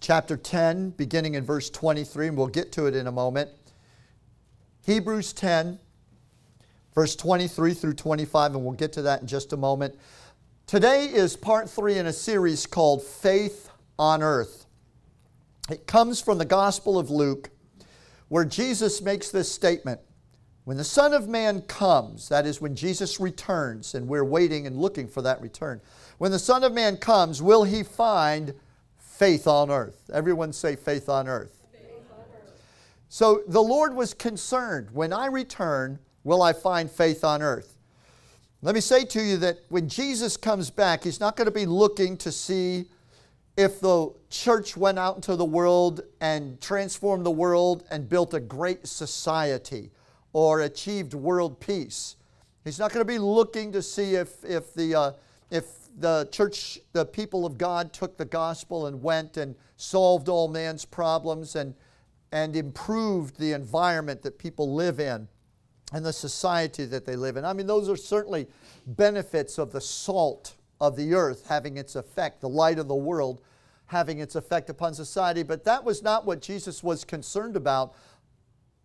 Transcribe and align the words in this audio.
chapter 0.00 0.36
10, 0.36 0.90
beginning 0.90 1.34
in 1.34 1.44
verse 1.44 1.68
23, 1.70 2.28
and 2.28 2.36
we'll 2.36 2.46
get 2.46 2.72
to 2.72 2.86
it 2.86 2.94
in 2.94 3.06
a 3.06 3.12
moment. 3.12 3.50
Hebrews 4.84 5.32
10, 5.32 5.78
verse 6.94 7.16
23 7.16 7.74
through 7.74 7.94
25, 7.94 8.54
and 8.54 8.64
we'll 8.64 8.74
get 8.74 8.92
to 8.94 9.02
that 9.02 9.20
in 9.20 9.26
just 9.26 9.52
a 9.52 9.56
moment. 9.56 9.94
Today 10.66 11.04
is 11.04 11.36
part 11.36 11.68
three 11.68 11.98
in 11.98 12.06
a 12.06 12.12
series 12.12 12.66
called 12.66 13.02
Faith 13.02 13.70
on 13.98 14.22
Earth. 14.22 14.66
It 15.70 15.86
comes 15.86 16.20
from 16.20 16.38
the 16.38 16.44
Gospel 16.44 16.98
of 16.98 17.10
Luke, 17.10 17.50
where 18.28 18.44
Jesus 18.44 19.02
makes 19.02 19.30
this 19.30 19.50
statement 19.50 20.00
When 20.64 20.76
the 20.76 20.84
Son 20.84 21.12
of 21.12 21.28
Man 21.28 21.62
comes, 21.62 22.28
that 22.28 22.46
is, 22.46 22.60
when 22.60 22.76
Jesus 22.76 23.18
returns, 23.18 23.94
and 23.94 24.06
we're 24.06 24.24
waiting 24.24 24.66
and 24.66 24.76
looking 24.76 25.08
for 25.08 25.20
that 25.22 25.40
return, 25.40 25.80
when 26.18 26.30
the 26.30 26.38
Son 26.38 26.62
of 26.62 26.72
Man 26.72 26.96
comes, 26.96 27.42
will 27.42 27.64
he 27.64 27.82
find 27.82 28.54
faith 29.12 29.46
on 29.46 29.70
earth? 29.70 30.10
Everyone 30.12 30.52
say 30.52 30.76
faith 30.76 31.08
on 31.08 31.28
earth. 31.28 31.62
So 33.08 33.42
the 33.46 33.62
Lord 33.62 33.94
was 33.94 34.14
concerned 34.14 34.88
when 34.92 35.12
I 35.12 35.26
return, 35.26 35.98
will 36.24 36.42
I 36.42 36.54
find 36.54 36.90
faith 36.90 37.24
on 37.24 37.42
earth? 37.42 37.76
Let 38.62 38.74
me 38.74 38.80
say 38.80 39.04
to 39.04 39.20
you 39.22 39.36
that 39.38 39.58
when 39.68 39.88
Jesus 39.88 40.36
comes 40.36 40.70
back, 40.70 41.04
He's 41.04 41.20
not 41.20 41.36
going 41.36 41.46
to 41.46 41.52
be 41.52 41.66
looking 41.66 42.16
to 42.18 42.32
see 42.32 42.86
if 43.56 43.80
the 43.80 44.10
church 44.30 44.78
went 44.78 44.98
out 44.98 45.16
into 45.16 45.36
the 45.36 45.44
world 45.44 46.00
and 46.22 46.58
transformed 46.60 47.26
the 47.26 47.30
world 47.30 47.84
and 47.90 48.08
built 48.08 48.32
a 48.32 48.40
great 48.40 48.86
society 48.86 49.90
or 50.32 50.62
achieved 50.62 51.12
world 51.12 51.60
peace. 51.60 52.16
He's 52.64 52.78
not 52.78 52.92
going 52.92 53.04
to 53.06 53.12
be 53.12 53.18
looking 53.18 53.72
to 53.72 53.82
see 53.82 54.14
if, 54.14 54.42
if, 54.44 54.72
the, 54.72 54.94
uh, 54.94 55.12
if 55.52 55.66
the 55.98 56.26
church, 56.32 56.80
the 56.94 57.04
people 57.04 57.44
of 57.44 57.58
God 57.58 57.92
took 57.92 58.16
the 58.16 58.24
gospel 58.24 58.86
and 58.86 59.02
went 59.02 59.36
and 59.36 59.54
solved 59.76 60.30
all 60.30 60.48
man's 60.48 60.86
problems 60.86 61.54
and, 61.54 61.74
and 62.32 62.56
improved 62.56 63.38
the 63.38 63.52
environment 63.52 64.22
that 64.22 64.38
people 64.38 64.74
live 64.74 64.98
in 64.98 65.28
and 65.92 66.06
the 66.06 66.12
society 66.12 66.86
that 66.86 67.04
they 67.04 67.16
live 67.16 67.36
in. 67.36 67.44
I 67.44 67.52
mean, 67.52 67.66
those 67.66 67.90
are 67.90 67.96
certainly 67.96 68.48
benefits 68.86 69.58
of 69.58 69.72
the 69.72 69.80
salt 69.80 70.54
of 70.80 70.96
the 70.96 71.12
earth 71.12 71.46
having 71.46 71.76
its 71.76 71.96
effect, 71.96 72.40
the 72.40 72.48
light 72.48 72.78
of 72.78 72.88
the 72.88 72.94
world 72.94 73.42
having 73.86 74.20
its 74.20 74.34
effect 74.34 74.70
upon 74.70 74.94
society. 74.94 75.42
But 75.42 75.64
that 75.64 75.84
was 75.84 76.02
not 76.02 76.24
what 76.24 76.40
Jesus 76.40 76.82
was 76.82 77.04
concerned 77.04 77.56
about. 77.56 77.94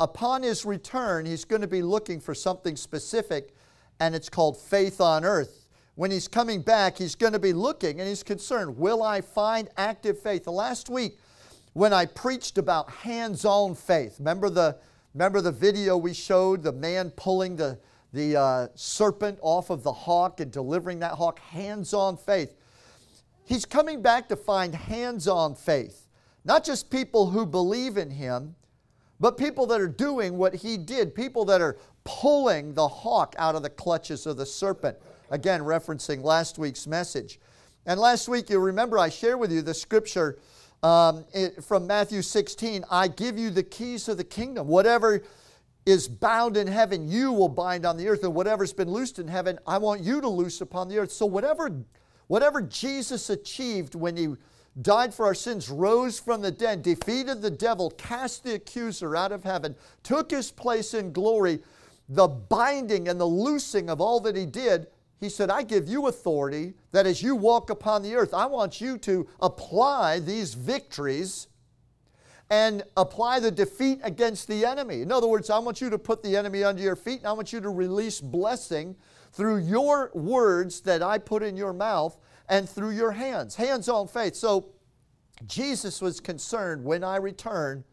Upon 0.01 0.43
his 0.43 0.65
return, 0.65 1.25
he's 1.25 1.45
going 1.45 1.61
to 1.61 1.67
be 1.67 1.81
looking 1.81 2.19
for 2.19 2.35
something 2.35 2.75
specific, 2.75 3.55
and 4.01 4.13
it's 4.13 4.27
called 4.27 4.57
faith 4.57 4.99
on 4.99 5.23
earth. 5.23 5.66
When 5.97 6.11
he's 6.11 6.27
coming 6.27 6.61
back, 6.61 6.99
he's 6.99 7.15
going 7.15 7.33
to 7.33 7.39
be 7.39 7.53
looking 7.53 7.99
and 7.99 8.07
he's 8.07 8.21
concerned 8.21 8.77
will 8.77 9.01
I 9.01 9.19
find 9.19 9.67
active 9.77 10.21
faith? 10.21 10.43
The 10.43 10.51
last 10.51 10.89
week, 10.91 11.17
when 11.73 11.91
I 11.91 12.05
preached 12.05 12.59
about 12.59 12.87
hands 12.91 13.45
on 13.45 13.73
faith, 13.73 14.19
remember 14.19 14.51
the, 14.51 14.77
remember 15.15 15.41
the 15.41 15.51
video 15.51 15.97
we 15.97 16.13
showed, 16.13 16.61
the 16.61 16.71
man 16.71 17.09
pulling 17.09 17.55
the, 17.55 17.79
the 18.13 18.39
uh, 18.39 18.67
serpent 18.75 19.39
off 19.41 19.71
of 19.71 19.81
the 19.81 19.91
hawk 19.91 20.39
and 20.39 20.51
delivering 20.51 20.99
that 20.99 21.13
hawk? 21.13 21.39
Hands 21.39 21.91
on 21.95 22.15
faith. 22.15 22.53
He's 23.43 23.65
coming 23.65 24.03
back 24.03 24.29
to 24.29 24.35
find 24.35 24.75
hands 24.75 25.27
on 25.27 25.55
faith. 25.55 26.07
Not 26.45 26.63
just 26.63 26.91
people 26.91 27.31
who 27.31 27.43
believe 27.43 27.97
in 27.97 28.11
him, 28.11 28.53
but 29.19 29.35
people 29.35 29.65
that 29.65 29.81
are 29.81 29.87
doing 29.87 30.37
what 30.37 30.53
he 30.53 30.77
did, 30.77 31.15
people 31.15 31.43
that 31.45 31.59
are 31.59 31.75
pulling 32.03 32.75
the 32.75 32.87
hawk 32.87 33.33
out 33.39 33.55
of 33.55 33.63
the 33.63 33.69
clutches 33.71 34.27
of 34.27 34.37
the 34.37 34.45
serpent. 34.45 34.95
Again, 35.29 35.61
referencing 35.61 36.23
last 36.23 36.57
week's 36.57 36.87
message. 36.87 37.39
And 37.85 37.99
last 37.99 38.27
week, 38.27 38.49
you 38.49 38.59
remember 38.59 38.97
I 38.97 39.09
shared 39.09 39.39
with 39.39 39.51
you 39.51 39.61
the 39.61 39.73
scripture 39.73 40.37
um, 40.83 41.25
it, 41.33 41.63
from 41.63 41.87
Matthew 41.87 42.21
16 42.21 42.85
I 42.89 43.07
give 43.07 43.37
you 43.37 43.49
the 43.49 43.63
keys 43.63 44.07
of 44.07 44.17
the 44.17 44.23
kingdom. 44.23 44.67
Whatever 44.67 45.23
is 45.85 46.07
bound 46.07 46.57
in 46.57 46.67
heaven, 46.67 47.07
you 47.09 47.31
will 47.31 47.49
bind 47.49 47.85
on 47.85 47.97
the 47.97 48.07
earth, 48.07 48.23
and 48.23 48.33
whatever's 48.33 48.73
been 48.73 48.89
loosed 48.89 49.19
in 49.19 49.27
heaven, 49.27 49.57
I 49.65 49.77
want 49.77 50.01
you 50.01 50.21
to 50.21 50.27
loose 50.27 50.61
upon 50.61 50.89
the 50.89 50.99
earth. 50.99 51.11
So, 51.11 51.25
whatever, 51.25 51.71
whatever 52.27 52.61
Jesus 52.61 53.29
achieved 53.29 53.95
when 53.95 54.17
he 54.17 54.27
died 54.81 55.13
for 55.13 55.25
our 55.25 55.33
sins, 55.33 55.69
rose 55.69 56.19
from 56.19 56.41
the 56.41 56.51
dead, 56.51 56.83
defeated 56.83 57.41
the 57.41 57.49
devil, 57.49 57.89
cast 57.91 58.43
the 58.43 58.55
accuser 58.55 59.15
out 59.15 59.31
of 59.31 59.43
heaven, 59.43 59.75
took 60.03 60.29
his 60.29 60.51
place 60.51 60.93
in 60.93 61.11
glory, 61.11 61.59
the 62.09 62.27
binding 62.27 63.07
and 63.07 63.19
the 63.19 63.25
loosing 63.25 63.89
of 63.89 63.99
all 63.99 64.19
that 64.19 64.35
he 64.35 64.45
did 64.45 64.87
he 65.19 65.29
said, 65.29 65.49
I 65.49 65.63
give 65.63 65.87
you 65.87 66.07
authority 66.07 66.75
that 66.91 67.07
as 67.07 67.23
you 67.23 67.35
walk 67.35 67.69
upon 67.69 68.03
the 68.03 68.15
earth, 68.15 68.33
I 68.33 68.45
want 68.45 68.79
you 68.79 68.97
to 68.99 69.27
apply 69.39 70.19
these 70.19 70.53
victories 70.53 71.47
and 72.49 72.83
apply 72.95 73.39
the 73.39 73.51
defeat 73.51 73.99
against 74.03 74.47
the 74.47 74.65
enemy. 74.65 75.01
In 75.01 75.11
other 75.11 75.27
words, 75.27 75.49
I 75.49 75.59
want 75.59 75.81
you 75.81 75.89
to 75.89 75.97
put 75.97 76.23
the 76.23 76.37
enemy 76.37 76.63
under 76.63 76.81
your 76.81 76.95
feet 76.95 77.19
and 77.19 77.27
I 77.27 77.33
want 77.33 77.51
you 77.51 77.59
to 77.59 77.69
release 77.69 78.21
blessing 78.21 78.95
through 79.33 79.57
your 79.57 80.11
words 80.13 80.81
that 80.81 81.01
I 81.01 81.17
put 81.17 81.43
in 81.43 81.57
your 81.57 81.73
mouth 81.73 82.17
and 82.47 82.69
through 82.69 82.91
your 82.91 83.11
hands. 83.11 83.55
Hands 83.55 83.89
on 83.89 84.07
faith. 84.07 84.35
So 84.35 84.69
Jesus 85.45 86.01
was 86.01 86.19
concerned 86.19 86.83
when 86.83 87.03
I 87.03 87.17
return, 87.17 87.83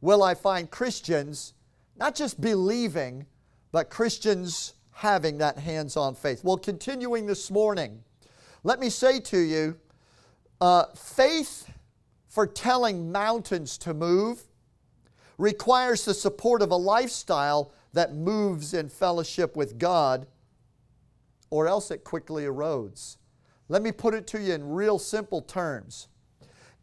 will 0.00 0.22
I 0.22 0.34
find 0.34 0.70
Christians 0.70 1.54
not 1.96 2.14
just 2.14 2.40
believing, 2.40 3.26
but 3.70 3.88
Christians 3.88 4.74
having 5.02 5.38
that 5.38 5.58
hands 5.58 5.96
on 5.96 6.14
faith. 6.14 6.44
Well, 6.44 6.56
continuing 6.56 7.26
this 7.26 7.50
morning, 7.50 8.04
let 8.62 8.78
me 8.78 8.88
say 8.88 9.18
to 9.18 9.36
you 9.36 9.76
uh, 10.60 10.84
faith 10.94 11.68
for 12.28 12.46
telling 12.46 13.10
mountains 13.10 13.76
to 13.78 13.94
move 13.94 14.44
requires 15.38 16.04
the 16.04 16.14
support 16.14 16.62
of 16.62 16.70
a 16.70 16.76
lifestyle 16.76 17.72
that 17.92 18.14
moves 18.14 18.74
in 18.74 18.88
fellowship 18.88 19.56
with 19.56 19.76
God, 19.76 20.28
or 21.50 21.66
else 21.66 21.90
it 21.90 22.04
quickly 22.04 22.44
erodes. 22.44 23.16
Let 23.68 23.82
me 23.82 23.90
put 23.90 24.14
it 24.14 24.28
to 24.28 24.40
you 24.40 24.54
in 24.54 24.68
real 24.68 25.00
simple 25.00 25.42
terms. 25.42 26.06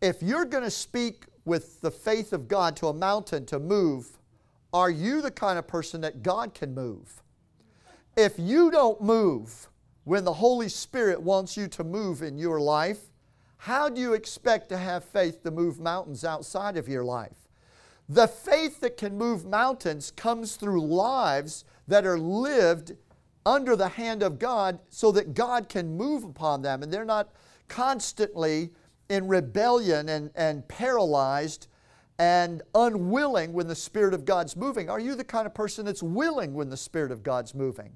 If 0.02 0.22
you're 0.22 0.44
going 0.44 0.66
to 0.66 0.70
speak 0.70 1.24
with 1.46 1.80
the 1.80 1.90
faith 1.90 2.34
of 2.34 2.50
God 2.50 2.76
to 2.76 2.88
a 2.88 2.94
mountain 2.94 3.46
to 3.46 3.60
move, 3.60 4.18
are 4.74 4.90
you 4.90 5.22
the 5.22 5.32
kind 5.32 5.58
of 5.58 5.68
person 5.68 6.02
that 6.02 6.22
God 6.22 6.54
can 6.54 6.74
move? 6.74 7.24
If 8.16 8.38
you 8.38 8.72
don't 8.72 9.02
move 9.02 9.70
when 10.04 10.24
the 10.24 10.34
Holy 10.34 10.70
Spirit 10.70 11.22
wants 11.22 11.56
you 11.56 11.68
to 11.70 11.84
move 11.84 12.22
in 12.22 12.38
your 12.38 12.60
life, 12.60 13.00
how 13.58 13.90
do 13.90 14.00
you 14.00 14.14
expect 14.14 14.70
to 14.70 14.78
have 14.78 15.04
faith 15.04 15.44
to 15.44 15.52
move 15.52 15.80
mountains 15.80 16.24
outside 16.24 16.78
of 16.78 16.88
your 16.88 17.04
life? 17.04 17.48
The 18.08 18.28
faith 18.28 18.80
that 18.80 18.98
can 18.98 19.18
move 19.18 19.46
mountains 19.46 20.12
comes 20.12 20.56
through 20.56 20.82
lives 20.82 21.64
that 21.88 22.06
are 22.06 22.18
lived 22.18 22.94
under 23.46 23.76
the 23.76 23.90
hand 23.90 24.24
of 24.24 24.40
God 24.40 24.80
so 24.90 25.12
that 25.12 25.34
God 25.34 25.70
can 25.70 25.96
move 25.96 26.24
upon 26.24 26.62
them 26.62 26.84
and 26.84 26.92
they're 26.92 27.06
not 27.06 27.30
constantly 27.68 28.72
in 29.10 29.28
rebellion 29.28 30.10
and, 30.10 30.32
and 30.36 30.68
paralyzed 30.68 31.68
and 32.20 32.62
unwilling 32.76 33.54
when 33.54 33.68
the 33.68 33.76
Spirit 33.76 34.14
of 34.14 34.26
God's 34.26 34.58
moving. 34.58 34.90
Are 34.90 35.00
you 35.00 35.16
the 35.16 35.24
kind 35.24 35.48
of 35.48 35.54
person 35.54 35.86
that's 35.86 36.04
willing 36.04 36.54
when 36.54 36.70
the 36.70 36.78
Spirit 36.78 37.12
of 37.12 37.24
God's 37.24 37.56
moving? 37.56 37.94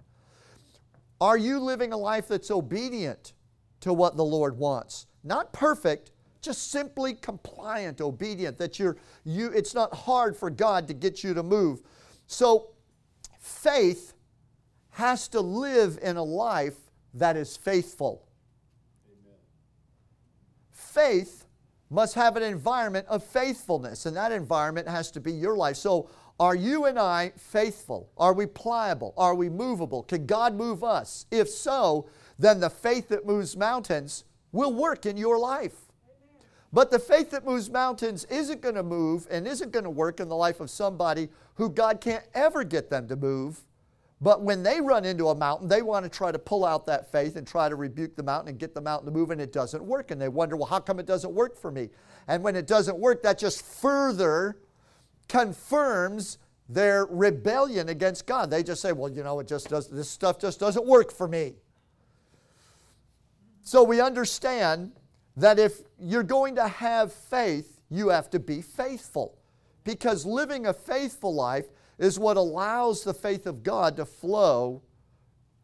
Are 1.19 1.37
you 1.37 1.59
living 1.59 1.91
a 1.91 1.97
life 1.97 2.29
that's 2.29 2.49
obedient 2.49 3.33
to 3.81 3.93
what 3.93 4.15
the 4.15 4.23
Lord 4.23 4.57
wants? 4.57 5.07
Not 5.25 5.51
perfect, 5.51 6.11
just 6.41 6.71
simply 6.71 7.13
compliant, 7.13 7.99
obedient, 7.99 8.57
that 8.59 8.79
you're, 8.79 8.97
you, 9.25 9.51
it's 9.51 9.73
not 9.73 9.93
hard 9.93 10.37
for 10.37 10.49
God 10.49 10.87
to 10.87 10.93
get 10.93 11.23
you 11.23 11.33
to 11.33 11.43
move. 11.43 11.81
So, 12.25 12.71
faith 13.39 14.13
has 14.91 15.27
to 15.29 15.41
live 15.41 15.99
in 16.01 16.15
a 16.15 16.23
life 16.23 16.77
that 17.13 17.35
is 17.35 17.57
faithful. 17.57 18.25
Amen. 19.05 19.37
Faith 20.71 21.42
must 21.93 22.15
have 22.15 22.35
an 22.35 22.43
environment 22.43 23.05
of 23.07 23.23
faithfulness, 23.23 24.05
and 24.05 24.17
that 24.17 24.31
environment 24.31 24.87
has 24.87 25.11
to 25.11 25.21
be 25.21 25.31
your 25.31 25.55
life. 25.55 25.77
So, 25.77 26.09
are 26.39 26.55
you 26.55 26.85
and 26.85 26.97
I 26.97 27.31
faithful? 27.37 28.09
Are 28.17 28.33
we 28.33 28.47
pliable? 28.47 29.13
Are 29.15 29.35
we 29.35 29.49
movable? 29.49 30.01
Can 30.01 30.25
God 30.25 30.55
move 30.55 30.83
us? 30.83 31.27
If 31.29 31.47
so, 31.47 32.09
then 32.39 32.59
the 32.59 32.71
faith 32.71 33.09
that 33.09 33.25
moves 33.25 33.55
mountains 33.55 34.23
will 34.51 34.73
work 34.73 35.05
in 35.05 35.15
your 35.15 35.37
life. 35.37 35.75
But 36.73 36.89
the 36.89 36.97
faith 36.97 37.29
that 37.29 37.45
moves 37.45 37.69
mountains 37.69 38.25
isn't 38.25 38.61
going 38.61 38.75
to 38.75 38.83
move 38.83 39.27
and 39.29 39.47
isn't 39.47 39.71
going 39.71 39.83
to 39.83 39.91
work 39.91 40.19
in 40.19 40.27
the 40.27 40.35
life 40.35 40.59
of 40.59 40.71
somebody 40.71 41.29
who 41.55 41.69
God 41.69 42.01
can't 42.01 42.25
ever 42.33 42.63
get 42.63 42.89
them 42.89 43.07
to 43.09 43.15
move. 43.15 43.63
But 44.23 44.41
when 44.41 44.63
they 44.63 44.79
run 44.79 45.03
into 45.03 45.27
a 45.27 45.35
mountain, 45.35 45.67
they 45.67 45.81
want 45.81 46.05
to 46.05 46.09
try 46.09 46.31
to 46.31 46.39
pull 46.39 46.63
out 46.63 46.85
that 46.85 47.11
faith 47.11 47.35
and 47.35 47.45
try 47.45 47.67
to 47.67 47.75
rebuke 47.75 48.15
the 48.15 48.23
mountain 48.23 48.47
and 48.47 48.57
get 48.57 48.73
the 48.73 48.79
mountain 48.79 49.05
to 49.05 49.11
move, 49.11 49.31
and 49.31 49.41
it 49.41 49.51
doesn't 49.51 49.83
work. 49.83 50.11
And 50.11 50.21
they 50.21 50.29
wonder, 50.29 50.55
well, 50.55 50.67
how 50.67 50.79
come 50.79 50.97
it 50.97 51.05
doesn't 51.05 51.33
work 51.33 51.57
for 51.57 51.69
me? 51.69 51.89
And 52.29 52.41
when 52.41 52.55
it 52.55 52.65
doesn't 52.65 52.97
work, 52.97 53.21
that 53.23 53.37
just 53.37 53.61
further 53.61 54.59
confirms 55.27 56.37
their 56.69 57.05
rebellion 57.07 57.89
against 57.89 58.25
God. 58.25 58.49
They 58.49 58.63
just 58.63 58.81
say, 58.81 58.93
well, 58.93 59.11
you 59.11 59.23
know, 59.23 59.41
it 59.41 59.47
just 59.49 59.67
does 59.67 59.89
this 59.89 60.09
stuff 60.09 60.39
just 60.39 60.57
doesn't 60.57 60.85
work 60.85 61.11
for 61.11 61.27
me. 61.27 61.55
So 63.61 63.83
we 63.83 63.99
understand 63.99 64.93
that 65.35 65.59
if 65.59 65.81
you're 65.99 66.23
going 66.23 66.55
to 66.55 66.67
have 66.69 67.11
faith, 67.11 67.81
you 67.89 68.07
have 68.07 68.29
to 68.29 68.39
be 68.39 68.61
faithful. 68.61 69.37
Because 69.83 70.25
living 70.25 70.65
a 70.67 70.73
faithful 70.73 71.35
life 71.35 71.65
is 71.97 72.19
what 72.19 72.37
allows 72.37 73.03
the 73.03 73.13
faith 73.13 73.45
of 73.45 73.63
God 73.63 73.97
to 73.97 74.05
flow 74.05 74.81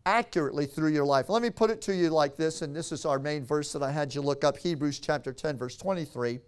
accurately 0.06 0.66
through 0.66 0.92
your 0.92 1.06
life. 1.06 1.30
Let 1.30 1.42
me 1.42 1.50
put 1.50 1.70
it 1.70 1.82
to 1.84 1.96
you 1.96 2.10
like 2.10 2.36
this, 2.36 2.62
and 2.62 2.76
this 2.76 2.92
is 2.92 3.06
our 3.06 3.20
main 3.20 3.46
verse 3.46 3.74
that 3.74 3.84
I 3.84 3.92
had 3.92 4.14
you 4.16 4.22
look 4.22 4.44
up 4.44 4.58
Hebrews 4.58 5.00
chapter 5.00 5.34
10, 5.34 5.58
verse 5.58 5.78
23. 5.78 6.40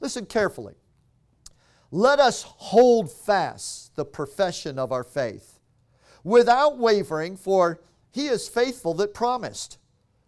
Listen 0.00 0.26
carefully. 0.26 0.74
Let 1.90 2.18
us 2.18 2.42
hold 2.42 3.12
fast 3.12 3.94
the 3.94 4.04
profession 4.04 4.78
of 4.78 4.90
our 4.90 5.04
faith 5.04 5.60
without 6.24 6.78
wavering, 6.78 7.36
for 7.36 7.80
he 8.10 8.26
is 8.26 8.48
faithful 8.48 8.94
that 8.94 9.14
promised. 9.14 9.78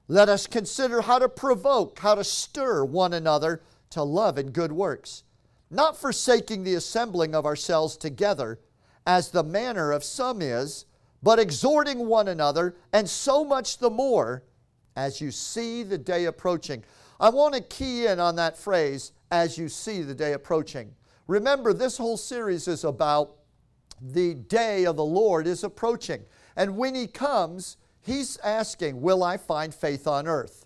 Let 0.07 0.29
us 0.29 0.47
consider 0.47 1.01
how 1.01 1.19
to 1.19 1.29
provoke, 1.29 1.99
how 1.99 2.15
to 2.15 2.23
stir 2.23 2.85
one 2.85 3.13
another 3.13 3.63
to 3.91 4.03
love 4.03 4.39
and 4.39 4.53
good 4.53 4.71
works, 4.71 5.25
not 5.71 5.97
forsaking 5.97 6.63
the 6.63 6.75
assembling 6.75 7.35
of 7.35 7.45
ourselves 7.45 7.97
together, 7.97 8.61
as 9.07 9.31
the 9.31 9.45
manner 9.45 9.93
of 9.93 10.03
some 10.05 10.43
is, 10.43 10.85
but 11.23 11.39
exhorting 11.39 12.07
one 12.07 12.29
another, 12.29 12.77
and 12.93 13.09
so 13.09 13.45
much 13.45 13.79
the 13.79 13.91
more 13.91 14.43
as 14.97 15.21
you 15.21 15.31
see 15.31 15.83
the 15.83 15.99
day 15.99 16.25
approaching. 16.25 16.83
I 17.19 17.31
want 17.31 17.55
to 17.55 17.61
key 17.61 18.07
in 18.07 18.21
on 18.21 18.37
that 18.37 18.57
phrase, 18.57 19.13
as 19.31 19.57
you 19.57 19.69
see 19.69 20.03
the 20.03 20.15
day 20.15 20.33
approaching. 20.33 20.95
Remember, 21.27 21.73
this 21.73 21.97
whole 21.97 22.17
series 22.17 22.69
is 22.69 22.85
about 22.85 23.37
the 24.01 24.35
day 24.35 24.85
of 24.85 24.97
the 24.97 25.05
Lord 25.05 25.47
is 25.47 25.65
approaching. 25.65 26.23
And 26.57 26.77
when 26.77 26.95
He 26.95 27.07
comes, 27.07 27.77
He's 28.01 28.37
asking, 28.39 29.01
Will 29.01 29.25
I 29.25 29.37
find 29.37 29.75
faith 29.75 30.07
on 30.07 30.29
earth? 30.29 30.65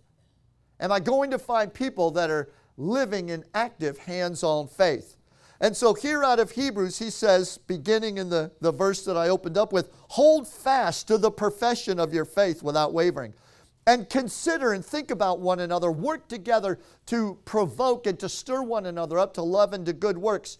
Am 0.79 0.93
I 0.93 1.01
going 1.01 1.31
to 1.31 1.39
find 1.39 1.73
people 1.73 2.11
that 2.13 2.31
are 2.31 2.51
living 2.77 3.29
in 3.29 3.45
active 3.55 3.99
hands 3.99 4.43
on 4.43 4.67
faith? 4.67 5.17
And 5.61 5.77
so, 5.77 5.93
here 5.93 6.25
out 6.25 6.41
of 6.41 6.53
Hebrews, 6.53 6.99
he 6.99 7.11
says, 7.11 7.59
beginning 7.59 8.17
in 8.19 8.31
the, 8.31 8.51
the 8.61 8.73
verse 8.73 9.05
that 9.05 9.17
I 9.17 9.29
opened 9.29 9.59
up 9.59 9.73
with, 9.73 9.91
hold 10.09 10.49
fast 10.49 11.07
to 11.09 11.19
the 11.19 11.31
profession 11.31 12.01
of 12.01 12.15
your 12.15 12.25
faith 12.25 12.63
without 12.63 12.95
wavering. 12.95 13.35
And 13.87 14.09
consider 14.09 14.73
and 14.73 14.85
think 14.85 15.11
about 15.11 15.41
one 15.41 15.61
another, 15.61 15.91
work 15.91 16.29
together 16.29 16.79
to 17.07 17.39
provoke 17.45 18.07
and 18.07 18.19
to 18.21 18.29
stir 18.29 18.63
one 18.63 18.87
another 18.87 19.19
up 19.19 19.35
to 19.35 19.43
love 19.43 19.73
and 19.73 19.85
to 19.87 19.93
good 19.93 20.17
works 20.17 20.59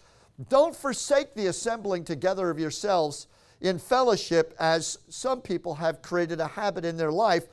don't 0.49 0.75
forsake 0.75 1.33
the 1.33 1.47
assembling 1.47 2.03
together 2.03 2.49
of 2.49 2.59
yourselves 2.59 3.27
in 3.59 3.77
fellowship, 3.77 4.55
as 4.59 4.97
some 5.09 5.41
people 5.41 5.75
have 5.75 6.01
created 6.01 6.39
a 6.39 6.47
habit 6.47 6.83
in 6.83 6.97
their 6.97 7.11
life, 7.11 7.47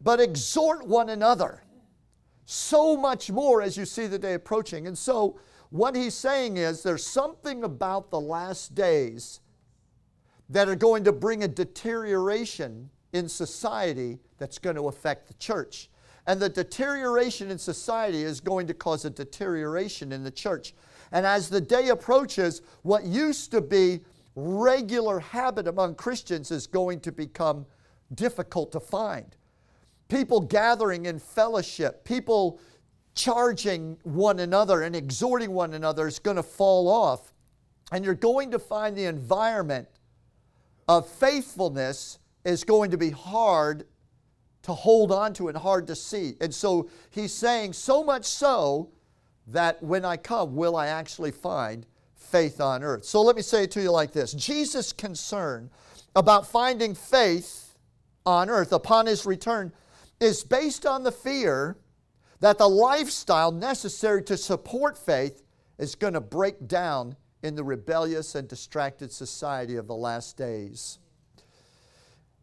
but 0.00 0.20
exhort 0.20 0.86
one 0.86 1.10
another. 1.10 1.62
So 2.46 2.96
much 2.96 3.30
more 3.30 3.60
as 3.60 3.76
you 3.76 3.84
see 3.84 4.06
the 4.06 4.18
day 4.18 4.34
approaching. 4.34 4.86
And 4.86 4.96
so, 4.96 5.38
what 5.70 5.94
he's 5.94 6.14
saying 6.14 6.56
is 6.56 6.82
there's 6.82 7.06
something 7.06 7.64
about 7.64 8.10
the 8.10 8.20
last 8.20 8.74
days 8.74 9.40
that 10.48 10.68
are 10.68 10.76
going 10.76 11.04
to 11.04 11.12
bring 11.12 11.44
a 11.44 11.48
deterioration 11.48 12.88
in 13.12 13.28
society 13.28 14.18
that's 14.38 14.58
going 14.58 14.76
to 14.76 14.88
affect 14.88 15.28
the 15.28 15.34
church. 15.34 15.90
And 16.26 16.40
the 16.40 16.48
deterioration 16.48 17.50
in 17.50 17.58
society 17.58 18.22
is 18.22 18.40
going 18.40 18.66
to 18.66 18.74
cause 18.74 19.04
a 19.04 19.10
deterioration 19.10 20.12
in 20.12 20.24
the 20.24 20.30
church. 20.30 20.74
And 21.12 21.24
as 21.24 21.48
the 21.48 21.60
day 21.60 21.88
approaches, 21.88 22.62
what 22.82 23.04
used 23.04 23.50
to 23.52 23.60
be 23.60 24.00
regular 24.34 25.18
habit 25.20 25.66
among 25.66 25.94
Christians 25.96 26.50
is 26.50 26.66
going 26.66 27.00
to 27.00 27.12
become 27.12 27.66
difficult 28.14 28.72
to 28.72 28.80
find. 28.80 29.36
People 30.08 30.40
gathering 30.40 31.06
in 31.06 31.18
fellowship, 31.18 32.04
people 32.04 32.60
charging 33.18 33.98
one 34.04 34.38
another 34.38 34.82
and 34.82 34.94
exhorting 34.94 35.50
one 35.50 35.74
another 35.74 36.06
is 36.06 36.20
going 36.20 36.36
to 36.36 36.42
fall 36.42 36.88
off. 36.88 37.34
And 37.90 38.04
you're 38.04 38.14
going 38.14 38.52
to 38.52 38.60
find 38.60 38.96
the 38.96 39.06
environment 39.06 39.88
of 40.86 41.08
faithfulness 41.08 42.20
is 42.44 42.62
going 42.62 42.92
to 42.92 42.96
be 42.96 43.10
hard 43.10 43.86
to 44.62 44.72
hold 44.72 45.10
on 45.10 45.32
to 45.34 45.48
and 45.48 45.56
hard 45.56 45.88
to 45.88 45.96
see. 45.96 46.34
And 46.40 46.54
so 46.54 46.88
he's 47.10 47.34
saying, 47.34 47.72
so 47.72 48.04
much 48.04 48.24
so 48.24 48.90
that 49.48 49.82
when 49.82 50.04
I 50.04 50.16
come, 50.16 50.54
will 50.54 50.76
I 50.76 50.86
actually 50.86 51.32
find 51.32 51.86
faith 52.14 52.60
on 52.60 52.84
earth? 52.84 53.04
So 53.04 53.20
let 53.22 53.34
me 53.34 53.42
say 53.42 53.64
it 53.64 53.72
to 53.72 53.82
you 53.82 53.90
like 53.90 54.12
this 54.12 54.32
Jesus' 54.32 54.92
concern 54.92 55.70
about 56.14 56.46
finding 56.46 56.94
faith 56.94 57.76
on 58.24 58.48
earth 58.48 58.72
upon 58.72 59.06
his 59.06 59.26
return 59.26 59.72
is 60.20 60.44
based 60.44 60.86
on 60.86 61.02
the 61.02 61.12
fear 61.12 61.76
that 62.40 62.58
the 62.58 62.68
lifestyle 62.68 63.52
necessary 63.52 64.22
to 64.24 64.36
support 64.36 64.96
faith 64.96 65.42
is 65.78 65.94
going 65.94 66.14
to 66.14 66.20
break 66.20 66.66
down 66.66 67.16
in 67.42 67.54
the 67.54 67.64
rebellious 67.64 68.34
and 68.34 68.48
distracted 68.48 69.12
society 69.12 69.76
of 69.76 69.86
the 69.86 69.94
last 69.94 70.36
days. 70.36 70.98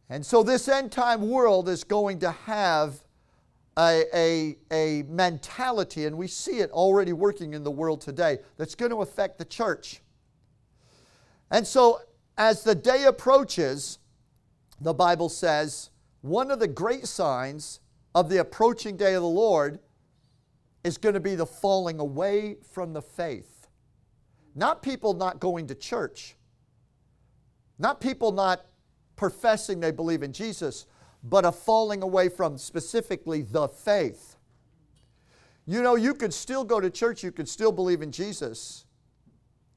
And 0.09 0.25
so, 0.25 0.43
this 0.43 0.67
end 0.67 0.91
time 0.91 1.29
world 1.29 1.67
is 1.67 1.83
going 1.83 2.19
to 2.19 2.31
have 2.31 3.01
a, 3.77 4.03
a, 4.13 4.57
a 4.71 5.03
mentality, 5.03 6.05
and 6.05 6.17
we 6.17 6.27
see 6.27 6.59
it 6.59 6.71
already 6.71 7.11
working 7.11 7.53
in 7.53 7.63
the 7.63 7.71
world 7.71 8.01
today, 8.01 8.39
that's 8.57 8.75
going 8.75 8.91
to 8.91 9.01
affect 9.01 9.37
the 9.37 9.45
church. 9.45 10.01
And 11.51 11.65
so, 11.65 11.99
as 12.37 12.63
the 12.63 12.75
day 12.75 13.05
approaches, 13.05 13.99
the 14.79 14.93
Bible 14.93 15.29
says 15.29 15.89
one 16.21 16.51
of 16.51 16.59
the 16.59 16.67
great 16.67 17.07
signs 17.07 17.79
of 18.13 18.29
the 18.29 18.37
approaching 18.37 18.97
day 18.97 19.13
of 19.13 19.21
the 19.21 19.27
Lord 19.27 19.79
is 20.85 20.99
going 20.99 21.15
to 21.15 21.19
be 21.19 21.33
the 21.33 21.47
falling 21.47 21.99
away 21.99 22.57
from 22.71 22.93
the 22.93 23.01
faith. 23.01 23.67
Not 24.53 24.83
people 24.83 25.15
not 25.15 25.39
going 25.39 25.65
to 25.67 25.75
church, 25.75 26.35
not 27.79 27.99
people 27.99 28.31
not 28.31 28.67
professing 29.15 29.79
they 29.79 29.89
believe 29.89 30.21
in 30.21 30.31
Jesus, 30.31 30.85
but 31.23 31.43
a 31.43 31.51
falling 31.51 32.03
away 32.03 32.29
from 32.29 32.59
specifically 32.59 33.41
the 33.41 33.67
faith. 33.67 34.35
You 35.65 35.81
know, 35.81 35.95
you 35.95 36.13
could 36.13 36.31
still 36.31 36.63
go 36.63 36.79
to 36.79 36.91
church, 36.91 37.23
you 37.23 37.31
could 37.31 37.49
still 37.49 37.71
believe 37.71 38.03
in 38.03 38.11
Jesus, 38.11 38.85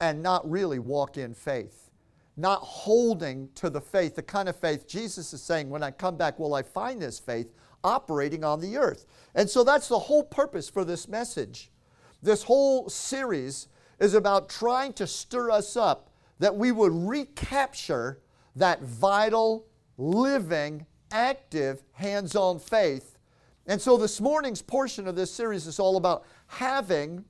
and 0.02 0.22
not 0.22 0.49
really 0.49 0.78
walk 0.78 1.16
in 1.16 1.32
faith. 1.32 1.90
Not 2.37 2.61
holding 2.61 3.49
to 3.54 3.70
the 3.70 3.81
faith, 3.81 4.14
the 4.14 4.22
kind 4.22 4.46
of 4.46 4.56
faith 4.56 4.87
Jesus 4.87 5.32
is 5.32 5.43
saying, 5.43 5.70
when 5.70 5.82
I 5.82 5.90
come 5.90 6.19
back, 6.19 6.38
will 6.38 6.52
I 6.52 6.62
find 6.62 7.00
this 7.00 7.19
faith 7.19 7.50
operating 7.84 8.44
on 8.44 8.60
the 8.60 8.76
earth? 8.76 9.06
And 9.34 9.48
so 9.48 9.64
that's 9.64 9.88
the 9.88 9.98
whole 9.98 10.25
purpose 10.25 10.69
for 10.69 10.84
this 10.84 11.08
message. 11.08 11.70
This 12.22 12.42
whole 12.42 12.88
series 12.88 13.69
is 13.98 14.14
about 14.14 14.48
trying 14.48 14.92
to 14.94 15.06
stir 15.06 15.50
us 15.50 15.76
up 15.76 16.11
that 16.38 16.56
we 16.56 16.73
would 16.73 16.92
recapture 16.92 18.20
that 18.56 18.82
vital, 18.82 19.66
living, 19.97 20.87
active, 21.11 21.82
hands 21.92 22.37
on 22.37 22.58
faith. 22.58 23.18
And 23.66 23.80
so 23.80 23.97
this 23.97 24.20
morning's 24.20 24.62
portion 24.62 25.06
of 25.06 25.16
this 25.16 25.32
series 25.32 25.66
is 25.66 25.78
all 25.78 25.97
about 25.97 26.25
having 26.47 27.25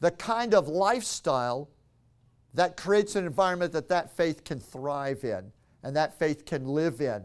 the 0.00 0.10
kind 0.10 0.54
of 0.54 0.68
lifestyle 0.68 1.68
that 2.54 2.76
creates 2.76 3.16
an 3.16 3.26
environment 3.26 3.72
that 3.72 3.88
that 3.88 4.16
faith 4.16 4.44
can 4.44 4.60
thrive 4.60 5.24
in 5.24 5.52
and 5.82 5.96
that 5.96 6.18
faith 6.18 6.44
can 6.44 6.66
live 6.66 7.00
in. 7.00 7.24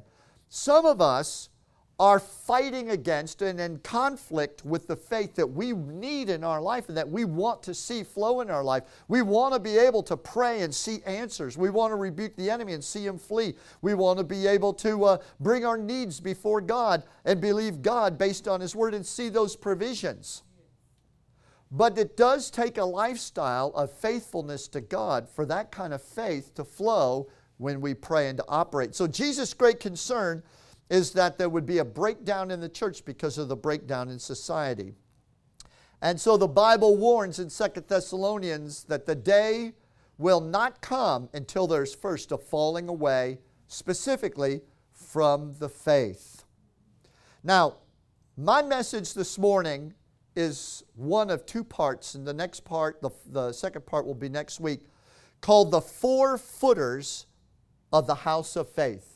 Some 0.49 0.85
of 0.85 0.99
us 1.01 1.49
are 1.99 2.19
fighting 2.19 2.91
against 2.91 3.41
and 3.41 3.59
in 3.59 3.77
conflict 3.79 4.63
with 4.63 4.87
the 4.87 4.95
faith 4.95 5.35
that 5.35 5.45
we 5.45 5.73
need 5.73 6.29
in 6.29 6.45
our 6.45 6.61
life 6.61 6.87
and 6.87 6.97
that 6.97 7.09
we 7.09 7.25
want 7.25 7.61
to 7.61 7.73
see 7.73 8.03
flow 8.03 8.39
in 8.39 8.49
our 8.49 8.63
life. 8.63 8.83
We 9.09 9.21
want 9.21 9.53
to 9.53 9.59
be 9.59 9.77
able 9.77 10.03
to 10.03 10.15
pray 10.15 10.61
and 10.61 10.73
see 10.73 10.99
answers. 11.05 11.57
We 11.57 11.69
want 11.69 11.91
to 11.91 11.97
rebuke 11.97 12.37
the 12.37 12.49
enemy 12.49 12.71
and 12.71 12.83
see 12.83 13.05
him 13.05 13.17
flee. 13.17 13.55
We 13.81 13.95
want 13.95 14.17
to 14.19 14.23
be 14.23 14.47
able 14.47 14.73
to 14.75 15.03
uh, 15.03 15.17
bring 15.41 15.65
our 15.65 15.77
needs 15.77 16.21
before 16.21 16.61
God 16.61 17.03
and 17.25 17.41
believe 17.41 17.81
God 17.81 18.17
based 18.17 18.47
on 18.47 18.61
His 18.61 18.75
Word 18.75 18.93
and 18.93 19.05
see 19.05 19.27
those 19.27 19.57
provisions. 19.57 20.43
But 21.71 21.97
it 21.97 22.17
does 22.17 22.49
take 22.49 22.77
a 22.77 22.85
lifestyle 22.85 23.71
of 23.75 23.91
faithfulness 23.91 24.67
to 24.69 24.81
God 24.81 25.29
for 25.29 25.45
that 25.45 25.69
kind 25.71 25.93
of 25.93 26.01
faith 26.01 26.55
to 26.55 26.63
flow 26.63 27.27
when 27.57 27.81
we 27.81 27.93
pray 27.93 28.29
and 28.29 28.37
to 28.37 28.45
operate. 28.47 28.95
So, 28.95 29.05
Jesus' 29.05 29.53
great 29.53 29.79
concern 29.79 30.41
is 30.89 31.11
that 31.11 31.37
there 31.37 31.49
would 31.49 31.65
be 31.65 31.77
a 31.77 31.85
breakdown 31.85 32.51
in 32.51 32.59
the 32.59 32.69
church 32.69 33.05
because 33.05 33.37
of 33.37 33.47
the 33.47 33.55
breakdown 33.55 34.09
in 34.09 34.19
society. 34.19 34.93
And 36.01 36.19
so 36.19 36.37
the 36.37 36.47
Bible 36.47 36.97
warns 36.97 37.39
in 37.39 37.49
Second 37.49 37.87
Thessalonians 37.87 38.85
that 38.85 39.05
the 39.05 39.15
day 39.15 39.73
will 40.17 40.41
not 40.41 40.81
come 40.81 41.29
until 41.33 41.67
there's 41.67 41.93
first 41.93 42.31
a 42.31 42.37
falling 42.37 42.87
away, 42.87 43.39
specifically 43.67 44.61
from 44.91 45.55
the 45.59 45.69
faith. 45.69 46.43
Now, 47.43 47.75
my 48.35 48.61
message 48.61 49.13
this 49.13 49.37
morning 49.37 49.93
is 50.35 50.83
one 50.95 51.29
of 51.29 51.45
two 51.45 51.63
parts, 51.63 52.15
and 52.15 52.25
the 52.25 52.33
next 52.33 52.61
part, 52.61 53.01
the, 53.01 53.09
the 53.27 53.51
second 53.51 53.85
part 53.85 54.05
will 54.05 54.15
be 54.15 54.29
next 54.29 54.59
week, 54.59 54.81
called 55.41 55.71
The 55.71 55.81
Four 55.81 56.37
Footers 56.37 57.25
of 57.91 58.07
the 58.07 58.15
House 58.15 58.55
of 58.55 58.69
Faith. 58.69 59.08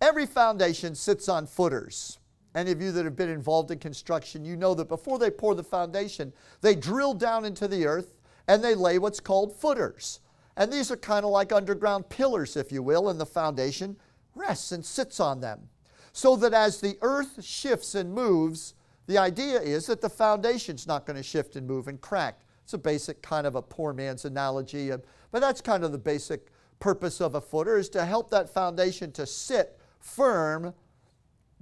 Every 0.00 0.26
foundation 0.26 0.94
sits 0.94 1.28
on 1.28 1.46
footers. 1.46 2.18
Any 2.54 2.70
of 2.70 2.80
you 2.80 2.92
that 2.92 3.04
have 3.04 3.16
been 3.16 3.28
involved 3.28 3.70
in 3.70 3.78
construction, 3.78 4.44
you 4.44 4.56
know 4.56 4.74
that 4.74 4.88
before 4.88 5.18
they 5.18 5.30
pour 5.30 5.54
the 5.54 5.64
foundation, 5.64 6.32
they 6.60 6.74
drill 6.74 7.14
down 7.14 7.44
into 7.44 7.68
the 7.68 7.86
earth 7.86 8.14
and 8.46 8.62
they 8.62 8.74
lay 8.74 8.98
what's 8.98 9.20
called 9.20 9.56
footers. 9.56 10.20
And 10.56 10.72
these 10.72 10.90
are 10.90 10.96
kind 10.96 11.24
of 11.24 11.30
like 11.30 11.52
underground 11.52 12.08
pillars, 12.08 12.56
if 12.56 12.72
you 12.72 12.82
will, 12.82 13.08
and 13.08 13.20
the 13.20 13.26
foundation 13.26 13.96
rests 14.34 14.72
and 14.72 14.84
sits 14.84 15.20
on 15.20 15.40
them. 15.40 15.68
So 16.12 16.36
that 16.36 16.54
as 16.54 16.80
the 16.80 16.96
earth 17.02 17.44
shifts 17.44 17.94
and 17.94 18.12
moves, 18.12 18.74
the 19.06 19.18
idea 19.18 19.60
is 19.60 19.86
that 19.86 20.00
the 20.00 20.08
foundation's 20.08 20.86
not 20.86 21.06
going 21.06 21.16
to 21.16 21.22
shift 21.22 21.56
and 21.56 21.66
move 21.66 21.86
and 21.88 22.00
crack. 22.00 22.40
It's 22.64 22.74
a 22.74 22.78
basic 22.78 23.22
kind 23.22 23.46
of 23.46 23.54
a 23.54 23.62
poor 23.62 23.92
man's 23.92 24.24
analogy, 24.24 24.90
but 25.30 25.40
that's 25.40 25.60
kind 25.60 25.84
of 25.84 25.92
the 25.92 25.98
basic 25.98 26.48
purpose 26.80 27.20
of 27.20 27.34
a 27.34 27.40
footer 27.40 27.76
is 27.76 27.88
to 27.90 28.04
help 28.04 28.30
that 28.30 28.52
foundation 28.52 29.12
to 29.12 29.26
sit 29.26 29.77
firm 30.14 30.74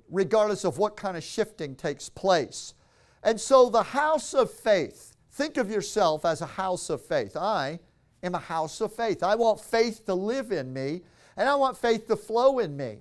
regardless 0.09 0.65
of 0.65 0.79
what 0.79 0.97
kind 0.97 1.17
of 1.17 1.25
shifting 1.25 1.75
takes 1.75 2.09
place. 2.09 2.75
And 3.23 3.41
so 3.41 3.69
the 3.69 3.83
house 3.83 4.35
of 4.35 4.51
faith, 4.51 5.17
think 5.33 5.57
of 5.57 5.71
yourself 5.71 6.25
as 6.25 6.41
a 6.41 6.47
house 6.47 6.91
of 6.91 7.05
faith. 7.05 7.37
I 7.37 7.81
am 8.23 8.35
a 8.35 8.41
house 8.41 8.81
of 8.81 8.95
faith. 8.95 9.23
I 9.23 9.35
want 9.35 9.61
faith 9.61 10.07
to 10.07 10.15
live 10.15 10.53
in 10.53 10.73
me, 10.73 11.03
and 11.37 11.49
I 11.49 11.55
want 11.57 11.77
faith 11.77 12.07
to 12.09 12.17
flow 12.17 12.61
in 12.61 12.77
me. 12.77 12.99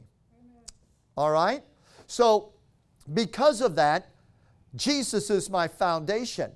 All 1.16 1.32
right? 1.32 1.64
So, 2.08 2.54
because 3.14 3.62
of 3.62 3.76
that, 3.76 4.10
Jesus 4.76 5.30
is 5.30 5.50
my 5.50 5.68
foundation. 5.68 6.52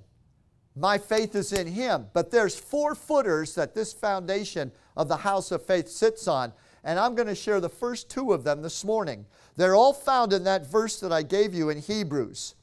My 0.75 0.97
faith 0.97 1.35
is 1.35 1.53
in 1.53 1.67
him. 1.67 2.07
But 2.13 2.31
there's 2.31 2.57
four 2.57 2.95
footers 2.95 3.55
that 3.55 3.75
this 3.75 3.93
foundation 3.93 4.71
of 4.97 5.07
the 5.07 5.17
house 5.17 5.51
of 5.51 5.65
faith 5.65 5.87
sits 5.87 6.27
on. 6.27 6.53
And 6.83 6.99
I'm 6.99 7.15
going 7.15 7.27
to 7.27 7.35
share 7.35 7.59
the 7.59 7.69
first 7.69 8.09
two 8.09 8.31
of 8.31 8.43
them 8.43 8.61
this 8.61 8.83
morning. 8.83 9.25
They're 9.55 9.75
all 9.75 9.93
found 9.93 10.33
in 10.33 10.43
that 10.45 10.69
verse 10.69 10.99
that 10.99 11.11
I 11.11 11.23
gave 11.23 11.53
you 11.53 11.69
in 11.69 11.79
Hebrews. 11.79 12.55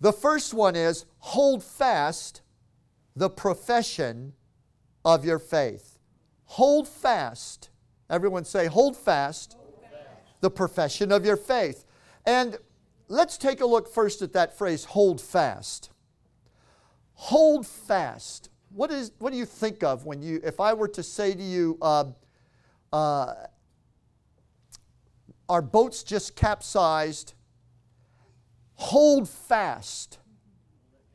The 0.00 0.12
first 0.12 0.54
one 0.54 0.76
is 0.76 1.04
hold 1.18 1.62
fast 1.62 2.40
the 3.14 3.28
profession 3.28 4.32
of 5.04 5.24
your 5.24 5.38
faith. 5.38 5.98
Hold 6.44 6.88
fast. 6.88 7.70
Everyone 8.08 8.44
say, 8.44 8.66
hold 8.66 8.96
fast, 8.96 9.52
hold 9.52 9.74
fast. 9.82 10.40
the 10.40 10.50
profession 10.50 11.12
of 11.12 11.24
your 11.24 11.36
faith. 11.36 11.84
And 12.26 12.56
let's 13.08 13.38
take 13.38 13.60
a 13.60 13.66
look 13.66 13.92
first 13.92 14.22
at 14.22 14.32
that 14.32 14.56
phrase, 14.56 14.84
hold 14.84 15.20
fast. 15.20 15.90
Hold 17.14 17.66
fast. 17.66 18.48
What, 18.70 18.90
is, 18.90 19.12
what 19.18 19.32
do 19.32 19.38
you 19.38 19.44
think 19.44 19.82
of 19.82 20.06
when 20.06 20.22
you, 20.22 20.40
if 20.42 20.58
I 20.60 20.72
were 20.72 20.88
to 20.88 21.02
say 21.02 21.34
to 21.34 21.42
you, 21.42 21.76
uh, 21.82 22.04
uh, 22.92 23.34
our 25.48 25.62
boat's 25.62 26.02
just 26.02 26.36
capsized, 26.36 27.34
hold 28.74 29.28
fast 29.28 30.18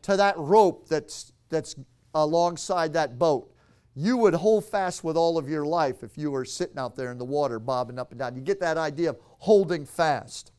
to 0.01 0.17
that 0.17 0.37
rope 0.37 0.87
that's, 0.87 1.31
that's 1.49 1.75
alongside 2.13 2.93
that 2.93 3.17
boat. 3.17 3.51
You 3.95 4.17
would 4.17 4.33
hold 4.33 4.65
fast 4.65 5.03
with 5.03 5.15
all 5.15 5.37
of 5.37 5.47
your 5.47 5.65
life 5.65 6.03
if 6.03 6.17
you 6.17 6.29
were 6.29 6.43
sitting 6.43 6.77
out 6.77 6.95
there 6.95 7.11
in 7.11 7.17
the 7.17 7.25
water 7.25 7.59
bobbing 7.59 7.97
up 7.97 8.11
and 8.11 8.19
down. 8.19 8.35
You 8.35 8.41
get 8.41 8.59
that 8.59 8.77
idea 8.77 9.11
of 9.11 9.19
holding 9.39 9.85
fast. 9.85 10.51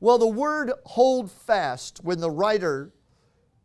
Well, 0.00 0.18
the 0.18 0.26
word 0.26 0.72
hold 0.84 1.30
fast, 1.30 2.02
when 2.02 2.18
the 2.18 2.30
writer 2.30 2.92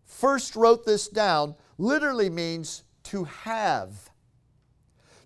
first 0.06 0.56
wrote 0.56 0.86
this 0.86 1.08
down, 1.08 1.56
literally 1.78 2.30
means 2.30 2.84
to 3.04 3.24
have. 3.24 4.12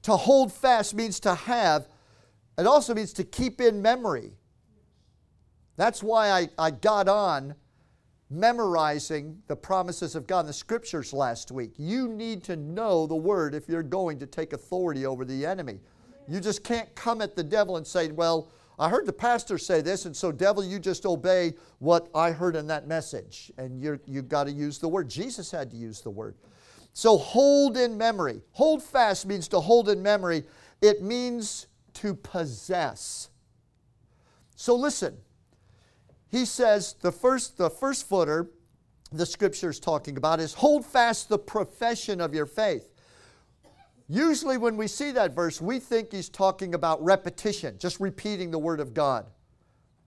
To 0.03 0.17
hold 0.17 0.51
fast 0.51 0.93
means 0.93 1.19
to 1.21 1.33
have. 1.33 1.87
It 2.57 2.67
also 2.67 2.93
means 2.93 3.13
to 3.13 3.23
keep 3.23 3.59
in 3.59 3.81
memory. 3.81 4.33
That's 5.75 6.03
why 6.03 6.29
I, 6.29 6.49
I 6.57 6.71
got 6.71 7.07
on 7.07 7.55
memorizing 8.29 9.41
the 9.47 9.55
promises 9.55 10.15
of 10.15 10.27
God 10.27 10.41
in 10.41 10.47
the 10.47 10.53
scriptures 10.53 11.13
last 11.13 11.51
week. 11.51 11.73
You 11.77 12.07
need 12.07 12.43
to 12.45 12.55
know 12.55 13.07
the 13.07 13.15
word 13.15 13.55
if 13.55 13.67
you're 13.67 13.83
going 13.83 14.19
to 14.19 14.25
take 14.25 14.53
authority 14.53 15.05
over 15.05 15.23
the 15.25 15.45
enemy. 15.45 15.79
You 16.27 16.39
just 16.39 16.63
can't 16.63 16.93
come 16.95 17.21
at 17.21 17.35
the 17.35 17.43
devil 17.43 17.77
and 17.77 17.85
say, 17.85 18.11
Well, 18.11 18.49
I 18.79 18.89
heard 18.89 19.05
the 19.05 19.13
pastor 19.13 19.57
say 19.57 19.81
this, 19.81 20.05
and 20.05 20.15
so, 20.15 20.31
devil, 20.31 20.63
you 20.63 20.79
just 20.79 21.05
obey 21.05 21.53
what 21.79 22.09
I 22.15 22.31
heard 22.31 22.55
in 22.55 22.65
that 22.67 22.87
message. 22.87 23.51
And 23.57 23.79
you're, 23.79 23.99
you've 24.07 24.29
got 24.29 24.45
to 24.45 24.51
use 24.51 24.79
the 24.79 24.87
word. 24.87 25.09
Jesus 25.09 25.51
had 25.51 25.69
to 25.71 25.77
use 25.77 26.01
the 26.01 26.09
word. 26.09 26.35
So, 26.93 27.17
hold 27.17 27.75
in 27.75 27.97
memory. 27.97 28.41
Hold 28.51 28.83
fast 28.83 29.25
means 29.25 29.47
to 29.49 29.59
hold 29.59 29.89
in 29.89 30.01
memory, 30.01 30.43
it 30.81 31.01
means 31.01 31.67
to 31.95 32.15
possess. 32.15 33.29
So 34.55 34.75
listen, 34.75 35.17
he 36.29 36.45
says 36.45 36.95
the 37.01 37.11
first, 37.11 37.57
the 37.57 37.69
first 37.69 38.07
footer 38.07 38.49
the 39.11 39.25
scripture 39.25 39.69
is 39.69 39.79
talking 39.79 40.17
about 40.17 40.39
is 40.39 40.53
hold 40.53 40.85
fast 40.85 41.29
the 41.29 41.37
profession 41.37 42.19
of 42.19 42.33
your 42.33 42.45
faith. 42.45 42.89
Usually, 44.09 44.57
when 44.57 44.75
we 44.75 44.87
see 44.87 45.11
that 45.11 45.33
verse, 45.33 45.61
we 45.61 45.79
think 45.79 46.11
he's 46.11 46.29
talking 46.29 46.75
about 46.75 47.03
repetition, 47.03 47.77
just 47.77 47.99
repeating 47.99 48.51
the 48.51 48.59
word 48.59 48.79
of 48.79 48.93
God. 48.93 49.27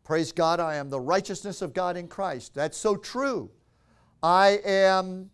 Praise 0.04 0.32
God, 0.32 0.60
I 0.60 0.76
am 0.76 0.90
the 0.90 1.00
righteousness 1.00 1.62
of 1.62 1.72
God 1.72 1.96
in 1.96 2.06
Christ. 2.08 2.54
That's 2.54 2.76
so 2.76 2.96
true. 2.96 3.50
I 4.22 4.60
am 4.64 5.30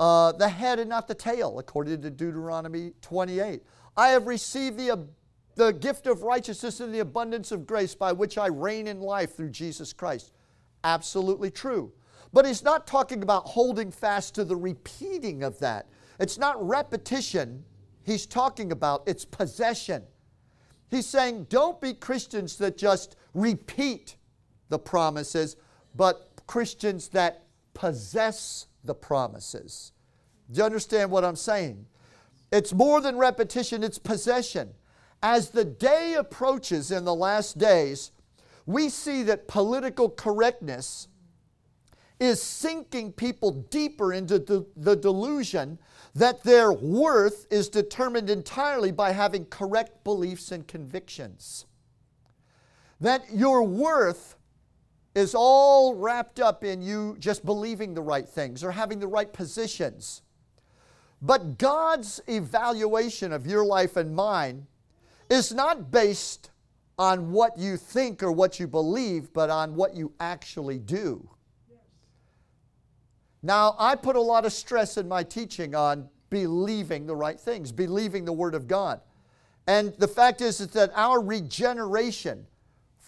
uh, 0.00 0.32
the 0.32 0.48
head 0.48 0.78
and 0.78 0.88
not 0.88 1.08
the 1.08 1.14
tail, 1.14 1.58
according 1.58 2.02
to 2.02 2.10
Deuteronomy 2.10 2.92
28. 3.02 3.62
I 3.96 4.08
have 4.08 4.26
received 4.26 4.78
the 4.78 5.06
the 5.54 5.72
gift 5.72 6.06
of 6.06 6.22
righteousness 6.22 6.80
and 6.80 6.94
the 6.94 7.00
abundance 7.00 7.52
of 7.52 7.66
grace 7.66 7.94
by 7.94 8.12
which 8.12 8.38
I 8.38 8.46
reign 8.46 8.86
in 8.86 9.00
life 9.00 9.36
through 9.36 9.50
Jesus 9.50 9.92
Christ. 9.92 10.32
Absolutely 10.82 11.50
true. 11.50 11.92
But 12.32 12.46
he's 12.46 12.64
not 12.64 12.86
talking 12.86 13.22
about 13.22 13.44
holding 13.44 13.90
fast 13.90 14.34
to 14.36 14.44
the 14.44 14.56
repeating 14.56 15.42
of 15.42 15.58
that. 15.58 15.88
It's 16.18 16.38
not 16.38 16.66
repetition 16.66 17.64
he's 18.04 18.26
talking 18.26 18.72
about, 18.72 19.02
it's 19.06 19.24
possession. 19.24 20.02
He's 20.90 21.06
saying, 21.06 21.46
don't 21.48 21.80
be 21.80 21.94
Christians 21.94 22.56
that 22.58 22.76
just 22.76 23.16
repeat 23.34 24.16
the 24.68 24.78
promises, 24.78 25.56
but 25.94 26.30
Christians 26.46 27.08
that 27.10 27.44
possess 27.74 28.66
the 28.84 28.94
promises. 28.94 29.92
Do 30.50 30.58
you 30.58 30.64
understand 30.64 31.10
what 31.10 31.24
I'm 31.24 31.36
saying? 31.36 31.86
It's 32.50 32.72
more 32.72 33.00
than 33.00 33.16
repetition, 33.16 33.82
it's 33.82 33.98
possession. 33.98 34.74
As 35.22 35.50
the 35.50 35.64
day 35.64 36.14
approaches 36.14 36.90
in 36.90 37.04
the 37.04 37.14
last 37.14 37.56
days, 37.56 38.10
we 38.66 38.88
see 38.88 39.22
that 39.24 39.48
political 39.48 40.10
correctness 40.10 41.08
is 42.20 42.40
sinking 42.40 43.12
people 43.12 43.50
deeper 43.50 44.12
into 44.12 44.38
the, 44.38 44.64
the, 44.76 44.94
delusion 44.94 45.76
that 46.14 46.44
their 46.44 46.72
worth 46.72 47.48
is 47.50 47.68
determined 47.68 48.30
entirely 48.30 48.92
by 48.92 49.10
having 49.10 49.44
correct 49.46 50.04
beliefs 50.04 50.52
and 50.52 50.68
convictions. 50.68 51.66
That 53.00 53.24
your 53.34 53.64
worth 53.64 54.36
is 55.14 55.34
all 55.34 55.94
wrapped 55.94 56.40
up 56.40 56.64
in 56.64 56.80
you 56.80 57.16
just 57.18 57.44
believing 57.44 57.94
the 57.94 58.02
right 58.02 58.28
things 58.28 58.64
or 58.64 58.72
having 58.72 58.98
the 58.98 59.06
right 59.06 59.32
positions. 59.32 60.22
But 61.20 61.58
God's 61.58 62.20
evaluation 62.26 63.32
of 63.32 63.46
your 63.46 63.64
life 63.64 63.96
and 63.96 64.14
mine 64.14 64.66
is 65.30 65.52
not 65.52 65.90
based 65.90 66.50
on 66.98 67.30
what 67.32 67.56
you 67.56 67.76
think 67.76 68.22
or 68.22 68.32
what 68.32 68.58
you 68.58 68.66
believe, 68.66 69.32
but 69.32 69.50
on 69.50 69.74
what 69.74 69.94
you 69.94 70.12
actually 70.20 70.78
do. 70.78 71.28
Now, 73.42 73.74
I 73.78 73.96
put 73.96 74.16
a 74.16 74.20
lot 74.20 74.44
of 74.44 74.52
stress 74.52 74.96
in 74.96 75.08
my 75.08 75.22
teaching 75.22 75.74
on 75.74 76.08
believing 76.30 77.06
the 77.06 77.16
right 77.16 77.38
things, 77.38 77.72
believing 77.72 78.24
the 78.24 78.32
Word 78.32 78.54
of 78.54 78.68
God. 78.68 79.00
And 79.66 79.94
the 79.98 80.08
fact 80.08 80.40
is, 80.40 80.60
is 80.60 80.68
that 80.68 80.90
our 80.94 81.20
regeneration 81.20 82.46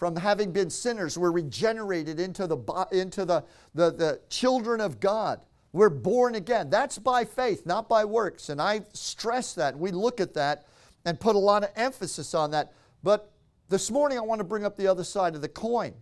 from 0.04 0.16
having 0.16 0.52
been 0.52 0.68
sinners, 0.68 1.16
we're 1.16 1.30
regenerated 1.30 2.20
into 2.20 2.46
the, 2.46 2.58
into 2.92 3.24
the, 3.24 3.42
the, 3.74 3.90
the 3.90 4.20
children 4.28 4.78
of 4.82 5.00
God. 5.00 5.40
We're 5.72 5.88
born 5.88 6.34
again. 6.34 6.68
That's 6.68 6.98
by 6.98 7.24
faith, 7.24 7.64
not 7.64 7.88
by 7.88 8.04
works. 8.04 8.50
And 8.50 8.60
I 8.60 8.82
stress 8.92 9.54
that. 9.54 9.78
We 9.78 9.92
look 9.92 10.20
at 10.20 10.34
that 10.34 10.66
and 11.06 11.18
put 11.18 11.36
a 11.36 11.38
lot 11.38 11.64
of 11.64 11.70
emphasis 11.74 12.34
on 12.34 12.50
that. 12.50 12.74
But 13.02 13.32
this 13.70 13.90
morning 13.90 14.18
I 14.18 14.20
want 14.20 14.40
to 14.40 14.44
bring 14.44 14.66
up 14.66 14.76
the 14.76 14.88
other 14.88 15.04
side 15.04 15.34
of 15.34 15.40
the 15.40 15.48
coin. 15.48 15.94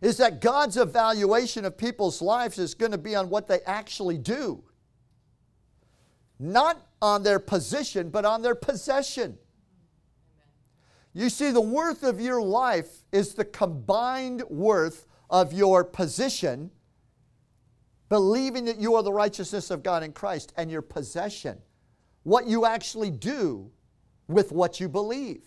Is 0.00 0.18
that 0.18 0.40
God's 0.40 0.76
evaluation 0.76 1.64
of 1.64 1.76
people's 1.76 2.22
lives 2.22 2.56
is 2.56 2.72
going 2.72 2.92
to 2.92 2.98
be 2.98 3.16
on 3.16 3.28
what 3.28 3.48
they 3.48 3.62
actually 3.66 4.18
do. 4.18 4.62
Not 6.38 6.80
on 7.00 7.24
their 7.24 7.40
position, 7.40 8.10
but 8.10 8.24
on 8.24 8.42
their 8.42 8.54
possession. 8.54 9.38
You 11.14 11.28
see, 11.28 11.50
the 11.50 11.60
worth 11.60 12.02
of 12.02 12.20
your 12.20 12.40
life 12.42 13.04
is 13.12 13.34
the 13.34 13.44
combined 13.44 14.42
worth 14.48 15.06
of 15.28 15.52
your 15.52 15.84
position, 15.84 16.70
believing 18.08 18.64
that 18.64 18.78
you 18.78 18.94
are 18.94 19.02
the 19.02 19.12
righteousness 19.12 19.70
of 19.70 19.82
God 19.82 20.02
in 20.02 20.12
Christ, 20.12 20.52
and 20.56 20.70
your 20.70 20.82
possession. 20.82 21.58
What 22.22 22.46
you 22.46 22.64
actually 22.64 23.10
do 23.10 23.70
with 24.28 24.52
what 24.52 24.80
you 24.80 24.88
believe. 24.88 25.44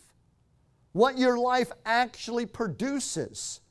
What 0.91 1.17
your 1.17 1.37
life 1.37 1.71
actually 1.85 2.45
produces 2.45 3.61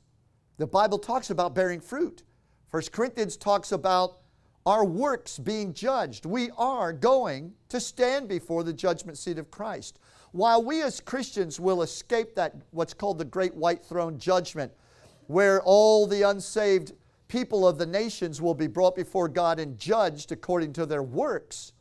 The 0.57 0.67
Bible 0.67 0.97
talks 0.97 1.29
about 1.29 1.53
bearing 1.53 1.81
fruit. 1.81 2.23
1 2.71 2.83
Corinthians 2.91 3.35
talks 3.35 3.71
about 3.71 4.19
our 4.65 4.83
works 4.83 5.37
being 5.37 5.73
judged. 5.73 6.25
We 6.25 6.49
are 6.57 6.91
going 6.91 7.53
to 7.69 7.79
stand 7.79 8.27
before 8.27 8.63
the 8.63 8.73
judgment 8.73 9.17
seat 9.17 9.37
of 9.37 9.51
Christ. 9.51 9.99
While 10.31 10.63
we 10.63 10.81
as 10.81 10.99
Christians 10.99 11.59
will 11.59 11.81
escape 11.81 12.35
that, 12.35 12.55
what's 12.71 12.93
called 12.93 13.19
the 13.19 13.25
great 13.25 13.53
white 13.55 13.85
throne 13.85 14.17
judgment, 14.17 14.71
where 15.27 15.61
all 15.61 16.07
the 16.07 16.23
unsaved 16.23 16.93
people 17.27 17.67
of 17.67 17.77
the 17.77 17.85
nations 17.85 18.41
will 18.41 18.53
be 18.53 18.67
brought 18.67 18.95
before 18.95 19.27
God 19.27 19.59
and 19.59 19.77
judged 19.77 20.31
according 20.31 20.73
to 20.73 20.85
their 20.85 21.03
works, 21.03 21.73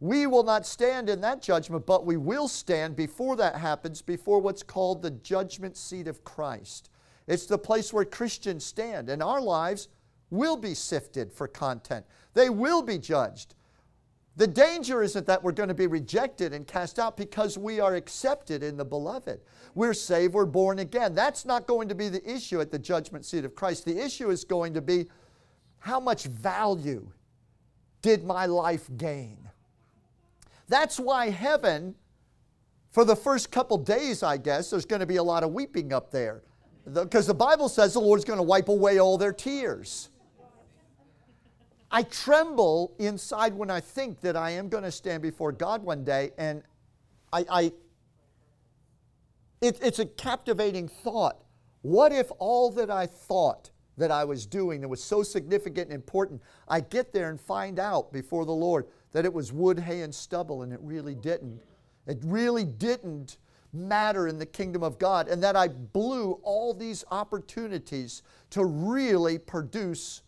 we 0.00 0.26
will 0.26 0.44
not 0.44 0.64
stand 0.64 1.08
in 1.10 1.20
that 1.22 1.42
judgment, 1.42 1.86
but 1.86 2.06
we 2.06 2.16
will 2.16 2.46
stand 2.46 2.94
before 2.94 3.36
that 3.36 3.56
happens, 3.56 4.00
before 4.00 4.38
what's 4.38 4.62
called 4.62 5.02
the 5.02 5.10
judgment 5.10 5.76
seat 5.76 6.06
of 6.06 6.22
Christ. 6.22 6.90
It's 7.26 7.46
the 7.46 7.58
place 7.58 7.92
where 7.92 8.04
Christians 8.04 8.64
stand, 8.64 9.08
and 9.08 9.22
our 9.22 9.40
lives 9.40 9.88
will 10.30 10.56
be 10.56 10.74
sifted 10.74 11.32
for 11.32 11.48
content. 11.48 12.04
They 12.34 12.50
will 12.50 12.82
be 12.82 12.98
judged. 12.98 13.54
The 14.36 14.46
danger 14.46 15.02
isn't 15.02 15.26
that 15.26 15.42
we're 15.42 15.52
going 15.52 15.68
to 15.68 15.74
be 15.74 15.88
rejected 15.88 16.52
and 16.52 16.64
cast 16.64 17.00
out 17.00 17.16
because 17.16 17.58
we 17.58 17.80
are 17.80 17.96
accepted 17.96 18.62
in 18.62 18.76
the 18.76 18.84
beloved. 18.84 19.40
We're 19.74 19.94
saved, 19.94 20.32
we're 20.32 20.46
born 20.46 20.78
again. 20.78 21.12
That's 21.12 21.44
not 21.44 21.66
going 21.66 21.88
to 21.88 21.94
be 21.96 22.08
the 22.08 22.24
issue 22.30 22.60
at 22.60 22.70
the 22.70 22.78
judgment 22.78 23.24
seat 23.24 23.44
of 23.44 23.56
Christ. 23.56 23.84
The 23.84 23.98
issue 23.98 24.30
is 24.30 24.44
going 24.44 24.74
to 24.74 24.80
be 24.80 25.06
how 25.80 25.98
much 25.98 26.24
value 26.24 27.10
did 28.00 28.24
my 28.24 28.46
life 28.46 28.88
gain? 28.96 29.38
That's 30.68 31.00
why 31.00 31.30
heaven, 31.30 31.96
for 32.92 33.04
the 33.04 33.16
first 33.16 33.50
couple 33.50 33.78
days, 33.78 34.22
I 34.22 34.36
guess, 34.36 34.70
there's 34.70 34.84
going 34.84 35.00
to 35.00 35.06
be 35.06 35.16
a 35.16 35.22
lot 35.22 35.42
of 35.42 35.52
weeping 35.52 35.92
up 35.92 36.12
there. 36.12 36.42
Because 36.92 37.26
the, 37.26 37.34
Bible 37.34 37.68
says 37.68 37.92
the 37.92 38.00
Lord's 38.00 38.24
going 38.24 38.38
to 38.38 38.44
wipe 38.44 38.68
away 38.68 38.98
all 38.98 39.18
their 39.18 39.32
tears. 39.32 40.10
I 41.90 42.02
tremble 42.02 42.94
inside 42.98 43.54
when 43.54 43.70
I 43.70 43.80
think 43.80 44.20
that 44.20 44.36
I 44.36 44.50
am 44.50 44.68
going 44.68 44.84
to 44.84 44.92
stand 44.92 45.22
before 45.22 45.52
God 45.52 45.82
one 45.82 46.04
day, 46.04 46.32
and 46.36 46.62
I, 47.32 47.44
I 47.50 47.72
it, 49.60 49.78
it's 49.82 49.98
a 49.98 50.06
captivating 50.06 50.88
thought. 50.88 51.38
What 51.82 52.12
if 52.12 52.30
all 52.38 52.70
that 52.72 52.90
I 52.90 53.06
thought 53.06 53.70
that 53.96 54.10
I 54.10 54.24
was 54.24 54.46
doing 54.46 54.80
that 54.80 54.88
was 54.88 55.02
so 55.02 55.22
significant 55.22 55.86
and 55.86 55.94
important, 55.94 56.40
I 56.68 56.80
get 56.80 57.12
there 57.12 57.30
and 57.30 57.40
find 57.40 57.78
out 57.78 58.12
before 58.12 58.44
the 58.44 58.52
Lord 58.52 58.86
that 59.12 59.24
it 59.24 59.32
was 59.32 59.52
wood, 59.52 59.78
hay, 59.80 60.02
and 60.02 60.14
stubble, 60.14 60.62
and 60.62 60.72
it 60.72 60.80
really 60.82 61.14
didn't. 61.14 61.60
It 62.06 62.18
really 62.24 62.64
didn't 62.64 63.38
matter 63.72 64.28
in 64.28 64.38
the 64.38 64.46
kingdom 64.46 64.82
of 64.82 64.98
God, 64.98 65.28
and 65.28 65.42
that 65.42 65.56
I 65.56 65.68
blew 65.68 66.32
all 66.42 66.72
these 66.72 67.04
opportunities 67.10 68.22
to 68.50 68.64
really 68.64 69.38
produce 69.38 70.22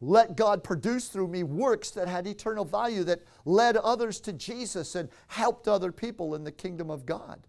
let 0.00 0.36
God 0.36 0.64
produce 0.64 1.08
through 1.08 1.28
me 1.28 1.42
works 1.42 1.90
that 1.90 2.08
had 2.08 2.26
eternal 2.26 2.64
value, 2.64 3.04
that 3.04 3.22
led 3.44 3.76
others 3.76 4.18
to 4.20 4.32
Jesus 4.32 4.94
and 4.94 5.10
helped 5.28 5.68
other 5.68 5.92
people 5.92 6.34
in 6.34 6.44
the 6.44 6.52
kingdom 6.52 6.90
of 6.90 7.04
God. 7.04 7.46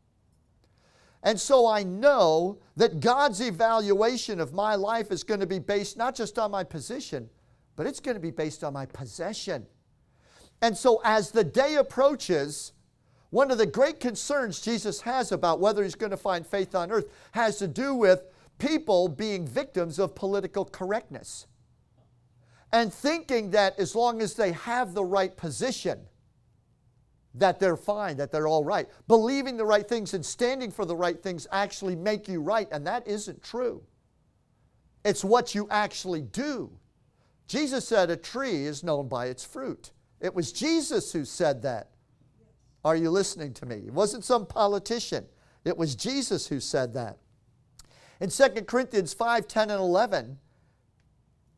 And 1.23 1.39
so 1.39 1.67
I 1.67 1.83
know 1.83 2.59
that 2.75 2.99
God's 2.99 3.41
evaluation 3.41 4.39
of 4.39 4.53
my 4.53 4.75
life 4.75 5.11
is 5.11 5.23
going 5.23 5.39
to 5.39 5.47
be 5.47 5.59
based 5.59 5.95
not 5.95 6.15
just 6.15 6.37
on 6.37 6.51
my 6.51 6.63
position, 6.63 7.29
but 7.75 7.87
it's 7.87 7.99
going 7.99 8.15
to 8.15 8.21
be 8.21 8.31
based 8.31 8.63
on 8.63 8.73
my 8.73 8.85
possession. 8.85 9.65
And 10.61 10.75
so 10.75 11.01
as 11.05 11.31
the 11.31 11.43
day 11.43 11.75
approaches, 11.75 12.73
one 13.29 13.49
of 13.49 13.59
the 13.59 13.65
great 13.65 13.99
concerns 13.99 14.59
Jesus 14.59 15.01
has 15.01 15.31
about 15.31 15.61
whether 15.61 15.83
he's 15.83 15.95
going 15.95 16.11
to 16.11 16.17
find 16.17 16.45
faith 16.45 16.75
on 16.75 16.91
earth 16.91 17.07
has 17.31 17.57
to 17.59 17.67
do 17.67 17.93
with 17.93 18.23
people 18.57 19.07
being 19.07 19.47
victims 19.47 19.99
of 19.99 20.15
political 20.15 20.65
correctness 20.65 21.47
and 22.73 22.93
thinking 22.93 23.51
that 23.51 23.77
as 23.79 23.95
long 23.95 24.21
as 24.21 24.33
they 24.33 24.51
have 24.53 24.93
the 24.93 25.03
right 25.03 25.35
position, 25.35 25.99
that 27.35 27.59
they're 27.59 27.77
fine, 27.77 28.17
that 28.17 28.31
they're 28.31 28.47
all 28.47 28.63
right. 28.63 28.89
Believing 29.07 29.57
the 29.57 29.65
right 29.65 29.87
things 29.87 30.13
and 30.13 30.25
standing 30.25 30.71
for 30.71 30.85
the 30.85 30.95
right 30.95 31.21
things 31.21 31.47
actually 31.51 31.95
make 31.95 32.27
you 32.27 32.41
right, 32.41 32.67
and 32.71 32.85
that 32.87 33.07
isn't 33.07 33.41
true. 33.41 33.83
It's 35.03 35.23
what 35.23 35.55
you 35.55 35.67
actually 35.69 36.21
do. 36.21 36.71
Jesus 37.47 37.87
said 37.87 38.09
a 38.09 38.17
tree 38.17 38.65
is 38.65 38.83
known 38.83 39.07
by 39.07 39.27
its 39.27 39.43
fruit. 39.43 39.91
It 40.19 40.33
was 40.33 40.51
Jesus 40.51 41.11
who 41.11 41.25
said 41.25 41.61
that. 41.63 41.89
Are 42.83 42.95
you 42.95 43.09
listening 43.09 43.53
to 43.55 43.65
me? 43.65 43.83
It 43.87 43.93
wasn't 43.93 44.23
some 44.23 44.45
politician. 44.45 45.25
It 45.65 45.77
was 45.77 45.95
Jesus 45.95 46.47
who 46.47 46.59
said 46.59 46.93
that. 46.93 47.17
In 48.19 48.29
2 48.29 48.49
Corinthians 48.67 49.13
5 49.13 49.47
10 49.47 49.69
and 49.71 49.79
11, 49.79 50.37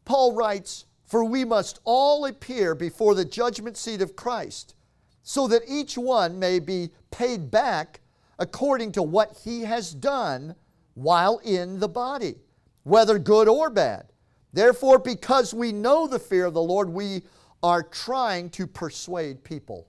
Paul 0.05 0.33
writes, 0.33 0.85
for 1.05 1.23
we 1.23 1.45
must 1.45 1.79
all 1.83 2.25
appear 2.25 2.75
before 2.75 3.15
the 3.15 3.25
judgment 3.25 3.77
seat 3.77 4.01
of 4.01 4.15
Christ, 4.15 4.75
so 5.21 5.47
that 5.47 5.63
each 5.67 5.97
one 5.97 6.39
may 6.39 6.59
be 6.59 6.91
paid 7.11 7.51
back 7.51 8.01
according 8.39 8.91
to 8.93 9.03
what 9.03 9.37
he 9.43 9.61
has 9.61 9.93
done 9.93 10.55
while 10.95 11.39
in 11.43 11.79
the 11.79 11.87
body, 11.87 12.35
whether 12.83 13.19
good 13.19 13.47
or 13.47 13.69
bad. 13.69 14.11
Therefore, 14.51 14.99
because 14.99 15.53
we 15.53 15.71
know 15.71 16.07
the 16.07 16.19
fear 16.19 16.45
of 16.45 16.53
the 16.53 16.61
Lord, 16.61 16.89
we 16.89 17.23
are 17.61 17.81
trying 17.81 18.49
to 18.51 18.67
persuade 18.67 19.43
people. 19.43 19.87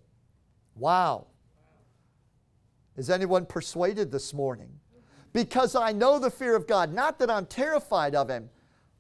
Wow. 0.76 1.26
Is 2.96 3.10
anyone 3.10 3.44
persuaded 3.44 4.10
this 4.12 4.32
morning? 4.32 4.70
Because 5.32 5.74
I 5.74 5.92
know 5.92 6.18
the 6.18 6.30
fear 6.30 6.54
of 6.54 6.66
God, 6.66 6.94
not 6.94 7.18
that 7.18 7.30
I'm 7.30 7.46
terrified 7.46 8.14
of 8.14 8.28
Him. 8.28 8.48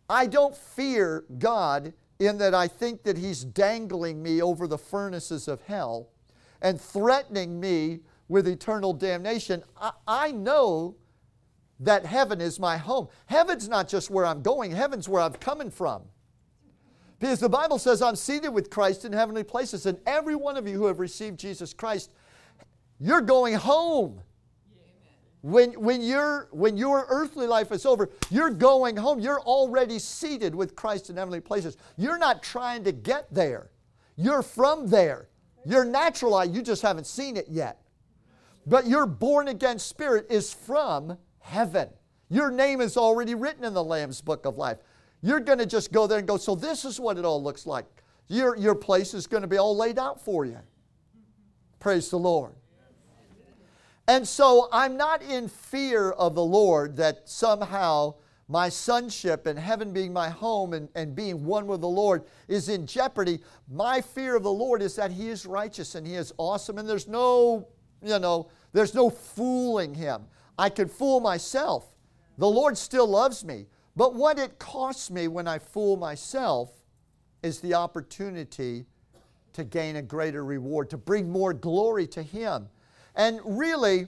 I 0.08 0.26
don't 0.26 0.56
fear 0.56 1.24
God 1.38 1.94
in 2.26 2.38
that 2.38 2.54
I 2.54 2.68
think 2.68 3.02
that 3.04 3.18
he's 3.18 3.44
dangling 3.44 4.22
me 4.22 4.42
over 4.42 4.66
the 4.66 4.78
furnaces 4.78 5.48
of 5.48 5.62
hell 5.62 6.08
and 6.62 6.80
threatening 6.80 7.60
me 7.60 8.00
with 8.28 8.48
eternal 8.48 8.92
damnation. 8.92 9.62
I, 9.80 9.92
I, 10.06 10.30
know 10.32 10.96
that 11.80 12.06
heaven 12.06 12.40
is 12.40 12.58
my 12.58 12.76
home. 12.76 13.08
Heaven's 13.26 13.68
not 13.68 13.88
just 13.88 14.10
where 14.10 14.24
I'm 14.24 14.42
going, 14.42 14.72
heaven's 14.72 15.08
where 15.08 15.22
I'm 15.22 15.34
coming 15.34 15.70
from. 15.70 16.02
Because 17.18 17.40
the 17.40 17.48
Bible 17.48 17.78
says 17.78 18.02
I'm 18.02 18.16
seated 18.16 18.50
with 18.50 18.70
Christ 18.70 19.04
in 19.04 19.12
heavenly 19.12 19.44
places, 19.44 19.86
and 19.86 19.98
every 20.06 20.34
one 20.34 20.56
of 20.56 20.66
you 20.66 20.76
who 20.76 20.86
have 20.86 21.00
received 21.00 21.38
Jesus 21.38 21.72
Christ, 21.72 22.12
you're 22.98 23.20
going 23.20 23.54
home. 23.54 24.20
When, 25.44 25.72
when, 25.72 26.00
your, 26.00 26.48
when 26.52 26.78
your 26.78 27.04
earthly 27.10 27.46
life 27.46 27.70
is 27.70 27.84
over, 27.84 28.08
you're 28.30 28.48
going 28.48 28.96
home. 28.96 29.20
You're 29.20 29.42
already 29.42 29.98
seated 29.98 30.54
with 30.54 30.74
Christ 30.74 31.10
in 31.10 31.18
heavenly 31.18 31.42
places. 31.42 31.76
You're 31.98 32.16
not 32.16 32.42
trying 32.42 32.82
to 32.84 32.92
get 32.92 33.26
there, 33.30 33.70
you're 34.16 34.42
from 34.42 34.88
there. 34.88 35.28
Your 35.66 35.84
natural 35.84 36.34
eye, 36.34 36.44
you 36.44 36.62
just 36.62 36.80
haven't 36.80 37.06
seen 37.06 37.36
it 37.36 37.46
yet. 37.50 37.82
But 38.66 38.86
your 38.86 39.04
born 39.04 39.48
again 39.48 39.78
spirit 39.78 40.26
is 40.30 40.50
from 40.50 41.18
heaven. 41.40 41.90
Your 42.30 42.50
name 42.50 42.80
is 42.80 42.96
already 42.96 43.34
written 43.34 43.64
in 43.64 43.74
the 43.74 43.84
Lamb's 43.84 44.22
book 44.22 44.46
of 44.46 44.56
life. 44.56 44.78
You're 45.20 45.40
going 45.40 45.58
to 45.58 45.66
just 45.66 45.92
go 45.92 46.06
there 46.06 46.18
and 46.18 46.26
go, 46.26 46.38
so 46.38 46.54
this 46.54 46.86
is 46.86 46.98
what 46.98 47.18
it 47.18 47.24
all 47.26 47.42
looks 47.42 47.66
like. 47.66 47.84
Your, 48.28 48.56
your 48.56 48.74
place 48.74 49.12
is 49.12 49.26
going 49.26 49.42
to 49.42 49.46
be 49.46 49.58
all 49.58 49.76
laid 49.76 49.98
out 49.98 50.22
for 50.22 50.46
you. 50.46 50.58
Praise 51.80 52.08
the 52.08 52.18
Lord. 52.18 52.54
And 54.06 54.26
so 54.26 54.68
I'm 54.70 54.96
not 54.96 55.22
in 55.22 55.48
fear 55.48 56.10
of 56.10 56.34
the 56.34 56.44
Lord 56.44 56.96
that 56.96 57.28
somehow 57.28 58.14
my 58.48 58.68
sonship 58.68 59.46
and 59.46 59.58
heaven 59.58 59.92
being 59.92 60.12
my 60.12 60.28
home 60.28 60.74
and, 60.74 60.88
and 60.94 61.14
being 61.14 61.44
one 61.44 61.66
with 61.66 61.80
the 61.80 61.88
Lord 61.88 62.24
is 62.46 62.68
in 62.68 62.86
jeopardy. 62.86 63.40
My 63.70 64.02
fear 64.02 64.36
of 64.36 64.42
the 64.42 64.52
Lord 64.52 64.82
is 64.82 64.96
that 64.96 65.10
He 65.10 65.28
is 65.28 65.46
righteous 65.46 65.94
and 65.94 66.06
He 66.06 66.14
is 66.14 66.32
awesome, 66.36 66.76
and 66.76 66.88
there's 66.88 67.08
no, 67.08 67.68
you 68.02 68.18
know, 68.18 68.50
there's 68.72 68.94
no 68.94 69.08
fooling 69.08 69.94
Him. 69.94 70.24
I 70.58 70.68
could 70.68 70.90
fool 70.90 71.20
myself. 71.20 71.86
The 72.36 72.48
Lord 72.48 72.76
still 72.76 73.06
loves 73.06 73.44
me. 73.44 73.66
But 73.96 74.14
what 74.14 74.38
it 74.38 74.58
costs 74.58 75.10
me 75.10 75.28
when 75.28 75.46
I 75.46 75.58
fool 75.58 75.96
myself 75.96 76.70
is 77.42 77.60
the 77.60 77.74
opportunity 77.74 78.86
to 79.52 79.64
gain 79.64 79.96
a 79.96 80.02
greater 80.02 80.44
reward, 80.44 80.90
to 80.90 80.96
bring 80.98 81.30
more 81.30 81.54
glory 81.54 82.06
to 82.08 82.22
Him. 82.22 82.68
And 83.14 83.40
really, 83.44 84.06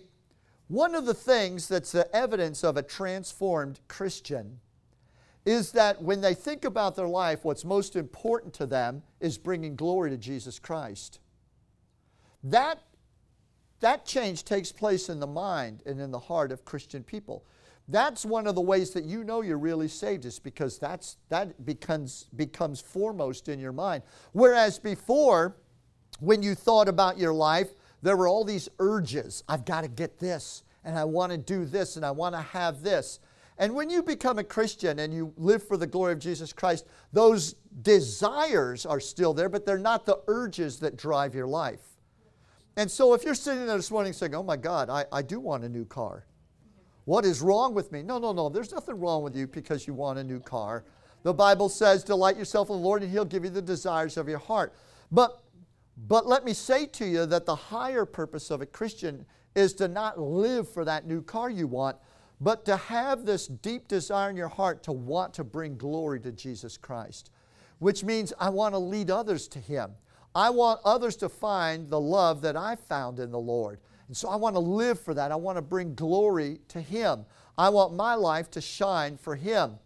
one 0.69 0.95
of 0.95 1.07
the 1.07 1.14
things 1.14 1.69
that's 1.69 1.92
the 1.92 2.14
evidence 2.14 2.64
of 2.64 2.77
a 2.77 2.83
transformed 2.83 3.81
Christian 3.88 4.59
is 5.45 5.71
that 5.73 6.03
when 6.03 6.21
they 6.21 6.35
think 6.35 6.64
about 6.64 6.97
their 6.97 7.07
life, 7.07 7.45
what's 7.45 7.64
most 7.64 7.95
important 7.95 8.53
to 8.55 8.66
them 8.66 9.03
is 9.21 9.38
bringing 9.38 9.77
glory 9.77 10.11
to 10.11 10.16
Jesus 10.16 10.59
Christ. 10.59 11.21
That, 12.42 12.81
that 13.79 14.05
change 14.05 14.45
takes 14.45 14.73
place 14.73 15.09
in 15.09 15.21
the 15.21 15.27
mind 15.27 15.83
and 15.87 16.01
in 16.01 16.11
the 16.11 16.19
heart 16.19 16.51
of 16.51 16.64
Christian 16.64 17.05
people. 17.05 17.45
That's 17.87 18.25
one 18.25 18.49
of 18.49 18.57
the 18.57 18.61
ways 18.61 18.90
that 18.90 19.05
you 19.05 19.23
know 19.23 19.42
you're 19.42 19.59
really 19.59 19.87
saved, 19.87 20.25
is 20.25 20.40
because 20.40 20.79
that's, 20.79 21.19
that 21.29 21.64
becomes, 21.64 22.27
becomes 22.35 22.81
foremost 22.81 23.49
in 23.49 23.61
your 23.61 23.73
mind. 23.73 24.03
Whereas 24.33 24.81
before, 24.81 25.57
when 26.19 26.42
you 26.42 26.57
thought 26.57 26.88
about 26.88 27.19
your 27.19 27.33
life, 27.33 27.69
there 28.03 28.17
were 28.17 28.29
all 28.29 28.45
these 28.45 28.69
urges. 28.79 29.45
I've 29.49 29.65
got 29.65 29.83
to 29.83 29.89
get 29.89 30.19
this, 30.19 30.63
and 30.85 30.99
I 30.99 31.05
want 31.05 31.33
to 31.33 31.39
do 31.39 31.65
this, 31.65 31.97
and 31.97 32.05
I 32.05 32.11
want 32.11 32.35
to 32.35 32.41
have 32.41 32.83
this. 32.83 33.21
And 33.59 33.75
when 33.75 33.89
you 33.89 34.03
become 34.03 34.39
a 34.39 34.45
Christian 34.45 34.99
and 34.99 35.15
you 35.15 35.33
live 35.37 35.67
for 35.67 35.77
the 35.77 35.87
glory 35.87 36.13
of 36.13 36.19
Jesus 36.19 36.53
Christ, 36.53 36.87
those 37.13 37.55
desires 37.83 38.85
are 38.85 39.01
still 39.01 39.33
there, 39.33 39.49
but 39.49 39.65
they're 39.65 39.79
not 39.79 40.05
the 40.05 40.21
urges 40.27 40.79
that 40.81 40.97
drive 40.97 41.35
your 41.35 41.47
life. 41.47 41.81
And 42.77 42.91
so 42.91 43.15
if 43.15 43.25
you're 43.25 43.35
sitting 43.35 43.67
there 43.67 43.77
this 43.77 43.91
morning 43.91 44.13
saying, 44.13 44.35
Oh 44.35 44.43
my 44.43 44.59
God, 44.59 44.91
I, 44.91 45.07
I 45.11 45.23
do 45.23 45.41
want 45.41 45.65
a 45.65 45.69
new 45.69 45.87
car. 45.87 46.27
What 47.07 47.25
is 47.25 47.41
wrong 47.41 47.73
with 47.73 47.93
me? 47.93 48.03
No, 48.03 48.19
no, 48.19 48.33
no. 48.33 48.49
There's 48.49 48.73
nothing 48.73 48.99
wrong 48.99 49.23
with 49.23 49.35
you 49.35 49.47
because 49.47 49.87
you 49.87 49.95
want 49.95 50.19
a 50.19 50.25
new 50.25 50.41
car. 50.41 50.85
The 51.23 51.33
Bible 51.33 51.69
says, 51.69 52.05
Delight 52.05 52.37
yourself 52.37 52.69
in 52.69 52.77
the 52.77 52.83
Lord, 52.83 53.03
and 53.03 53.11
He'll 53.11 53.25
give 53.25 53.45
you 53.45 53.51
the 53.51 53.63
desires 53.63 54.17
of 54.17 54.29
your 54.29 54.39
heart. 54.39 54.75
But, 55.11 55.41
but 55.97 56.27
let 56.27 56.45
me 56.45 56.53
say 56.53 56.87
to 56.87 57.07
you 57.07 57.27
that 57.27 57.47
the 57.47 57.55
higher 57.55 58.05
purpose 58.05 58.51
of 58.51 58.61
a 58.61 58.67
Christian 58.67 59.25
is 59.55 59.73
to 59.75 59.89
not 59.89 60.21
live 60.21 60.69
for 60.69 60.85
that 60.85 61.07
new 61.07 61.23
car 61.23 61.49
you 61.49 61.67
want, 61.67 61.97
but 62.41 62.67
to 62.67 62.77
have 62.77 63.25
this 63.25 63.47
deep 63.47 63.89
desire 63.89 64.29
in 64.29 64.37
your 64.37 64.49
heart 64.49 64.83
to 64.83 64.93
want 64.93 65.33
to 65.35 65.45
bring 65.45 65.79
glory 65.79 66.21
to 66.21 66.33
Jesus 66.33 66.77
Christ, 66.77 67.31
which 67.79 68.05
means 68.05 68.35
I 68.39 68.51
want 68.51 68.75
to 68.75 68.79
lead 68.79 69.11
others 69.11 69.49
to 69.49 69.59
Him. 69.59 69.93
I 70.35 70.51
want 70.51 70.81
others 70.85 71.17
to 71.17 71.31
find 71.31 71.89
the 71.89 72.01
love 72.01 72.43
that 72.43 72.57
I 72.57 72.77
found 72.77 73.19
in 73.19 73.31
the 73.31 73.39
Lord. 73.39 73.81
And 74.09 74.17
so 74.17 74.29
I 74.29 74.37
want 74.37 74.55
to 74.55 74.61
live 74.61 75.01
for 75.01 75.15
that. 75.15 75.33
I 75.33 75.37
want 75.37 75.57
to 75.57 75.63
bring 75.63 75.95
glory 75.95 76.61
to 76.69 76.81
Him. 76.83 77.25
I 77.57 77.71
want 77.71 77.95
my 77.95 78.15
life 78.15 78.51
to 78.51 78.61
shine 78.61 79.17
for 79.17 79.35
Him. 79.35 79.79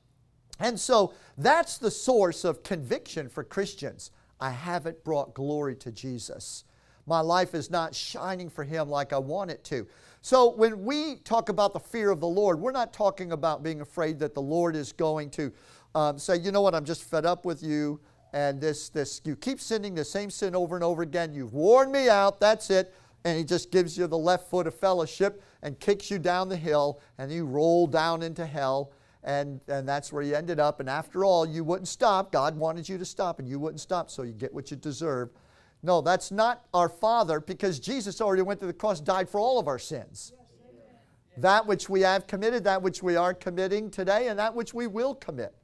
And 0.59 0.79
so 0.79 1.15
that's 1.39 1.79
the 1.79 1.91
source 1.91 2.45
of 2.45 2.65
conviction 2.65 3.29
for 3.29 3.45
Christians. 3.45 4.11
I 4.41 4.51
haven't 4.51 5.05
brought 5.05 5.35
glory 5.35 5.77
to 5.77 5.93
Jesus. 5.93 6.65
My 7.07 7.21
life 7.21 7.55
is 7.55 7.71
not 7.71 7.95
shining 7.95 8.49
for 8.49 8.65
Him 8.65 8.89
like 8.89 9.13
I 9.13 9.19
want 9.19 9.51
it 9.51 9.65
to. 9.65 9.87
So 10.23 10.55
when 10.55 10.85
we 10.85 11.17
talk 11.17 11.49
about 11.49 11.73
the 11.73 11.81
fear 11.81 12.11
of 12.11 12.21
the 12.21 12.29
Lord, 12.29 12.61
we're 12.61 12.73
not 12.73 12.93
talking 12.93 13.33
about 13.33 13.63
being 13.63 13.81
afraid 13.81 14.19
that 14.21 14.35
the 14.35 14.43
Lord 14.43 14.77
is 14.77 14.93
going 14.93 15.31
to 15.31 15.53
um, 15.95 16.19
say, 16.19 16.37
you 16.37 16.53
know 16.53 16.61
what, 16.61 16.75
I'm 16.75 16.85
just 16.85 17.03
fed 17.03 17.27
up 17.27 17.45
with 17.45 17.63
you, 17.63 18.01
and 18.33 18.61
this, 18.61 18.91
this, 18.91 19.21
you 19.25 19.35
keep 19.35 19.61
sinning 19.61 19.95
the 19.95 20.05
same 20.05 20.31
sin 20.31 20.55
over 20.55 20.77
and 20.77 20.85
over 20.85 21.03
again. 21.03 21.33
You've 21.33 21.53
worn 21.53 21.91
me 21.91 22.09
out. 22.09 22.39
That's 22.39 22.71
it. 22.71 22.95
And 23.25 23.37
He 23.37 23.45
just 23.45 23.73
gives 23.73 23.99
you 23.99 24.07
the 24.07 24.19
left 24.19 24.49
foot 24.49 24.67
of 24.67 24.75
fellowship 24.75 25.43
and 25.63 25.79
kicks 25.81 26.11
you 26.11 26.19
down 26.19 26.49
the 26.49 26.57
hill, 26.57 27.01
and 27.19 27.31
you 27.33 27.45
roll 27.45 27.87
down 27.87 28.23
into 28.23 28.47
hell. 28.47 28.93
And, 29.23 29.61
and 29.69 29.87
that's 29.89 30.13
where 30.13 30.23
you 30.23 30.35
ended 30.35 30.59
up. 30.59 30.81
And 30.81 30.89
after 30.89 31.25
all, 31.25 31.47
you 31.47 31.63
wouldn't 31.63 31.89
stop. 31.89 32.33
God 32.33 32.57
wanted 32.57 32.89
you 32.89 32.97
to 32.99 33.05
stop, 33.05 33.39
and 33.39 33.49
you 33.49 33.59
wouldn't 33.59 33.81
stop, 33.81 34.11
so 34.11 34.23
you 34.23 34.33
get 34.33 34.53
what 34.53 34.71
you 34.71 34.77
deserve. 34.77 35.31
No, 35.83 36.01
that's 36.01 36.31
not 36.31 36.65
our 36.75 36.89
Father 36.89 37.41
because 37.41 37.81
Jesus 37.81 38.21
already 38.21 38.43
went 38.43 38.61
to 38.61 38.67
the 38.67 38.73
cross, 38.73 39.01
died 39.01 39.29
for 39.29 39.41
all 39.41 39.59
of 39.59 39.69
our 39.69 39.79
sins. 39.79 40.33
That 41.37 41.67
which 41.67 41.89
we 41.89 42.01
have 42.03 42.27
committed, 42.27 42.65
that 42.65 42.83
which 42.83 43.03
we 43.03 43.17
are 43.17 43.33
committing 43.33 43.91
today, 43.91 44.29
and 44.29 44.39
that 44.39 44.55
which 44.55 44.75
we 44.75 44.87
will 44.87 45.15
commit. 45.15 45.55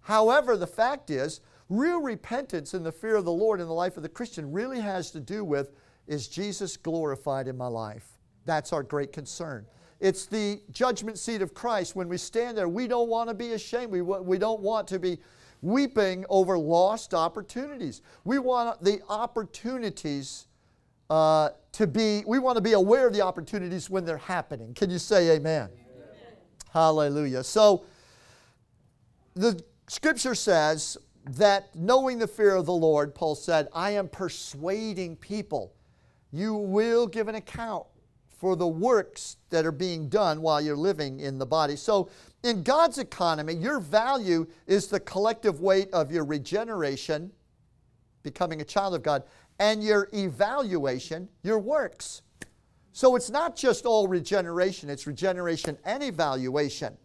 However, 0.00 0.56
the 0.56 0.66
fact 0.66 1.10
is, 1.10 1.40
real 1.68 2.00
repentance 2.00 2.72
and 2.74 2.86
the 2.86 2.92
fear 2.92 3.16
of 3.16 3.24
the 3.24 3.32
Lord 3.32 3.60
in 3.60 3.66
the 3.66 3.74
life 3.74 3.96
of 3.96 4.02
the 4.02 4.08
Christian 4.08 4.52
really 4.52 4.80
has 4.80 5.10
to 5.12 5.20
do 5.20 5.44
with 5.44 5.72
is 6.06 6.28
Jesus 6.28 6.76
glorified 6.76 7.48
in 7.48 7.56
my 7.56 7.66
life? 7.66 8.18
That's 8.46 8.72
our 8.72 8.82
great 8.82 9.12
concern. 9.12 9.66
It's 10.00 10.26
the 10.26 10.60
judgment 10.70 11.18
seat 11.18 11.42
of 11.42 11.54
Christ. 11.54 11.96
When 11.96 12.08
we 12.08 12.18
stand 12.18 12.56
there, 12.56 12.68
we 12.68 12.86
don't 12.86 13.08
want 13.08 13.28
to 13.28 13.34
be 13.34 13.52
ashamed. 13.52 13.90
We, 13.90 14.02
we 14.02 14.38
don't 14.38 14.60
want 14.60 14.86
to 14.88 14.98
be 14.98 15.18
weeping 15.60 16.24
over 16.28 16.56
lost 16.56 17.14
opportunities. 17.14 18.02
We 18.24 18.38
want 18.38 18.82
the 18.82 19.00
opportunities 19.08 20.46
uh, 21.10 21.50
to 21.72 21.86
be, 21.86 22.22
we 22.26 22.38
want 22.38 22.56
to 22.56 22.62
be 22.62 22.74
aware 22.74 23.06
of 23.06 23.12
the 23.12 23.22
opportunities 23.22 23.90
when 23.90 24.04
they're 24.04 24.18
happening. 24.18 24.74
Can 24.74 24.90
you 24.90 24.98
say 24.98 25.30
amen? 25.30 25.68
amen? 25.70 26.08
Hallelujah. 26.72 27.42
So, 27.42 27.84
the 29.34 29.60
scripture 29.88 30.34
says 30.34 30.96
that 31.30 31.74
knowing 31.74 32.18
the 32.18 32.26
fear 32.26 32.54
of 32.54 32.66
the 32.66 32.72
Lord, 32.72 33.14
Paul 33.14 33.34
said, 33.34 33.68
I 33.72 33.90
am 33.92 34.08
persuading 34.08 35.16
people. 35.16 35.74
You 36.32 36.54
will 36.54 37.06
give 37.06 37.28
an 37.28 37.36
account 37.36 37.86
for 38.38 38.56
the 38.56 38.66
works 38.66 39.36
that 39.50 39.66
are 39.66 39.72
being 39.72 40.08
done 40.08 40.40
while 40.40 40.60
you're 40.60 40.76
living 40.76 41.20
in 41.20 41.38
the 41.38 41.46
body. 41.46 41.76
So, 41.76 42.08
in 42.44 42.62
God's 42.62 42.98
economy, 42.98 43.54
your 43.54 43.80
value 43.80 44.46
is 44.68 44.86
the 44.86 45.00
collective 45.00 45.60
weight 45.60 45.92
of 45.92 46.12
your 46.12 46.24
regeneration, 46.24 47.32
becoming 48.22 48.60
a 48.60 48.64
child 48.64 48.94
of 48.94 49.02
God, 49.02 49.24
and 49.58 49.82
your 49.82 50.08
evaluation, 50.12 51.28
your 51.42 51.58
works. 51.58 52.22
So 52.92 53.16
it's 53.16 53.30
not 53.30 53.56
just 53.56 53.86
all 53.86 54.06
regeneration, 54.06 54.88
it's 54.88 55.06
regeneration 55.06 55.76
and 55.84 56.02
evaluation. 56.02 56.96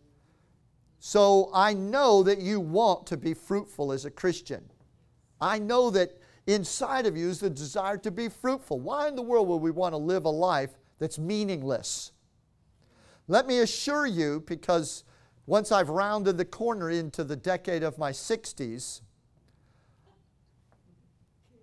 So 0.99 1.49
I 1.53 1.73
know 1.73 2.23
that 2.23 2.39
you 2.39 2.59
want 2.59 3.07
to 3.07 3.17
be 3.17 3.33
fruitful 3.33 3.91
as 3.91 4.05
a 4.05 4.11
Christian. 4.11 4.63
I 5.41 5.59
know 5.59 5.89
that 5.89 6.17
inside 6.47 7.05
of 7.05 7.17
you 7.17 7.29
is 7.29 7.39
the 7.39 7.49
desire 7.49 7.97
to 7.97 8.11
be 8.11 8.29
fruitful. 8.29 8.79
Why 8.79 9.07
in 9.07 9.15
the 9.15 9.21
world 9.21 9.47
would 9.47 9.57
we 9.57 9.71
want 9.71 9.93
to 9.93 9.97
live 9.97 10.25
a 10.25 10.29
life 10.29 10.71
that's 11.03 11.19
meaningless? 11.19 12.13
Let 13.27 13.45
me 13.45 13.59
assure 13.59 14.05
you, 14.05 14.43
because 14.47 15.03
once 15.45 15.71
I've 15.71 15.89
rounded 15.89 16.37
the 16.37 16.45
corner 16.45 16.89
into 16.89 17.23
the 17.23 17.35
decade 17.35 17.83
of 17.83 17.97
my 17.97 18.11
60s, 18.11 19.01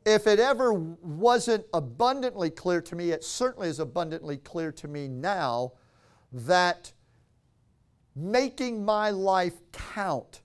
if 0.04 0.26
it 0.26 0.38
ever 0.38 0.72
wasn't 0.72 1.64
abundantly 1.72 2.50
clear 2.50 2.82
to 2.82 2.94
me, 2.94 3.10
it 3.10 3.24
certainly 3.24 3.68
is 3.68 3.78
abundantly 3.80 4.36
clear 4.36 4.72
to 4.72 4.88
me 4.88 5.08
now 5.08 5.72
that 6.32 6.92
making 8.14 8.84
my 8.84 9.10
life 9.10 9.54
count 9.72 10.42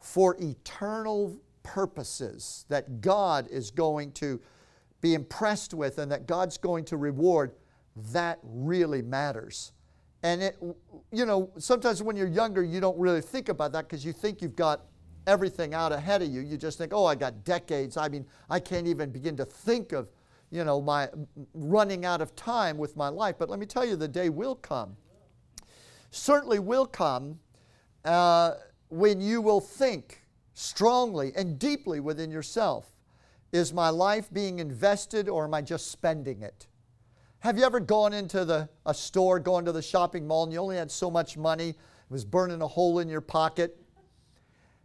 for 0.00 0.36
eternal 0.40 1.40
purposes 1.62 2.64
that 2.68 3.00
God 3.00 3.46
is 3.48 3.70
going 3.70 4.12
to 4.12 4.40
be 5.00 5.14
impressed 5.14 5.74
with 5.74 5.98
and 5.98 6.10
that 6.10 6.26
God's 6.26 6.56
going 6.56 6.84
to 6.86 6.96
reward, 6.96 7.52
that 8.12 8.38
really 8.42 9.02
matters. 9.02 9.72
And 10.22 10.42
it, 10.42 10.56
you 11.12 11.26
know, 11.26 11.50
sometimes 11.58 12.02
when 12.02 12.16
you're 12.16 12.26
younger, 12.26 12.62
you 12.62 12.80
don't 12.80 12.98
really 12.98 13.20
think 13.20 13.48
about 13.48 13.72
that 13.72 13.88
because 13.88 14.04
you 14.04 14.12
think 14.12 14.42
you've 14.42 14.56
got 14.56 14.86
everything 15.26 15.74
out 15.74 15.92
ahead 15.92 16.22
of 16.22 16.28
you. 16.28 16.40
You 16.40 16.56
just 16.56 16.78
think, 16.78 16.92
oh, 16.92 17.04
I 17.04 17.14
got 17.14 17.44
decades. 17.44 17.96
I 17.96 18.08
mean, 18.08 18.26
I 18.50 18.58
can't 18.58 18.86
even 18.86 19.10
begin 19.10 19.36
to 19.36 19.44
think 19.44 19.92
of, 19.92 20.08
you 20.50 20.64
know, 20.64 20.80
my 20.80 21.08
running 21.54 22.04
out 22.04 22.20
of 22.20 22.34
time 22.34 22.78
with 22.78 22.96
my 22.96 23.08
life. 23.08 23.36
But 23.38 23.50
let 23.50 23.60
me 23.60 23.66
tell 23.66 23.84
you, 23.84 23.94
the 23.94 24.08
day 24.08 24.28
will 24.28 24.56
come. 24.56 24.96
Certainly 26.10 26.60
will 26.60 26.86
come 26.86 27.38
uh, 28.04 28.54
when 28.88 29.20
you 29.20 29.40
will 29.40 29.60
think 29.60 30.22
strongly 30.54 31.32
and 31.36 31.58
deeply 31.58 32.00
within 32.00 32.30
yourself 32.30 32.90
is 33.52 33.72
my 33.72 33.90
life 33.90 34.32
being 34.32 34.58
invested 34.58 35.28
or 35.28 35.44
am 35.44 35.54
I 35.54 35.62
just 35.62 35.90
spending 35.90 36.42
it? 36.42 36.67
Have 37.48 37.56
you 37.56 37.64
ever 37.64 37.80
gone 37.80 38.12
into 38.12 38.44
the, 38.44 38.68
a 38.84 38.92
store, 38.92 39.40
gone 39.40 39.64
to 39.64 39.72
the 39.72 39.80
shopping 39.80 40.26
mall, 40.26 40.44
and 40.44 40.52
you 40.52 40.58
only 40.58 40.76
had 40.76 40.90
so 40.90 41.10
much 41.10 41.38
money? 41.38 41.70
It 41.70 41.76
was 42.10 42.22
burning 42.22 42.60
a 42.60 42.66
hole 42.66 42.98
in 42.98 43.08
your 43.08 43.22
pocket. 43.22 43.74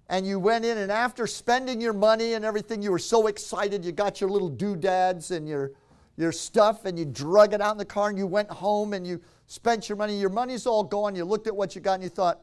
And 0.08 0.26
you 0.26 0.40
went 0.40 0.64
in, 0.64 0.78
and 0.78 0.90
after 0.90 1.28
spending 1.28 1.82
your 1.82 1.92
money 1.92 2.36
and 2.36 2.46
everything, 2.46 2.82
you 2.82 2.92
were 2.92 3.00
so 3.00 3.28
excited. 3.28 3.84
You 3.84 3.92
got 3.92 4.22
your 4.22 4.30
little 4.30 4.48
doodads 4.48 5.32
and 5.32 5.46
your, 5.46 5.74
your 6.16 6.32
stuff, 6.32 6.86
and 6.86 6.98
you 6.98 7.04
drug 7.04 7.54
it 7.54 7.60
out 7.60 7.74
in 7.74 7.78
the 7.78 7.84
car, 7.84 8.08
and 8.08 8.18
you 8.18 8.28
went 8.28 8.50
home 8.50 8.94
and 8.94 9.06
you 9.06 9.20
spent 9.48 9.90
your 9.90 9.98
money. 9.98 10.18
Your 10.18 10.30
money's 10.30 10.66
all 10.66 10.86
gone. 10.86 11.16
You 11.16 11.26
looked 11.26 11.48
at 11.48 11.56
what 11.58 11.76
you 11.76 11.82
got, 11.82 11.96
and 11.96 12.04
you 12.04 12.10
thought, 12.10 12.40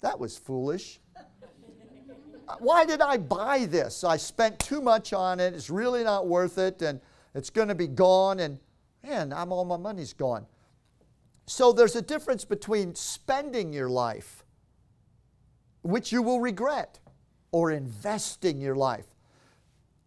that 0.00 0.18
was 0.18 0.36
foolish. 0.36 0.98
Uh, 1.16 2.56
why 2.58 2.84
did 2.84 3.00
I 3.00 3.18
buy 3.18 3.66
this? 3.66 4.02
I 4.02 4.16
spent 4.16 4.58
too 4.58 4.80
much 4.80 5.12
on 5.12 5.38
it. 5.38 5.54
It's 5.54 5.70
really 5.70 6.02
not 6.02 6.26
worth 6.26 6.58
it, 6.58 6.82
and 6.82 7.00
it's 7.36 7.50
going 7.50 7.68
to 7.68 7.76
be 7.76 7.86
gone. 7.86 8.40
And 8.40 8.58
man, 9.02 9.32
I'm, 9.32 9.52
all 9.52 9.64
my 9.64 9.76
money's 9.76 10.12
gone. 10.12 10.46
So 11.46 11.72
there's 11.72 11.96
a 11.96 12.02
difference 12.02 12.44
between 12.44 12.94
spending 12.94 13.72
your 13.72 13.88
life, 13.88 14.44
which 15.82 16.12
you 16.12 16.22
will 16.22 16.40
regret, 16.40 16.98
or 17.52 17.70
investing 17.70 18.60
your 18.60 18.76
life. 18.76 19.06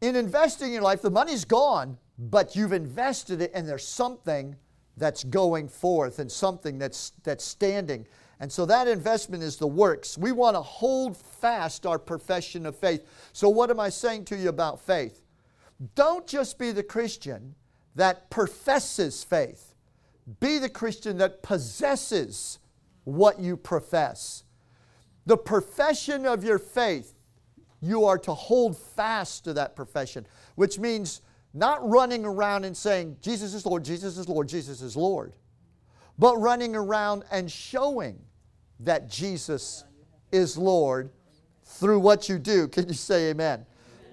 In 0.02 0.16
investing 0.16 0.72
your 0.72 0.82
life, 0.82 1.02
the 1.02 1.12
money's 1.12 1.46
gone, 1.46 1.98
but 2.18 2.56
you've 2.56 2.74
invested 2.74 3.42
it, 3.42 3.52
and 3.54 3.68
there's 3.68 3.88
something 3.88 4.56
that's 4.98 5.24
going 5.24 5.68
forth 5.68 6.20
and 6.20 6.32
something 6.32 6.78
that's, 6.78 7.12
that's 7.24 7.44
standing. 7.44 8.06
And 8.40 8.52
so 8.52 8.66
that 8.66 8.88
investment 8.88 9.44
is 9.44 9.58
the 9.58 9.68
works. 9.68 10.18
We 10.18 10.32
want 10.32 10.56
to 10.56 10.62
hold 10.62 11.18
fast 11.18 11.86
our 11.86 12.00
profession 12.00 12.66
of 12.66 12.76
faith. 12.76 13.06
So, 13.32 13.50
what 13.50 13.70
am 13.70 13.80
I 13.80 13.90
saying 13.90 14.26
to 14.26 14.38
you 14.38 14.50
about 14.50 14.80
faith? 14.80 15.22
Don't 15.96 16.28
just 16.28 16.60
be 16.60 16.72
the 16.72 16.84
Christian 16.84 17.56
that 17.96 18.30
professes 18.30 19.24
faith. 19.24 19.74
Be 20.40 20.58
the 20.58 20.70
Christian 20.70 21.18
that 21.18 21.44
possesses 21.44 22.60
what 23.04 23.40
you 23.40 23.58
profess. 23.58 24.44
The 25.26 25.38
profession 25.38 26.26
of 26.26 26.44
your 26.44 26.60
faith, 26.60 27.14
you 27.82 28.06
are 28.06 28.18
to 28.20 28.34
hold 28.34 28.78
fast 28.78 29.44
to 29.46 29.54
that 29.54 29.76
profession, 29.76 30.26
which 30.56 30.80
means 30.80 31.22
not 31.54 31.88
running 31.88 32.26
around 32.26 32.66
and 32.66 32.76
saying, 32.76 33.18
Jesus 33.22 33.54
is 33.54 33.66
Lord, 33.66 33.86
Jesus 33.86 34.18
is 34.18 34.28
Lord, 34.28 34.48
Jesus 34.48 34.82
is 34.82 34.96
Lord, 34.96 35.34
but 36.18 36.38
running 36.38 36.76
around 36.76 37.24
and 37.32 37.52
showing 37.52 38.20
that 38.80 39.10
Jesus 39.10 39.84
is 40.32 40.58
Lord 40.58 41.12
through 41.64 42.00
what 42.00 42.28
you 42.28 42.40
do. 42.40 42.68
Can 42.68 42.88
you 42.88 42.94
say 42.94 43.30
amen? 43.30 43.66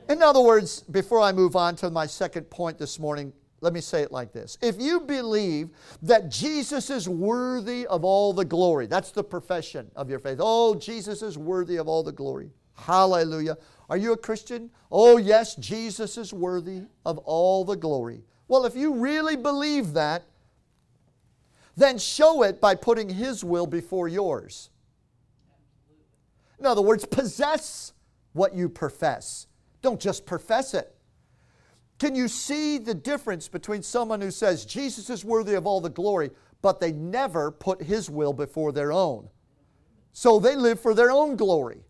In 0.08 0.22
other 0.22 0.40
words, 0.40 0.82
before 0.82 1.20
I 1.20 1.32
move 1.32 1.56
on 1.56 1.76
to 1.76 1.90
my 1.90 2.06
second 2.06 2.50
point 2.50 2.78
this 2.78 2.98
morning, 2.98 3.32
let 3.60 3.72
me 3.72 3.80
say 3.80 4.02
it 4.02 4.10
like 4.10 4.32
this. 4.32 4.56
If 4.62 4.80
you 4.80 5.00
believe 5.00 5.70
that 6.02 6.30
Jesus 6.30 6.88
is 6.88 7.08
worthy 7.08 7.86
of 7.86 8.04
all 8.04 8.32
the 8.32 8.44
glory, 8.44 8.86
that's 8.86 9.10
the 9.10 9.24
profession 9.24 9.90
of 9.94 10.08
your 10.08 10.18
faith. 10.18 10.38
Oh, 10.40 10.74
Jesus 10.74 11.22
is 11.22 11.36
worthy 11.36 11.76
of 11.76 11.86
all 11.86 12.02
the 12.02 12.12
glory. 12.12 12.50
Hallelujah. 12.74 13.58
Are 13.90 13.98
you 13.98 14.12
a 14.12 14.16
Christian? 14.16 14.70
Oh, 14.90 15.18
yes, 15.18 15.56
Jesus 15.56 16.16
is 16.16 16.32
worthy 16.32 16.82
of 17.04 17.18
all 17.18 17.64
the 17.64 17.76
glory. 17.76 18.22
Well, 18.48 18.64
if 18.64 18.74
you 18.74 18.94
really 18.94 19.36
believe 19.36 19.92
that, 19.92 20.24
then 21.76 21.98
show 21.98 22.42
it 22.42 22.60
by 22.60 22.74
putting 22.74 23.08
His 23.08 23.44
will 23.44 23.66
before 23.66 24.08
yours. 24.08 24.70
In 26.58 26.66
other 26.66 26.82
words, 26.82 27.04
possess 27.04 27.92
what 28.32 28.54
you 28.54 28.68
profess. 28.68 29.46
Don't 29.82 30.00
just 30.00 30.24
profess 30.24 30.74
it. 30.74 30.94
Can 32.00 32.14
you 32.14 32.28
see 32.28 32.78
the 32.78 32.94
difference 32.94 33.46
between 33.46 33.82
someone 33.82 34.22
who 34.22 34.30
says 34.30 34.64
Jesus 34.64 35.10
is 35.10 35.22
worthy 35.22 35.52
of 35.52 35.66
all 35.66 35.82
the 35.82 35.90
glory, 35.90 36.30
but 36.62 36.80
they 36.80 36.92
never 36.92 37.50
put 37.50 37.82
His 37.82 38.08
will 38.08 38.32
before 38.32 38.72
their 38.72 38.90
own? 38.90 39.28
So 40.14 40.40
they 40.40 40.56
live 40.56 40.80
for 40.80 40.94
their 40.94 41.10
own 41.10 41.36
glory. 41.36 41.84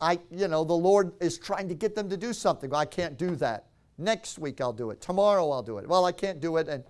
I, 0.00 0.20
you 0.30 0.46
know, 0.46 0.62
the 0.62 0.72
Lord 0.72 1.12
is 1.20 1.38
trying 1.38 1.68
to 1.68 1.74
get 1.74 1.96
them 1.96 2.08
to 2.08 2.16
do 2.16 2.32
something. 2.32 2.72
I 2.72 2.84
can't 2.84 3.18
do 3.18 3.34
that. 3.36 3.66
Next 3.98 4.38
week 4.38 4.60
I'll 4.60 4.72
do 4.72 4.90
it. 4.90 5.00
Tomorrow 5.00 5.50
I'll 5.50 5.62
do 5.62 5.78
it. 5.78 5.88
Well, 5.88 6.04
I 6.04 6.12
can't 6.12 6.40
do 6.40 6.56
it. 6.58 6.68
And 6.68 6.84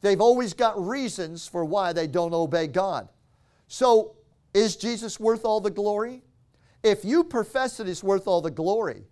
they've 0.00 0.20
always 0.20 0.54
got 0.54 0.82
reasons 0.82 1.46
for 1.46 1.66
why 1.66 1.92
they 1.92 2.06
don't 2.06 2.32
obey 2.32 2.68
God. 2.68 3.10
So, 3.68 4.16
is 4.54 4.76
Jesus 4.76 5.20
worth 5.20 5.44
all 5.44 5.60
the 5.60 5.70
glory? 5.70 6.22
If 6.82 7.04
you 7.04 7.22
profess 7.22 7.76
that 7.76 7.86
He's 7.86 8.02
worth 8.02 8.26
all 8.26 8.40
the 8.40 8.50
glory, 8.50 9.04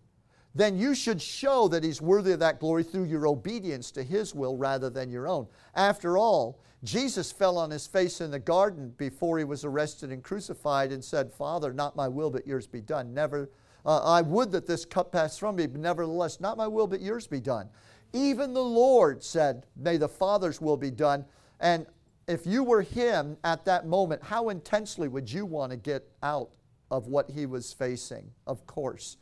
then 0.54 0.78
you 0.78 0.94
should 0.94 1.20
show 1.20 1.68
that 1.68 1.84
He's 1.84 2.02
worthy 2.02 2.32
of 2.32 2.40
that 2.40 2.60
glory 2.60 2.82
through 2.82 3.04
your 3.04 3.26
obedience 3.26 3.90
to 3.92 4.02
His 4.02 4.34
will 4.34 4.56
rather 4.56 4.90
than 4.90 5.10
your 5.10 5.26
own. 5.26 5.46
After 5.74 6.18
all, 6.18 6.60
Jesus 6.84 7.32
fell 7.32 7.56
on 7.56 7.70
His 7.70 7.86
face 7.86 8.20
in 8.20 8.30
the 8.30 8.38
garden 8.38 8.92
before 8.98 9.38
He 9.38 9.44
was 9.44 9.64
arrested 9.64 10.10
and 10.10 10.22
crucified 10.22 10.92
and 10.92 11.02
said, 11.02 11.32
Father, 11.32 11.72
not 11.72 11.96
my 11.96 12.08
will, 12.08 12.30
but 12.30 12.46
yours 12.46 12.66
be 12.66 12.80
done. 12.80 13.14
Never, 13.14 13.50
uh, 13.86 14.02
I 14.04 14.20
would 14.22 14.52
that 14.52 14.66
this 14.66 14.84
cup 14.84 15.12
pass 15.12 15.38
from 15.38 15.56
me, 15.56 15.66
but 15.66 15.80
nevertheless, 15.80 16.40
not 16.40 16.58
my 16.58 16.68
will, 16.68 16.86
but 16.86 17.00
yours 17.00 17.26
be 17.26 17.40
done. 17.40 17.68
Even 18.12 18.52
the 18.52 18.62
Lord 18.62 19.22
said, 19.22 19.66
May 19.76 19.96
the 19.96 20.08
Father's 20.08 20.60
will 20.60 20.76
be 20.76 20.90
done. 20.90 21.24
And 21.60 21.86
if 22.28 22.46
you 22.46 22.62
were 22.62 22.82
Him 22.82 23.38
at 23.42 23.64
that 23.64 23.86
moment, 23.86 24.22
how 24.22 24.50
intensely 24.50 25.08
would 25.08 25.32
you 25.32 25.46
want 25.46 25.70
to 25.70 25.78
get 25.78 26.06
out 26.22 26.50
of 26.90 27.06
what 27.06 27.30
He 27.30 27.46
was 27.46 27.72
facing? 27.72 28.30
Of 28.46 28.66
course 28.66 29.16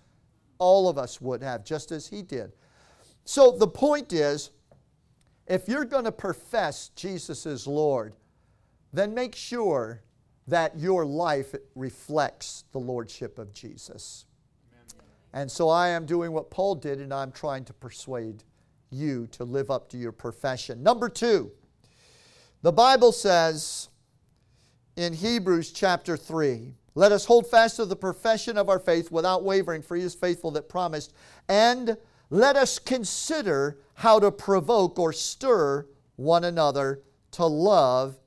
all 0.61 0.89
of 0.89 0.97
us 0.97 1.21
would 1.21 1.43
have, 1.43 1.65
just 1.65 1.91
as 1.91 2.07
he 2.07 2.23
did. 2.23 2.53
So 3.25 3.51
the 3.51 3.67
point 3.67 4.13
is 4.13 4.51
if 5.49 5.67
you're 5.67 5.85
going 5.85 6.05
to 6.05 6.13
profess 6.13 6.91
Jesus 6.95 7.45
is 7.45 7.67
Lord, 7.67 8.15
then 8.93 9.15
make 9.15 9.35
sure 9.35 10.03
that 10.47 10.79
your 10.79 11.05
life 11.05 11.55
reflects 11.75 12.65
the 12.73 12.79
Lordship 12.79 13.39
of 13.39 13.53
Jesus. 13.53 14.27
And 15.33 15.51
so 15.51 15.69
I 15.69 15.89
am 15.89 16.07
doing 16.07 16.33
what 16.33 16.51
Paul 16.51 16.75
did, 16.75 17.01
and 17.01 17.15
I'm 17.15 17.31
trying 17.31 17.65
to 17.67 17.73
persuade 17.73 18.43
you 18.91 19.29
to 19.29 19.45
live 19.45 19.71
up 19.71 19.89
to 19.91 19.97
your 19.97 20.13
profession. 20.13 20.83
Number 20.83 21.09
two, 21.09 21.53
the 22.63 22.73
Bible 22.73 23.13
says 23.13 23.89
in 24.97 25.13
Hebrews 25.13 25.71
chapter 25.73 26.17
3 26.17 26.75
let 26.95 27.13
us 27.13 27.25
hold 27.25 27.47
fast 27.47 27.77
to 27.77 27.85
the 27.85 27.97
profession 27.97 28.59
of 28.59 28.69
our 28.69 28.79
faith 28.79 29.11
without 29.11 29.45
wavering, 29.45 29.83
for 29.83 29.97
he 29.97 30.03
is 30.03 30.15
faithful 30.15 30.51
that 30.53 30.69
promised. 30.69 31.13
And 31.49 31.97
let 32.31 32.57
us 32.57 32.79
consider 32.79 33.79
how 33.95 34.19
to 34.19 34.31
provoke 34.31 34.99
or 34.99 35.13
stir 35.13 35.87
one 36.17 36.45
another 36.45 37.03
to 37.33 37.47
love 37.47 38.19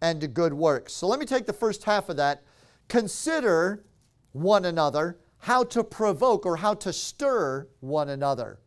and 0.00 0.20
to 0.20 0.28
good 0.28 0.52
works. 0.52 0.92
So 0.92 1.06
let 1.06 1.20
me 1.20 1.26
take 1.26 1.46
the 1.46 1.52
first 1.52 1.84
half 1.84 2.08
of 2.08 2.16
that. 2.16 2.42
Consider 2.88 3.84
one 4.32 4.64
another 4.64 5.18
how 5.38 5.64
to 5.64 5.82
provoke 5.82 6.44
or 6.44 6.56
how 6.56 6.74
to 6.74 6.92
stir 6.92 7.66
one 7.80 8.08
another. 8.08 8.58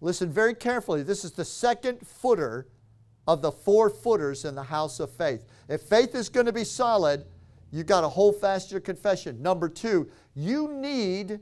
Listen 0.00 0.30
very 0.30 0.54
carefully. 0.54 1.02
This 1.02 1.24
is 1.24 1.32
the 1.32 1.44
second 1.44 2.06
footer 2.06 2.68
of 3.26 3.42
the 3.42 3.52
four 3.52 3.90
footers 3.90 4.44
in 4.44 4.54
the 4.54 4.62
house 4.62 5.00
of 5.00 5.10
faith. 5.10 5.44
If 5.68 5.82
faith 5.82 6.14
is 6.14 6.28
going 6.28 6.46
to 6.46 6.52
be 6.52 6.64
solid, 6.64 7.24
you 7.70 7.84
got 7.84 8.00
to 8.00 8.08
hold 8.08 8.40
fast 8.40 8.70
your 8.70 8.80
confession. 8.80 9.42
Number 9.42 9.68
two, 9.68 10.08
you 10.34 10.72
need, 10.72 11.40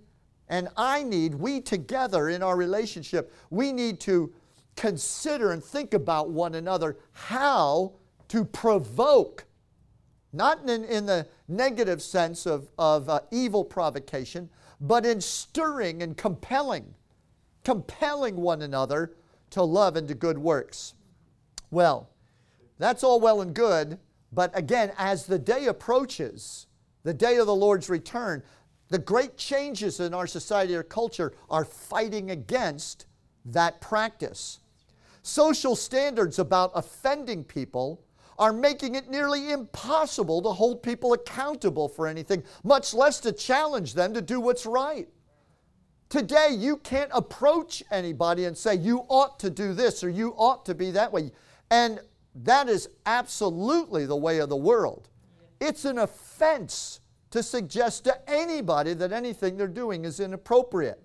and 0.49 0.69
I 0.77 1.03
need, 1.03 1.35
we 1.35 1.61
together 1.61 2.29
in 2.29 2.43
our 2.43 2.57
relationship, 2.57 3.33
we 3.51 3.73
need 3.73 4.01
to 4.01 4.33
consider 4.75 5.53
and 5.53 5.63
think 5.63 5.95
about 5.95 6.31
one 6.31 6.55
another 6.55 6.99
how 7.13 7.93
to 8.29 8.45
provoke, 8.45 9.47
not 10.33 10.69
in, 10.69 10.85
in 10.85 11.07
the 11.07 11.27
negative 11.49 12.03
sense 12.03 12.45
of, 12.45 12.69
of 12.79 13.09
uh, 13.09 13.21
evil 13.31 13.65
provocation, 13.65 14.51
but 14.81 15.07
in 15.07 15.21
stirring 15.21 16.03
and 16.03 16.17
compelling, 16.17 16.95
compelling 17.65 18.37
one 18.37 18.63
another 18.63 19.15
to 19.51 19.63
love 19.63 19.97
and 19.97 20.09
to 20.09 20.15
good 20.15 20.39
works. 20.39 20.95
Well, 21.71 22.11
that's 22.79 23.03
all 23.03 23.21
well 23.21 23.41
and 23.41 23.55
good, 23.55 23.99
but 24.37 24.57
again, 24.57 24.93
as 24.99 25.25
the 25.25 25.39
day 25.39 25.65
approaches, 25.65 26.67
the 27.05 27.15
day 27.15 27.39
of 27.39 27.47
the 27.47 27.57
Lord's 27.57 27.89
return, 27.89 28.43
the 28.91 28.99
great 28.99 29.39
changes 29.39 29.99
in 29.99 30.13
our 30.13 30.27
society 30.27 30.77
or 30.77 30.83
culture 30.83 31.33
are 31.49 31.65
fighting 31.65 32.31
against 32.31 33.07
that 33.47 33.81
practice. 33.81 34.61
Social 35.23 35.75
standards 35.75 36.39
about 36.39 36.71
offending 36.75 37.45
people 37.45 38.05
are 38.39 38.53
making 38.53 38.95
it 38.95 39.09
nearly 39.09 39.53
impossible 39.53 40.43
to 40.43 40.51
hold 40.51 40.83
people 40.83 41.15
accountable 41.15 41.89
for 41.89 42.07
anything, 42.07 42.43
much 42.63 42.93
less 42.93 43.19
to 43.21 43.33
challenge 43.33 43.95
them 43.95 44.13
to 44.13 44.21
do 44.21 44.39
what's 44.39 44.67
right. 44.67 45.09
Today, 46.11 46.51
you 46.53 46.77
can't 46.77 47.11
approach 47.15 47.83
anybody 47.91 48.45
and 48.45 48.57
say, 48.57 48.75
you 48.75 49.07
ought 49.09 49.41
to 49.41 49.49
do 49.49 49.73
this 49.73 50.05
or 50.05 50.11
you 50.11 50.35
ought 50.37 50.67
to 50.67 50.75
be 50.75 50.91
that 50.91 51.11
way. 51.11 51.33
And 51.71 52.01
that 52.43 52.69
is 52.69 52.89
absolutely 53.07 54.07
the 54.07 54.17
way 54.17 54.39
of 54.39 54.49
the 54.49 54.57
world. 54.57 55.09
It's 55.61 55.85
an 55.85 55.99
offense 55.99 57.01
to 57.31 57.43
suggest 57.43 58.05
to 58.05 58.31
anybody 58.31 58.95
that 58.95 59.13
anything 59.13 59.57
they're 59.57 59.69
doing 59.69 60.05
is 60.05 60.21
inappropriate. 60.21 61.03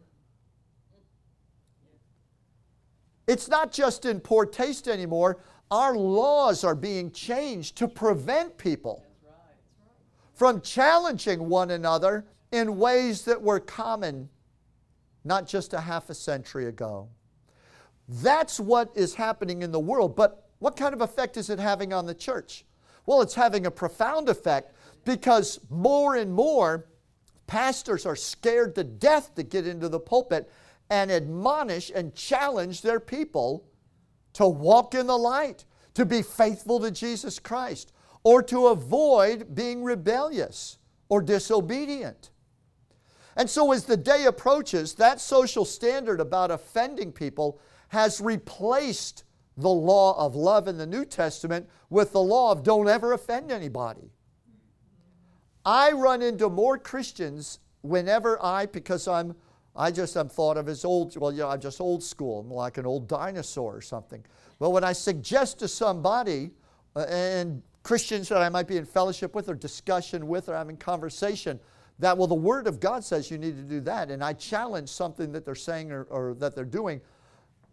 It's 3.27 3.47
not 3.47 3.71
just 3.71 4.05
in 4.05 4.19
poor 4.19 4.45
taste 4.45 4.87
anymore. 4.87 5.41
Our 5.69 5.95
laws 5.95 6.65
are 6.65 6.75
being 6.75 7.11
changed 7.11 7.77
to 7.77 7.87
prevent 7.87 8.57
people 8.57 9.05
from 10.33 10.59
challenging 10.61 11.47
one 11.47 11.71
another 11.71 12.25
in 12.51 12.77
ways 12.77 13.23
that 13.23 13.41
were 13.41 13.59
common 13.59 14.27
not 15.23 15.47
just 15.47 15.73
a 15.73 15.79
half 15.79 16.09
a 16.09 16.13
century 16.13 16.65
ago. 16.65 17.07
That's 18.07 18.59
what 18.59 18.91
is 18.95 19.13
happening 19.15 19.61
in 19.61 19.71
the 19.71 19.79
world. 19.79 20.15
But 20.15 20.49
what 20.61 20.77
kind 20.77 20.93
of 20.93 21.01
effect 21.01 21.37
is 21.37 21.49
it 21.49 21.57
having 21.57 21.91
on 21.91 22.05
the 22.05 22.13
church? 22.13 22.65
Well, 23.07 23.23
it's 23.23 23.33
having 23.33 23.65
a 23.65 23.71
profound 23.71 24.29
effect 24.29 24.75
because 25.05 25.59
more 25.71 26.15
and 26.15 26.31
more 26.31 26.85
pastors 27.47 28.05
are 28.05 28.15
scared 28.15 28.75
to 28.75 28.83
death 28.83 29.33
to 29.33 29.41
get 29.41 29.65
into 29.65 29.89
the 29.89 29.99
pulpit 29.99 30.51
and 30.87 31.11
admonish 31.11 31.91
and 31.93 32.13
challenge 32.13 32.83
their 32.83 32.99
people 32.99 33.65
to 34.33 34.47
walk 34.47 34.93
in 34.93 35.07
the 35.07 35.17
light, 35.17 35.65
to 35.95 36.05
be 36.05 36.21
faithful 36.21 36.79
to 36.81 36.91
Jesus 36.91 37.39
Christ, 37.39 37.91
or 38.23 38.43
to 38.43 38.67
avoid 38.67 39.55
being 39.55 39.83
rebellious 39.83 40.77
or 41.09 41.23
disobedient. 41.23 42.29
And 43.35 43.49
so, 43.49 43.71
as 43.71 43.85
the 43.85 43.97
day 43.97 44.25
approaches, 44.25 44.93
that 44.93 45.19
social 45.19 45.65
standard 45.65 46.19
about 46.19 46.51
offending 46.51 47.11
people 47.11 47.59
has 47.87 48.21
replaced 48.21 49.23
the 49.57 49.69
law 49.69 50.17
of 50.23 50.35
love 50.35 50.67
in 50.67 50.77
the 50.77 50.85
New 50.85 51.05
Testament 51.05 51.69
with 51.89 52.11
the 52.13 52.21
law 52.21 52.51
of 52.51 52.63
don't 52.63 52.87
ever 52.87 53.13
offend 53.13 53.51
anybody. 53.51 54.11
I 55.65 55.91
run 55.91 56.21
into 56.21 56.49
more 56.49 56.77
Christians 56.77 57.59
whenever 57.81 58.43
I, 58.43 58.65
because 58.65 59.07
I'm, 59.07 59.35
I 59.75 59.91
just 59.91 60.17
am 60.17 60.29
thought 60.29 60.57
of 60.57 60.67
as 60.67 60.83
old, 60.85 61.15
well, 61.17 61.31
yeah, 61.31 61.47
I'm 61.47 61.59
just 61.59 61.79
old 61.79 62.03
school. 62.03 62.39
I'm 62.39 62.49
like 62.49 62.77
an 62.77 62.85
old 62.85 63.07
dinosaur 63.07 63.75
or 63.75 63.81
something. 63.81 64.23
But 64.59 64.71
when 64.71 64.83
I 64.83 64.93
suggest 64.93 65.59
to 65.59 65.67
somebody, 65.67 66.51
uh, 66.95 67.05
and 67.09 67.61
Christians 67.83 68.29
that 68.29 68.41
I 68.41 68.49
might 68.49 68.67
be 68.67 68.77
in 68.77 68.85
fellowship 68.85 69.33
with 69.33 69.49
or 69.49 69.55
discussion 69.55 70.27
with 70.27 70.49
or 70.49 70.55
having 70.55 70.77
conversation, 70.77 71.59
that, 71.99 72.17
well, 72.17 72.27
the 72.27 72.35
Word 72.35 72.67
of 72.67 72.79
God 72.79 73.03
says 73.03 73.29
you 73.29 73.37
need 73.37 73.55
to 73.57 73.63
do 73.63 73.79
that, 73.81 74.09
and 74.09 74.23
I 74.23 74.33
challenge 74.33 74.89
something 74.89 75.31
that 75.31 75.45
they're 75.45 75.55
saying 75.55 75.91
or, 75.91 76.03
or 76.05 76.33
that 76.35 76.55
they're 76.55 76.65
doing, 76.65 77.01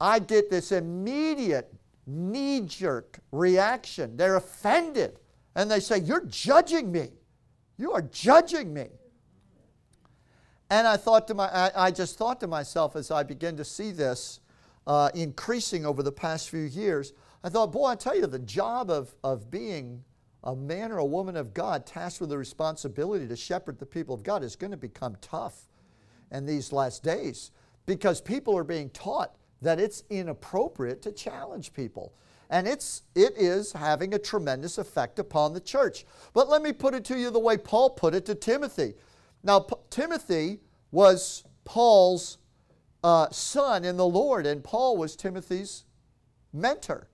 I 0.01 0.19
get 0.19 0.51
this 0.51 0.73
immediate 0.73 1.73
knee 2.07 2.61
jerk 2.61 3.19
reaction. 3.33 4.17
They're 4.17 4.37
offended 4.37 5.19
And 5.55 5.71
they 5.71 5.81
say, 5.81 5.99
You're 5.99 6.25
judging 6.27 6.91
me. 6.91 7.09
You 7.77 7.93
are 7.93 8.03
judging 8.03 8.73
me. 8.73 8.89
And 10.71 10.87
I 10.87 10.97
thought 10.97 11.27
to 11.29 11.35
my, 11.35 11.49
I, 11.49 11.87
I 11.87 11.91
just 11.91 12.19
thought 12.19 12.41
to 12.41 12.47
myself 12.47 12.97
as 12.97 13.11
I 13.11 13.23
began 13.23 13.57
to 13.57 13.65
see 13.65 13.91
this 13.91 14.41
uh, 14.87 15.11
increasing 15.15 15.87
over 15.87 16.03
the 16.03 16.13
past 16.13 16.51
few 16.51 16.61
years, 16.61 17.13
I 17.43 17.49
thought, 17.49 17.73
boy, 17.73 17.87
I 17.87 17.95
tell 17.95 18.17
you, 18.17 18.27
the 18.27 18.39
job 18.39 18.91
of, 18.91 19.15
of 19.25 19.51
being 19.51 20.05
a 20.45 20.55
man 20.55 20.93
or 20.93 20.99
a 20.99 21.05
woman 21.05 21.37
of 21.37 21.55
God 21.55 21.87
tasked 21.87 22.21
with 22.21 22.31
the 22.31 22.39
responsibility 22.39 23.27
to 23.29 23.37
shepherd 23.37 23.79
the 23.79 23.87
people 23.87 24.15
of 24.15 24.23
God 24.23 24.43
is 24.43 24.57
going 24.57 24.71
to 24.71 24.77
become 24.77 25.17
tough 25.21 25.69
in 26.31 26.47
these 26.47 26.73
last 26.73 27.03
days 27.03 27.51
because 27.87 28.21
people 28.21 28.57
are 28.57 28.65
being 28.65 28.91
taught 28.91 29.35
that 29.63 29.81
it's 29.81 30.05
inappropriate 30.11 31.03
to 31.03 31.13
challenge 31.13 31.73
people. 31.73 32.13
And 32.51 32.67
it's, 32.67 33.03
it 33.15 33.35
is 33.37 33.73
having 33.73 34.15
a 34.15 34.19
tremendous 34.19 34.79
effect 34.79 35.19
upon 35.19 35.53
the 35.53 35.61
church. 35.61 36.07
But 36.33 36.49
let 36.49 36.63
me 36.63 36.73
put 36.73 36.95
it 36.95 37.05
to 37.07 37.19
you 37.19 37.31
the 37.31 37.39
way 37.39 37.59
Paul 37.59 37.91
put 37.91 38.15
it 38.15 38.25
to 38.27 38.35
Timothy. 38.35 38.95
Now, 39.43 39.61
P- 39.61 39.77
Timothy 39.91 40.61
was 40.91 41.45
Paul's 41.65 42.39
uh, 43.05 43.29
son 43.31 43.85
in 43.85 43.97
the 43.97 44.07
Lord, 44.07 44.47
and 44.47 44.65
Paul 44.65 44.97
was 44.97 45.15
Timothy's 45.15 45.85
mentor, 46.53 47.09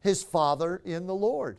his 0.00 0.22
father 0.22 0.82
in 0.84 1.06
the 1.06 1.14
Lord. 1.14 1.58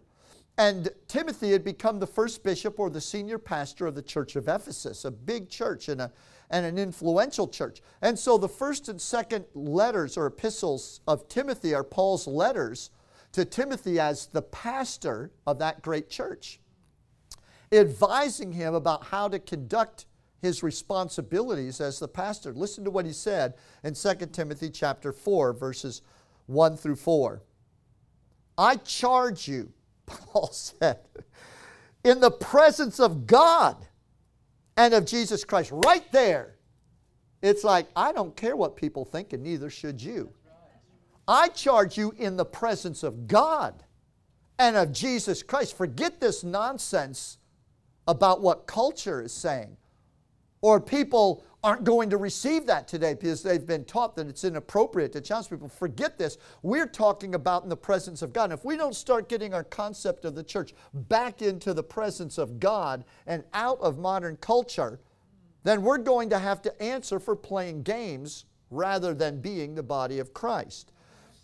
And 0.58 0.90
Timothy 1.08 1.52
had 1.52 1.64
become 1.64 2.00
the 2.00 2.08
first 2.08 2.44
bishop 2.44 2.80
or 2.80 2.90
the 2.90 3.00
senior 3.00 3.38
pastor 3.38 3.86
of 3.86 3.96
the 3.96 4.02
church 4.02 4.36
of 4.36 4.48
Ephesus, 4.48 5.06
a 5.06 5.12
big 5.12 5.50
church 5.50 5.88
in 5.88 6.00
a, 6.00 6.12
and 6.50 6.66
an 6.66 6.78
influential 6.78 7.48
church. 7.48 7.82
And 8.02 8.18
so 8.18 8.38
the 8.38 8.50
first 8.50 8.88
and 8.90 9.02
second 9.02 9.46
letters 9.54 10.18
or 10.18 10.28
epistles 10.28 11.02
of 11.08 11.28
Timothy 11.28 11.74
are 11.74 11.84
Paul's 11.84 12.28
letters 12.28 12.92
to 13.34 13.46
Timothy 13.46 14.00
as 14.00 14.28
the 14.28 14.42
pastor 14.42 15.32
of 15.46 15.60
that 15.60 15.82
great 15.82 16.10
church, 16.10 16.60
advising 17.72 18.54
him 18.54 18.74
about 18.74 19.06
how 19.06 19.28
to 19.28 19.40
conduct 19.40 20.06
his 20.42 20.64
responsibilities 20.64 21.82
as 21.82 22.00
the 22.00 22.08
pastor. 22.08 22.54
Listen 22.54 22.84
to 22.84 22.92
what 22.92 23.06
he 23.06 23.12
said 23.12 23.56
in 23.84 23.94
2 23.94 24.14
Timothy 24.32 24.70
chapter 24.70 25.12
4 25.12 25.54
verses 25.54 26.02
1 26.46 26.78
through 26.78 26.96
4. 26.96 27.42
I 28.58 28.78
charge 28.78 29.48
you 29.48 29.74
Paul 30.06 30.48
said, 30.52 31.00
in 32.04 32.22
the 32.22 32.32
presence 32.32 33.00
of 33.00 33.28
God 33.28 33.87
and 34.78 34.94
of 34.94 35.06
Jesus 35.06 35.44
Christ, 35.44 35.72
right 35.74 36.10
there. 36.12 36.56
It's 37.42 37.64
like, 37.64 37.88
I 37.96 38.14
don't 38.14 38.36
care 38.36 38.56
what 38.56 38.76
people 38.76 39.04
think, 39.04 39.34
and 39.34 39.44
neither 39.44 39.70
should 39.70 40.02
you. 40.02 40.32
I 41.28 41.50
charge 41.50 41.98
you 41.98 42.14
in 42.18 42.38
the 42.38 42.46
presence 42.46 43.04
of 43.04 43.28
God 43.28 43.84
and 44.58 44.78
of 44.78 44.94
Jesus 44.94 45.44
Christ. 45.44 45.76
Forget 45.76 46.22
this 46.22 46.44
nonsense 46.44 47.38
about 48.08 48.42
what 48.42 48.66
culture 48.66 49.22
is 49.22 49.34
saying 49.34 49.76
or 50.62 50.80
people 50.80 51.44
aren't 51.64 51.84
going 51.84 52.10
to 52.12 52.18
receive 52.18 52.66
that 52.68 52.88
today 52.88 53.16
because 53.16 53.42
they've 53.42 53.66
been 53.66 53.84
taught 53.84 54.16
that 54.16 54.28
it's 54.28 54.44
inappropriate 54.44 55.12
to 55.14 55.22
challenge 55.22 55.50
people. 55.50 55.68
Forget 55.68 56.18
this. 56.18 56.38
We're 56.62 56.88
talking 56.88 57.34
about 57.36 57.64
in 57.64 57.70
the 57.70 57.76
presence 57.76 58.22
of 58.22 58.32
God. 58.32 58.46
And 58.46 58.54
if 58.54 58.64
we 58.64 58.78
don't 58.78 58.96
start 58.96 59.28
getting 59.28 59.54
our 59.54 59.64
concept 59.64 60.24
of 60.24 60.36
the 60.36 60.44
church 60.44 60.74
back 60.94 61.42
into 61.42 61.74
the 61.74 61.84
presence 61.84 62.38
of 62.38 62.60
God 62.60 63.04
and 63.26 63.44
out 63.54 63.80
of 63.80 63.98
modern 63.98 64.38
culture, 64.38 65.00
then 65.64 65.82
we're 65.82 65.98
going 65.98 66.30
to 66.30 66.40
have 66.40 66.62
to 66.62 66.82
answer 66.82 67.20
for 67.20 67.36
playing 67.36 67.84
games 67.84 68.46
rather 68.70 69.14
than 69.14 69.42
being 69.42 69.74
the 69.74 69.84
body 69.84 70.20
of 70.20 70.34
Christ. 70.34 70.92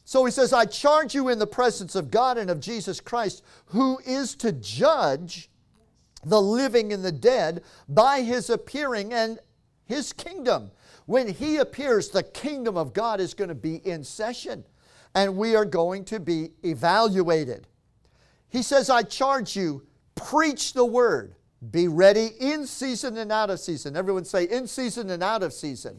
So 0.05 0.23
he 0.25 0.31
says, 0.31 0.53
I 0.53 0.65
charge 0.65 1.15
you 1.15 1.29
in 1.29 1.39
the 1.39 1.47
presence 1.47 1.95
of 1.95 2.11
God 2.11 2.37
and 2.37 2.49
of 2.49 2.59
Jesus 2.59 2.99
Christ, 2.99 3.43
who 3.67 3.99
is 4.05 4.35
to 4.35 4.51
judge 4.51 5.49
the 6.25 6.41
living 6.41 6.93
and 6.93 7.03
the 7.03 7.11
dead 7.11 7.63
by 7.87 8.21
his 8.21 8.49
appearing 8.49 9.13
and 9.13 9.39
his 9.85 10.13
kingdom. 10.13 10.71
When 11.05 11.27
he 11.27 11.57
appears, 11.57 12.09
the 12.09 12.23
kingdom 12.23 12.77
of 12.77 12.93
God 12.93 13.19
is 13.19 13.33
going 13.33 13.49
to 13.49 13.55
be 13.55 13.75
in 13.77 14.03
session 14.03 14.63
and 15.15 15.37
we 15.37 15.55
are 15.55 15.65
going 15.65 16.05
to 16.05 16.19
be 16.19 16.51
evaluated. 16.63 17.67
He 18.49 18.61
says, 18.61 18.89
I 18.89 19.03
charge 19.03 19.55
you, 19.55 19.83
preach 20.15 20.73
the 20.73 20.85
word. 20.85 21.35
Be 21.71 21.87
ready 21.87 22.31
in 22.39 22.67
season 22.67 23.17
and 23.17 23.31
out 23.31 23.49
of 23.49 23.59
season. 23.59 23.95
Everyone 23.95 24.25
say, 24.25 24.45
in 24.45 24.67
season 24.67 25.09
and 25.09 25.23
out 25.23 25.43
of 25.43 25.53
season. 25.53 25.97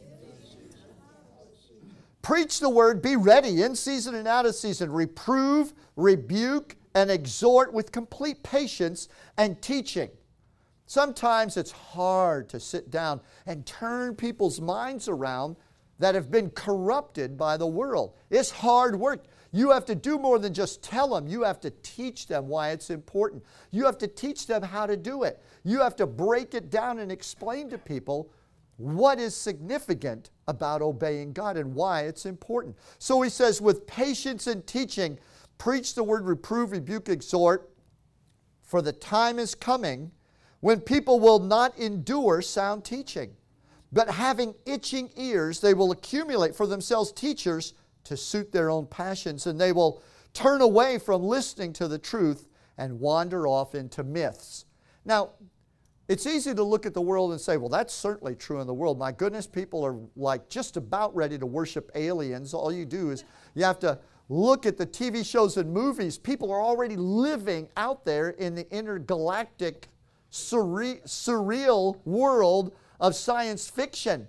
Preach 2.21 2.59
the 2.59 2.69
word, 2.69 3.01
be 3.01 3.15
ready 3.15 3.61
in 3.61 3.75
season 3.75 4.15
and 4.15 4.27
out 4.27 4.45
of 4.45 4.55
season. 4.55 4.91
Reprove, 4.91 5.73
rebuke, 5.95 6.75
and 6.93 7.11
exhort 7.11 7.73
with 7.73 7.91
complete 7.91 8.41
patience 8.41 9.09
and 9.37 9.61
teaching. 9.61 10.09
Sometimes 10.87 11.57
it's 11.57 11.71
hard 11.71 12.49
to 12.49 12.59
sit 12.59 12.91
down 12.91 13.21
and 13.45 13.65
turn 13.65 14.15
people's 14.15 14.61
minds 14.61 15.07
around 15.07 15.55
that 15.99 16.15
have 16.15 16.29
been 16.29 16.49
corrupted 16.51 17.37
by 17.37 17.57
the 17.57 17.67
world. 17.67 18.13
It's 18.29 18.51
hard 18.51 18.99
work. 18.99 19.25
You 19.51 19.71
have 19.71 19.85
to 19.85 19.95
do 19.95 20.19
more 20.19 20.37
than 20.37 20.53
just 20.53 20.83
tell 20.83 21.15
them. 21.15 21.27
You 21.27 21.43
have 21.43 21.61
to 21.61 21.69
teach 21.81 22.27
them 22.27 22.47
why 22.49 22.71
it's 22.71 22.89
important. 22.89 23.43
You 23.71 23.85
have 23.85 23.97
to 23.99 24.07
teach 24.07 24.47
them 24.47 24.61
how 24.61 24.85
to 24.85 24.97
do 24.97 25.23
it. 25.23 25.41
You 25.63 25.79
have 25.79 25.95
to 25.95 26.05
break 26.05 26.53
it 26.53 26.69
down 26.69 26.99
and 26.99 27.11
explain 27.11 27.69
to 27.69 27.77
people 27.77 28.29
what 28.77 29.19
is 29.19 29.33
significant 29.33 30.31
about 30.47 30.81
obeying 30.81 31.31
God 31.31 31.55
and 31.55 31.73
why 31.73 32.01
it's 32.01 32.25
important. 32.25 32.75
So 32.99 33.21
he 33.21 33.29
says, 33.29 33.61
with 33.61 33.87
patience 33.87 34.47
and 34.47 34.67
teaching, 34.67 35.17
preach 35.57 35.95
the 35.95 36.03
word, 36.03 36.25
reprove, 36.25 36.73
rebuke, 36.73 37.07
exhort, 37.07 37.71
for 38.61 38.81
the 38.81 38.91
time 38.91 39.39
is 39.39 39.55
coming 39.55 40.11
when 40.59 40.79
people 40.79 41.19
will 41.19 41.39
not 41.39 41.77
endure 41.77 42.41
sound 42.41 42.83
teaching, 42.83 43.35
but 43.91 44.09
having 44.09 44.55
itching 44.65 45.09
ears, 45.15 45.59
they 45.59 45.73
will 45.73 45.91
accumulate 45.91 46.55
for 46.55 46.67
themselves 46.67 47.11
teachers 47.11 47.73
to 48.03 48.17
suit 48.17 48.51
their 48.51 48.69
own 48.69 48.85
passions, 48.85 49.47
and 49.47 49.59
they 49.59 49.71
will 49.71 50.01
turn 50.33 50.61
away 50.61 50.97
from 50.97 51.23
listening 51.23 51.73
to 51.73 51.87
the 51.87 51.97
truth 51.97 52.47
and 52.77 52.99
wander 52.99 53.47
off 53.47 53.73
into 53.73 54.03
myths. 54.03 54.65
Now, 55.05 55.31
it's 56.07 56.27
easy 56.27 56.53
to 56.53 56.63
look 56.63 56.85
at 56.85 56.93
the 56.93 57.01
world 57.01 57.31
and 57.31 57.41
say, 57.41 57.57
well, 57.57 57.69
that's 57.69 57.93
certainly 57.93 58.35
true 58.35 58.59
in 58.59 58.67
the 58.67 58.73
world. 58.73 58.99
My 58.99 59.11
goodness, 59.11 59.47
people 59.47 59.83
are 59.83 59.97
like 60.15 60.49
just 60.49 60.77
about 60.77 61.15
ready 61.15 61.37
to 61.39 61.45
worship 61.45 61.89
aliens. 61.95 62.53
All 62.53 62.71
you 62.71 62.85
do 62.85 63.09
is 63.09 63.23
you 63.55 63.63
have 63.63 63.79
to 63.79 63.97
look 64.29 64.65
at 64.65 64.77
the 64.77 64.85
TV 64.85 65.25
shows 65.25 65.57
and 65.57 65.71
movies. 65.71 66.17
People 66.17 66.51
are 66.51 66.61
already 66.61 66.95
living 66.95 67.69
out 67.75 68.05
there 68.05 68.31
in 68.31 68.53
the 68.53 68.71
intergalactic 68.75 69.87
surreal 70.35 71.99
world 72.05 72.73
of 72.99 73.15
science 73.15 73.69
fiction. 73.69 74.27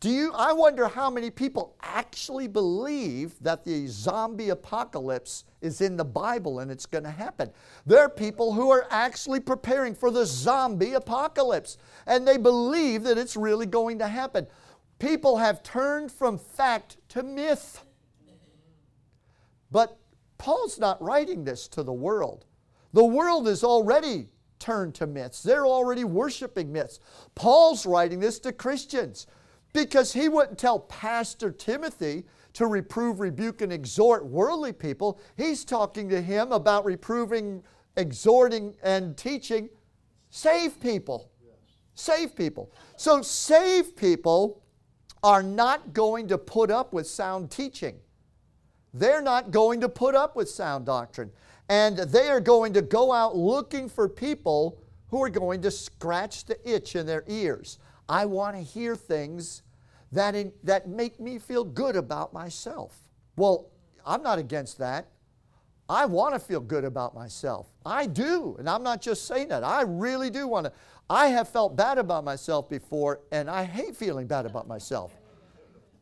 Do 0.00 0.10
you, 0.10 0.32
I 0.32 0.52
wonder 0.52 0.88
how 0.88 1.10
many 1.10 1.30
people 1.30 1.76
actually 1.80 2.48
believe 2.48 3.34
that 3.40 3.64
the 3.64 3.86
zombie 3.86 4.48
apocalypse 4.48 5.44
is 5.60 5.80
in 5.80 5.96
the 5.96 6.04
Bible 6.04 6.58
and 6.58 6.72
it's 6.72 6.86
going 6.86 7.04
to 7.04 7.10
happen. 7.10 7.50
There 7.86 8.00
are 8.00 8.08
people 8.08 8.52
who 8.52 8.70
are 8.70 8.86
actually 8.90 9.38
preparing 9.38 9.94
for 9.94 10.10
the 10.10 10.26
zombie 10.26 10.94
apocalypse 10.94 11.78
and 12.06 12.26
they 12.26 12.36
believe 12.36 13.04
that 13.04 13.16
it's 13.16 13.36
really 13.36 13.66
going 13.66 14.00
to 14.00 14.08
happen. 14.08 14.48
People 14.98 15.36
have 15.36 15.62
turned 15.62 16.10
from 16.10 16.36
fact 16.36 16.96
to 17.10 17.22
myth. 17.22 17.84
But 19.70 19.98
Paul's 20.36 20.80
not 20.80 21.00
writing 21.00 21.44
this 21.44 21.68
to 21.68 21.84
the 21.84 21.92
world. 21.92 22.44
The 22.92 23.04
world 23.04 23.46
is 23.46 23.62
already 23.62 24.28
turn 24.62 24.92
to 24.92 25.06
myths. 25.06 25.42
They're 25.42 25.66
already 25.66 26.04
worshiping 26.04 26.72
myths. 26.72 27.00
Paul's 27.34 27.84
writing 27.84 28.20
this 28.20 28.38
to 28.40 28.52
Christians 28.52 29.26
because 29.72 30.12
he 30.12 30.28
wouldn't 30.28 30.58
tell 30.58 30.78
Pastor 30.78 31.50
Timothy 31.50 32.24
to 32.52 32.66
reprove, 32.66 33.18
rebuke, 33.18 33.60
and 33.60 33.72
exhort 33.72 34.24
worldly 34.24 34.72
people. 34.72 35.18
He's 35.36 35.64
talking 35.64 36.08
to 36.10 36.20
him 36.20 36.52
about 36.52 36.84
reproving, 36.84 37.62
exhorting, 37.96 38.74
and 38.82 39.16
teaching 39.16 39.68
save 40.30 40.80
people. 40.80 41.30
Save 41.94 42.36
people. 42.36 42.72
So, 42.96 43.20
save 43.20 43.96
people 43.96 44.62
are 45.22 45.42
not 45.42 45.92
going 45.92 46.28
to 46.28 46.38
put 46.38 46.70
up 46.70 46.94
with 46.94 47.06
sound 47.06 47.50
teaching. 47.50 47.96
They're 48.94 49.22
not 49.22 49.50
going 49.50 49.80
to 49.82 49.88
put 49.88 50.14
up 50.14 50.36
with 50.36 50.48
sound 50.48 50.86
doctrine 50.86 51.30
and 51.68 51.96
they 51.96 52.28
are 52.28 52.40
going 52.40 52.72
to 52.74 52.82
go 52.82 53.12
out 53.12 53.36
looking 53.36 53.88
for 53.88 54.08
people 54.08 54.78
who 55.08 55.22
are 55.22 55.30
going 55.30 55.62
to 55.62 55.70
scratch 55.70 56.44
the 56.44 56.56
itch 56.68 56.96
in 56.96 57.06
their 57.06 57.24
ears. 57.26 57.78
I 58.08 58.24
want 58.26 58.56
to 58.56 58.62
hear 58.62 58.96
things 58.96 59.62
that, 60.12 60.34
in, 60.34 60.52
that 60.64 60.88
make 60.88 61.20
me 61.20 61.38
feel 61.38 61.64
good 61.64 61.96
about 61.96 62.32
myself. 62.32 62.96
Well, 63.36 63.70
I'm 64.04 64.22
not 64.22 64.38
against 64.38 64.78
that. 64.78 65.08
I 65.88 66.06
want 66.06 66.34
to 66.34 66.40
feel 66.40 66.60
good 66.60 66.84
about 66.84 67.14
myself. 67.14 67.68
I 67.84 68.06
do. 68.06 68.56
And 68.58 68.68
I'm 68.68 68.82
not 68.82 69.02
just 69.02 69.26
saying 69.26 69.48
that. 69.48 69.64
I 69.64 69.82
really 69.82 70.30
do 70.30 70.46
want 70.46 70.66
to. 70.66 70.72
I 71.10 71.26
have 71.28 71.48
felt 71.48 71.76
bad 71.76 71.98
about 71.98 72.24
myself 72.24 72.70
before, 72.70 73.20
and 73.32 73.50
I 73.50 73.64
hate 73.64 73.96
feeling 73.96 74.26
bad 74.26 74.46
about 74.46 74.66
myself. 74.66 75.12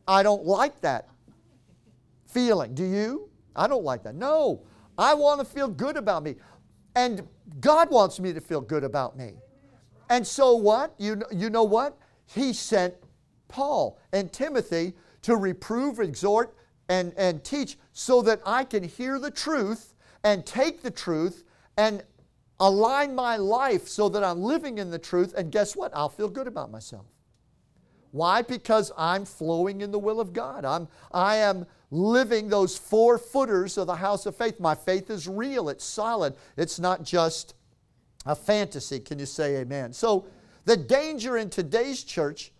I 0.07 0.23
don't 0.23 0.45
like 0.45 0.79
that 0.81 1.09
feeling. 2.27 2.73
Do 2.73 2.85
you? 2.85 3.29
I 3.55 3.67
don't 3.67 3.83
like 3.83 4.03
that. 4.03 4.15
No. 4.15 4.61
I 5.01 5.15
want 5.15 5.39
to 5.39 5.45
feel 5.45 5.67
good 5.67 5.97
about 5.97 6.23
me. 6.23 6.35
And 6.95 7.27
God 7.59 7.89
wants 7.89 8.19
me 8.19 8.33
to 8.33 8.39
feel 8.39 8.61
good 8.61 8.83
about 8.83 9.17
me. 9.17 9.33
And 10.09 10.25
so 10.25 10.55
what? 10.55 10.93
You, 10.99 11.23
you 11.31 11.49
know 11.49 11.63
what? 11.63 11.97
He 12.27 12.53
sent 12.53 12.93
Paul 13.47 13.99
and 14.13 14.31
Timothy 14.31 14.93
to 15.23 15.35
reprove, 15.35 15.99
exhort, 15.99 16.55
and, 16.87 17.13
and 17.17 17.43
teach 17.43 17.79
so 17.93 18.21
that 18.21 18.41
I 18.45 18.63
can 18.63 18.83
hear 18.83 19.17
the 19.17 19.31
truth 19.31 19.95
and 20.23 20.45
take 20.45 20.83
the 20.83 20.91
truth 20.91 21.45
and 21.77 22.03
align 22.59 23.15
my 23.15 23.37
life 23.37 23.87
so 23.87 24.07
that 24.09 24.23
I'm 24.23 24.41
living 24.41 24.77
in 24.77 24.91
the 24.91 24.99
truth. 24.99 25.33
And 25.35 25.51
guess 25.51 25.75
what? 25.75 25.91
I'll 25.95 26.09
feel 26.09 26.29
good 26.29 26.47
about 26.47 26.69
myself. 26.69 27.07
Why? 28.11 28.41
Because 28.41 28.91
I'm 28.97 29.25
flowing 29.25 29.81
in 29.81 29.91
the 29.91 29.99
will 29.99 30.19
of 30.19 30.33
God. 30.33 30.65
I'm, 30.65 30.87
I 31.11 31.37
am 31.37 31.65
living 31.91 32.49
those 32.49 32.77
four 32.77 33.17
footers 33.17 33.77
of 33.77 33.87
the 33.87 33.95
house 33.95 34.25
of 34.25 34.35
faith. 34.35 34.59
My 34.59 34.75
faith 34.75 35.09
is 35.09 35.27
real, 35.27 35.69
it's 35.69 35.83
solid, 35.83 36.35
it's 36.57 36.79
not 36.79 37.03
just 37.03 37.55
a 38.25 38.35
fantasy. 38.35 38.99
Can 38.99 39.19
you 39.19 39.25
say 39.25 39.57
amen? 39.57 39.93
So, 39.93 40.25
the 40.63 40.77
danger 40.77 41.37
in 41.37 41.49
today's 41.49 42.03
church 42.03 42.51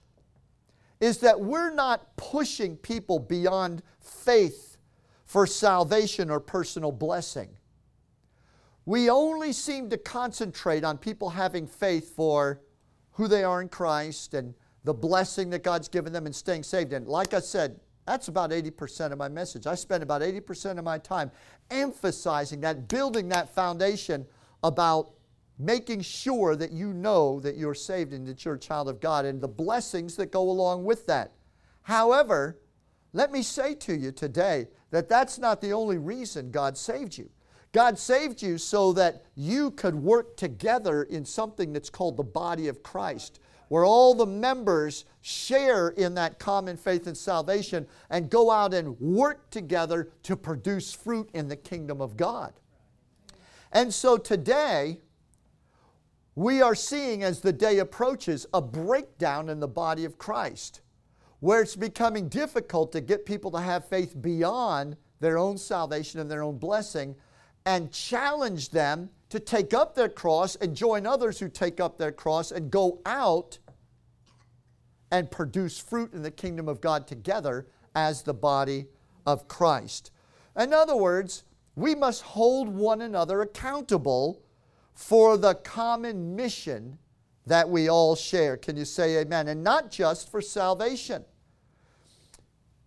is 1.00 1.20
that 1.20 1.40
we're 1.40 1.74
not 1.74 2.16
pushing 2.18 2.76
people 2.78 3.20
beyond 3.20 3.84
faith 4.00 4.78
for 5.26 5.46
salvation 5.46 6.30
or 6.30 6.40
personal 6.40 6.92
blessing. 6.92 7.50
We 8.86 9.10
only 9.10 9.54
seem 9.54 9.90
to 9.92 9.98
concentrate 9.98 10.84
on 10.84 10.98
people 10.98 11.30
having 11.30 11.68
faith 11.68 12.16
for 12.16 12.62
who 13.14 13.28
they 13.28 13.44
are 13.44 13.62
in 13.62 13.70
Christ 13.70 14.34
and 14.34 14.56
the 14.84 14.94
blessing 14.94 15.50
that 15.52 15.64
God's 15.64 15.88
given 15.88 16.12
them 16.12 16.26
and 16.26 16.36
staying 16.36 16.64
saved. 16.64 16.94
And 16.94 17.08
like 17.08 17.34
I 17.34 17.40
said, 17.40 17.80
that's 18.06 18.28
about 18.28 18.50
80% 18.50 19.12
of 19.12 19.18
my 19.18 19.30
message. 19.30 19.68
I 19.68 19.76
spend 19.76 20.02
about 20.02 20.22
80% 20.22 20.78
of 20.78 20.84
my 20.84 20.98
time 20.98 21.32
emphasizing 21.70 22.62
that, 22.62 22.88
building 22.88 23.30
that 23.30 23.54
foundation 23.54 24.26
about 24.64 25.12
making 25.60 26.02
sure 26.02 26.56
that 26.56 26.72
you 26.72 26.94
know 26.94 27.40
that 27.40 27.56
you're 27.56 27.76
saved 27.76 28.14
and 28.14 28.28
that 28.28 28.44
you're 28.44 28.56
a 28.56 28.60
child 28.60 28.90
of 28.90 29.00
God 29.00 29.26
and 29.26 29.40
the 29.40 29.48
blessings 29.48 30.16
that 30.16 30.32
go 30.32 30.42
along 30.50 30.84
with 30.84 31.06
that. 31.06 31.34
However, 31.84 32.58
let 33.14 33.32
me 33.32 33.44
say 33.44 33.76
to 33.76 33.96
you 33.96 34.12
today 34.12 34.68
that 34.90 35.08
that's 35.08 35.38
not 35.38 35.62
the 35.62 35.74
only 35.74 35.98
reason 35.98 36.50
God 36.50 36.78
saved 36.78 37.18
you. 37.18 37.30
God 37.72 37.98
saved 37.98 38.42
you 38.42 38.58
so 38.58 38.92
that 38.94 39.24
you 39.36 39.72
could 39.72 39.96
work 39.96 40.36
together 40.36 41.04
in 41.04 41.24
something 41.24 41.72
that's 41.72 41.90
called 41.90 42.18
the 42.18 42.24
body 42.24 42.68
of 42.68 42.84
Christ 42.84 43.40
where 43.72 43.86
all 43.86 44.14
the 44.14 44.26
members 44.26 45.06
share 45.22 45.88
in 45.92 46.14
that 46.14 46.38
common 46.38 46.76
faith 46.76 47.08
and 47.08 47.16
salvation 47.16 47.88
and 48.10 48.30
go 48.30 48.52
out 48.52 48.74
and 48.74 49.00
work 49.00 49.50
together 49.50 50.10
to 50.24 50.36
produce 50.36 50.94
fruit 50.94 51.30
in 51.34 51.48
the 51.48 51.56
kingdom 51.56 52.02
of 52.02 52.18
God. 52.18 52.52
And 53.72 53.94
so 53.94 54.18
today, 54.18 55.00
we 56.36 56.62
are 56.62 56.76
seeing 56.76 57.24
as 57.24 57.40
the 57.40 57.54
day 57.54 57.80
approaches 57.80 58.46
a 58.54 58.62
breakdown 58.62 59.48
in 59.48 59.62
the 59.62 59.70
body 59.70 60.04
of 60.04 60.18
Christ, 60.18 60.82
where 61.40 61.62
it's 61.62 61.78
becoming 61.78 62.28
difficult 62.28 62.92
to 62.92 63.00
get 63.00 63.26
people 63.26 63.52
to 63.52 63.62
have 63.62 63.88
faith 63.88 64.22
beyond 64.22 64.98
their 65.22 65.38
own 65.38 65.58
salvation 65.58 66.20
and 66.20 66.30
their 66.30 66.44
own 66.44 66.58
blessing 66.58 67.16
and 67.66 67.90
challenge 67.90 68.72
them 68.72 69.12
to 69.32 69.40
take 69.40 69.74
up 69.74 69.96
their 69.96 70.10
cross 70.10 70.56
and 70.58 70.76
join 70.76 71.08
others 71.08 71.40
who 71.40 71.48
take 71.48 71.80
up 71.80 71.98
their 71.98 72.12
cross 72.12 72.52
and 72.52 72.70
go 72.70 73.02
out 73.06 73.58
and 75.10 75.32
produce 75.32 75.80
fruit 75.80 76.14
in 76.14 76.22
the 76.22 76.32
kingdom 76.32 76.68
of 76.68 76.82
God 76.82 77.08
together 77.08 77.68
as 77.96 78.24
the 78.24 78.34
body 78.34 78.88
of 79.26 79.48
Christ. 79.48 80.12
In 80.58 80.74
other 80.74 80.98
words, 80.98 81.46
we 81.76 81.96
must 81.96 82.22
hold 82.22 82.68
one 82.68 83.02
another 83.02 83.42
accountable 83.42 84.44
for 84.94 85.38
the 85.38 85.56
common 85.56 86.36
mission 86.36 86.98
that 87.46 87.70
we 87.70 87.90
all 87.90 88.16
share. 88.16 88.58
Can 88.58 88.76
you 88.76 88.86
say 88.86 89.18
amen? 89.18 89.48
And 89.48 89.64
not 89.64 89.90
just 89.90 90.30
for 90.30 90.42
salvation. 90.42 91.24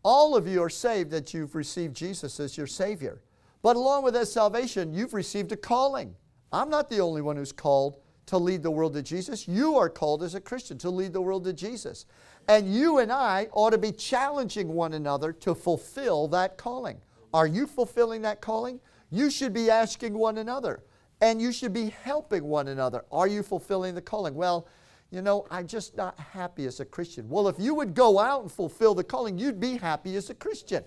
All 0.03 0.37
of 0.37 0.47
you 0.47 0.63
are 0.63 0.71
saved 0.71 1.11
that 1.13 1.33
you've 1.33 1.55
received 1.55 1.97
Jesus 1.97 2.39
as 2.39 2.59
your 2.59 2.67
Savior. 2.67 3.23
But 3.63 3.77
along 3.77 4.05
with 4.05 4.13
that 4.13 4.29
salvation, 4.29 4.93
you've 4.93 5.15
received 5.15 5.51
a 5.53 5.57
calling. 5.57 6.15
I'm 6.53 6.71
not 6.71 6.89
the 6.89 7.01
only 7.01 7.23
one 7.23 7.37
who's 7.37 7.53
called 7.53 7.99
to 8.27 8.39
lead 8.39 8.63
the 8.63 8.71
world 8.71 8.95
to 8.95 9.03
Jesus. 9.03 9.47
You 9.47 9.77
are 9.77 9.89
called 9.89 10.23
as 10.23 10.35
a 10.35 10.41
Christian 10.41 10.79
to 10.79 10.91
lead 10.91 11.13
the 11.13 11.21
world 11.21 11.45
to 11.45 11.53
Jesus. 11.53 12.07
And 12.49 12.73
you 12.75 12.99
and 12.99 13.13
I 13.13 13.49
ought 13.53 13.71
to 13.71 13.79
be 13.79 13.93
challenging 13.93 14.69
one 14.69 14.95
another 14.95 15.33
to 15.33 15.55
fulfill 15.55 16.29
that 16.29 16.57
calling. 16.57 16.99
Are 17.33 17.47
you 17.47 17.67
fulfilling 17.67 18.23
that 18.23 18.41
calling? 18.41 18.81
You 19.11 19.31
should 19.31 19.53
be 19.53 19.71
asking 19.71 20.15
one 20.15 20.39
another. 20.39 20.83
And 21.21 21.41
you 21.41 21.53
should 21.53 21.73
be 21.73 21.91
helping 22.03 22.45
one 22.45 22.69
another. 22.69 23.05
Are 23.11 23.27
you 23.27 23.43
fulfilling 23.43 23.95
the 23.95 24.03
calling? 24.03 24.35
Well, 24.35 24.67
you 25.11 25.23
know, 25.23 25.47
I'm 25.51 25.67
just 25.67 25.97
not 25.97 26.19
happy 26.19 26.67
as 26.67 26.81
a 26.81 26.85
Christian. 26.85 27.29
Well, 27.29 27.49
if 27.49 27.57
you 27.59 27.75
would 27.75 27.95
go 27.95 28.19
out 28.19 28.43
and 28.43 28.51
fulfill 28.51 28.95
the 28.95 29.05
calling, 29.05 29.39
you'd 29.39 29.61
be 29.61 29.77
happy 29.77 30.17
as 30.17 30.29
a 30.29 30.35
Christian. 30.35 30.83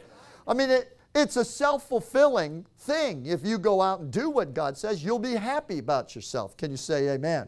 I 0.47 0.53
mean, 0.53 0.69
it, 0.69 0.96
it's 1.17 1.35
a 1.35 1.45
self 1.45 1.87
fulfilling 1.87 2.65
thing. 2.79 3.25
If 3.25 3.45
you 3.45 3.57
go 3.57 3.81
out 3.81 3.99
and 4.01 4.11
do 4.11 4.29
what 4.29 4.53
God 4.53 4.77
says, 4.77 5.03
you'll 5.03 5.19
be 5.19 5.33
happy 5.33 5.79
about 5.79 6.15
yourself. 6.15 6.55
Can 6.57 6.71
you 6.71 6.77
say 6.77 7.09
amen? 7.09 7.47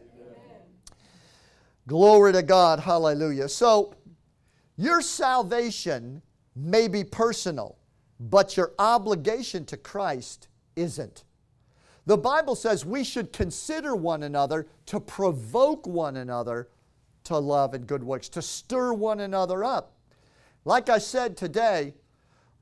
Glory 1.86 2.32
to 2.32 2.42
God. 2.42 2.80
Hallelujah. 2.80 3.48
So, 3.48 3.94
your 4.76 5.02
salvation 5.02 6.22
may 6.56 6.88
be 6.88 7.04
personal, 7.04 7.76
but 8.18 8.56
your 8.56 8.72
obligation 8.78 9.64
to 9.66 9.76
Christ 9.76 10.48
isn't. 10.76 11.24
The 12.06 12.16
Bible 12.16 12.54
says 12.54 12.84
we 12.84 13.04
should 13.04 13.32
consider 13.32 13.94
one 13.94 14.22
another 14.22 14.66
to 14.86 15.00
provoke 15.00 15.86
one 15.86 16.16
another 16.16 16.70
to 17.24 17.38
love 17.38 17.74
and 17.74 17.86
good 17.86 18.02
works, 18.02 18.28
to 18.30 18.42
stir 18.42 18.92
one 18.92 19.20
another 19.20 19.62
up. 19.62 19.92
Like 20.64 20.88
I 20.88 20.98
said 20.98 21.36
today, 21.36 21.94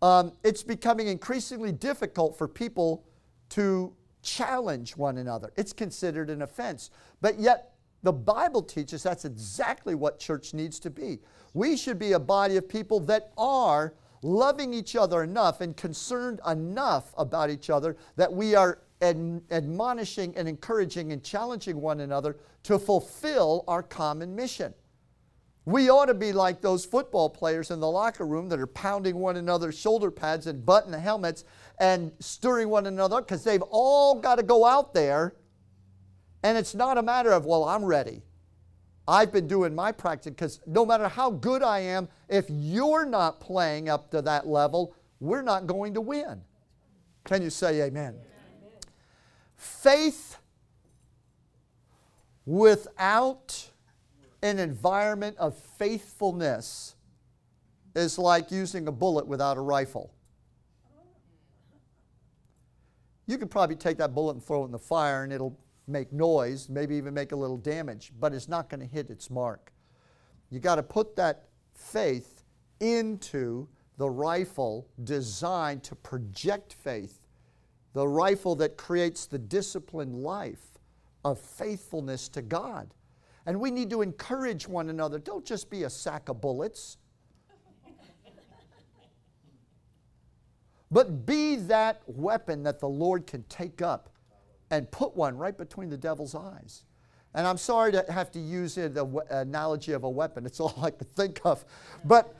um, 0.02 0.32
it's 0.44 0.62
becoming 0.62 1.08
increasingly 1.08 1.72
difficult 1.72 2.36
for 2.36 2.46
people 2.46 3.04
to 3.50 3.92
challenge 4.22 4.96
one 4.96 5.18
another. 5.18 5.52
It's 5.56 5.72
considered 5.72 6.30
an 6.30 6.42
offense. 6.42 6.90
But 7.20 7.38
yet, 7.38 7.72
the 8.02 8.12
Bible 8.12 8.62
teaches 8.62 9.02
that's 9.02 9.24
exactly 9.24 9.94
what 9.94 10.18
church 10.18 10.54
needs 10.54 10.78
to 10.80 10.90
be. 10.90 11.18
We 11.54 11.76
should 11.76 11.98
be 11.98 12.12
a 12.12 12.20
body 12.20 12.56
of 12.56 12.68
people 12.68 13.00
that 13.00 13.32
are 13.36 13.94
loving 14.22 14.74
each 14.74 14.96
other 14.96 15.22
enough 15.22 15.60
and 15.60 15.76
concerned 15.76 16.40
enough 16.46 17.12
about 17.16 17.50
each 17.50 17.70
other 17.70 17.96
that 18.16 18.32
we 18.32 18.54
are 18.54 18.80
ad- 19.00 19.40
admonishing 19.50 20.36
and 20.36 20.48
encouraging 20.48 21.12
and 21.12 21.22
challenging 21.22 21.80
one 21.80 22.00
another 22.00 22.36
to 22.64 22.78
fulfill 22.78 23.64
our 23.66 23.82
common 23.82 24.34
mission. 24.34 24.74
We 25.68 25.90
ought 25.90 26.06
to 26.06 26.14
be 26.14 26.32
like 26.32 26.62
those 26.62 26.86
football 26.86 27.28
players 27.28 27.70
in 27.70 27.78
the 27.78 27.90
locker 27.90 28.26
room 28.26 28.48
that 28.48 28.58
are 28.58 28.66
pounding 28.66 29.16
one 29.16 29.36
another's 29.36 29.78
shoulder 29.78 30.10
pads 30.10 30.46
and 30.46 30.64
button 30.64 30.94
helmets 30.94 31.44
and 31.78 32.10
stirring 32.20 32.70
one 32.70 32.86
another 32.86 33.20
because 33.20 33.44
they've 33.44 33.60
all 33.68 34.18
got 34.18 34.36
to 34.36 34.42
go 34.42 34.64
out 34.64 34.94
there. 34.94 35.36
And 36.42 36.56
it's 36.56 36.74
not 36.74 36.96
a 36.96 37.02
matter 37.02 37.32
of, 37.32 37.44
well, 37.44 37.64
I'm 37.64 37.84
ready. 37.84 38.22
I've 39.06 39.30
been 39.30 39.46
doing 39.46 39.74
my 39.74 39.92
practice 39.92 40.30
because 40.30 40.58
no 40.66 40.86
matter 40.86 41.06
how 41.06 41.32
good 41.32 41.62
I 41.62 41.80
am, 41.80 42.08
if 42.30 42.46
you're 42.48 43.04
not 43.04 43.38
playing 43.38 43.90
up 43.90 44.10
to 44.12 44.22
that 44.22 44.46
level, 44.46 44.94
we're 45.20 45.42
not 45.42 45.66
going 45.66 45.92
to 45.92 46.00
win. 46.00 46.40
Can 47.24 47.42
you 47.42 47.50
say 47.50 47.82
amen? 47.82 48.14
amen. 48.14 48.72
Faith 49.54 50.38
without 52.46 53.67
an 54.42 54.58
environment 54.58 55.36
of 55.38 55.56
faithfulness 55.56 56.94
is 57.94 58.18
like 58.18 58.50
using 58.50 58.86
a 58.86 58.92
bullet 58.92 59.26
without 59.26 59.56
a 59.56 59.60
rifle. 59.60 60.12
You 63.26 63.36
could 63.36 63.50
probably 63.50 63.76
take 63.76 63.98
that 63.98 64.14
bullet 64.14 64.34
and 64.34 64.44
throw 64.44 64.62
it 64.62 64.66
in 64.66 64.72
the 64.72 64.78
fire 64.78 65.24
and 65.24 65.32
it'll 65.32 65.58
make 65.86 66.12
noise, 66.12 66.68
maybe 66.68 66.96
even 66.96 67.14
make 67.14 67.32
a 67.32 67.36
little 67.36 67.56
damage, 67.56 68.12
but 68.18 68.32
it's 68.32 68.48
not 68.48 68.70
going 68.70 68.80
to 68.80 68.86
hit 68.86 69.10
its 69.10 69.30
mark. 69.30 69.72
You 70.50 70.60
got 70.60 70.76
to 70.76 70.82
put 70.82 71.16
that 71.16 71.48
faith 71.74 72.42
into 72.80 73.68
the 73.96 74.08
rifle 74.08 74.88
designed 75.04 75.82
to 75.84 75.94
project 75.96 76.72
faith, 76.72 77.20
the 77.92 78.06
rifle 78.06 78.54
that 78.56 78.76
creates 78.76 79.26
the 79.26 79.38
disciplined 79.38 80.14
life 80.14 80.78
of 81.24 81.38
faithfulness 81.38 82.28
to 82.28 82.42
God. 82.42 82.94
And 83.48 83.58
we 83.58 83.70
need 83.70 83.88
to 83.90 84.02
encourage 84.02 84.68
one 84.68 84.90
another. 84.90 85.18
Don't 85.18 85.42
just 85.42 85.70
be 85.70 85.84
a 85.84 85.90
sack 85.90 86.28
of 86.28 86.38
bullets. 86.38 86.98
but 90.90 91.24
be 91.24 91.56
that 91.56 92.02
weapon 92.06 92.62
that 92.64 92.78
the 92.78 92.88
Lord 92.88 93.26
can 93.26 93.42
take 93.44 93.80
up 93.80 94.10
and 94.70 94.90
put 94.90 95.16
one 95.16 95.38
right 95.38 95.56
between 95.56 95.88
the 95.88 95.96
devil's 95.96 96.34
eyes. 96.34 96.84
And 97.32 97.46
I'm 97.46 97.56
sorry 97.56 97.90
to 97.92 98.04
have 98.10 98.30
to 98.32 98.38
use 98.38 98.74
the 98.74 99.24
analogy 99.30 99.92
of 99.92 100.04
a 100.04 100.10
weapon. 100.10 100.44
It's 100.44 100.60
all 100.60 100.78
I 100.82 100.90
could 100.90 101.10
think 101.16 101.40
of. 101.42 101.64
But, 102.04 102.36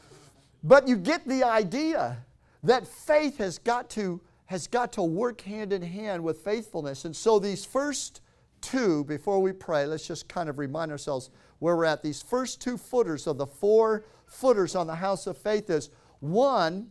but 0.62 0.86
you 0.86 0.96
get 0.98 1.26
the 1.26 1.42
idea 1.42 2.18
that 2.64 2.86
faith 2.86 3.38
has 3.38 3.56
got 3.56 3.88
to 3.90 4.20
has 4.44 4.66
got 4.66 4.92
to 4.92 5.02
work 5.02 5.40
hand 5.40 5.72
in 5.72 5.80
hand 5.80 6.22
with 6.22 6.38
faithfulness. 6.40 7.06
And 7.06 7.16
so 7.16 7.38
these 7.38 7.64
first 7.64 8.20
two, 8.60 9.04
before 9.04 9.40
we 9.40 9.52
pray, 9.52 9.86
let's 9.86 10.06
just 10.06 10.28
kind 10.28 10.48
of 10.48 10.58
remind 10.58 10.90
ourselves 10.90 11.30
where 11.58 11.76
we're 11.76 11.84
at. 11.84 12.02
These 12.02 12.22
first 12.22 12.60
two 12.60 12.76
footers 12.76 13.26
of 13.26 13.38
the 13.38 13.46
four 13.46 14.04
footers 14.26 14.74
on 14.74 14.86
the 14.86 14.94
house 14.94 15.26
of 15.26 15.36
faith 15.36 15.70
is 15.70 15.90
one, 16.20 16.90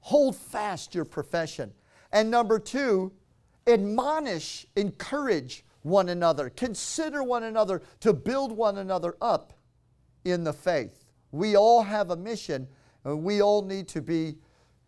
hold 0.00 0.36
fast 0.36 0.94
your 0.94 1.04
profession. 1.04 1.72
And 2.12 2.30
number 2.30 2.58
two, 2.58 3.12
admonish, 3.66 4.66
encourage 4.76 5.64
one 5.82 6.08
another, 6.08 6.50
consider 6.50 7.22
one 7.22 7.42
another 7.44 7.82
to 8.00 8.12
build 8.12 8.52
one 8.52 8.78
another 8.78 9.16
up 9.20 9.52
in 10.24 10.44
the 10.44 10.52
faith. 10.52 11.04
We 11.32 11.56
all 11.56 11.82
have 11.82 12.10
a 12.10 12.16
mission, 12.16 12.68
and 13.04 13.24
we 13.24 13.42
all 13.42 13.62
need 13.62 13.88
to 13.88 14.02
be 14.02 14.36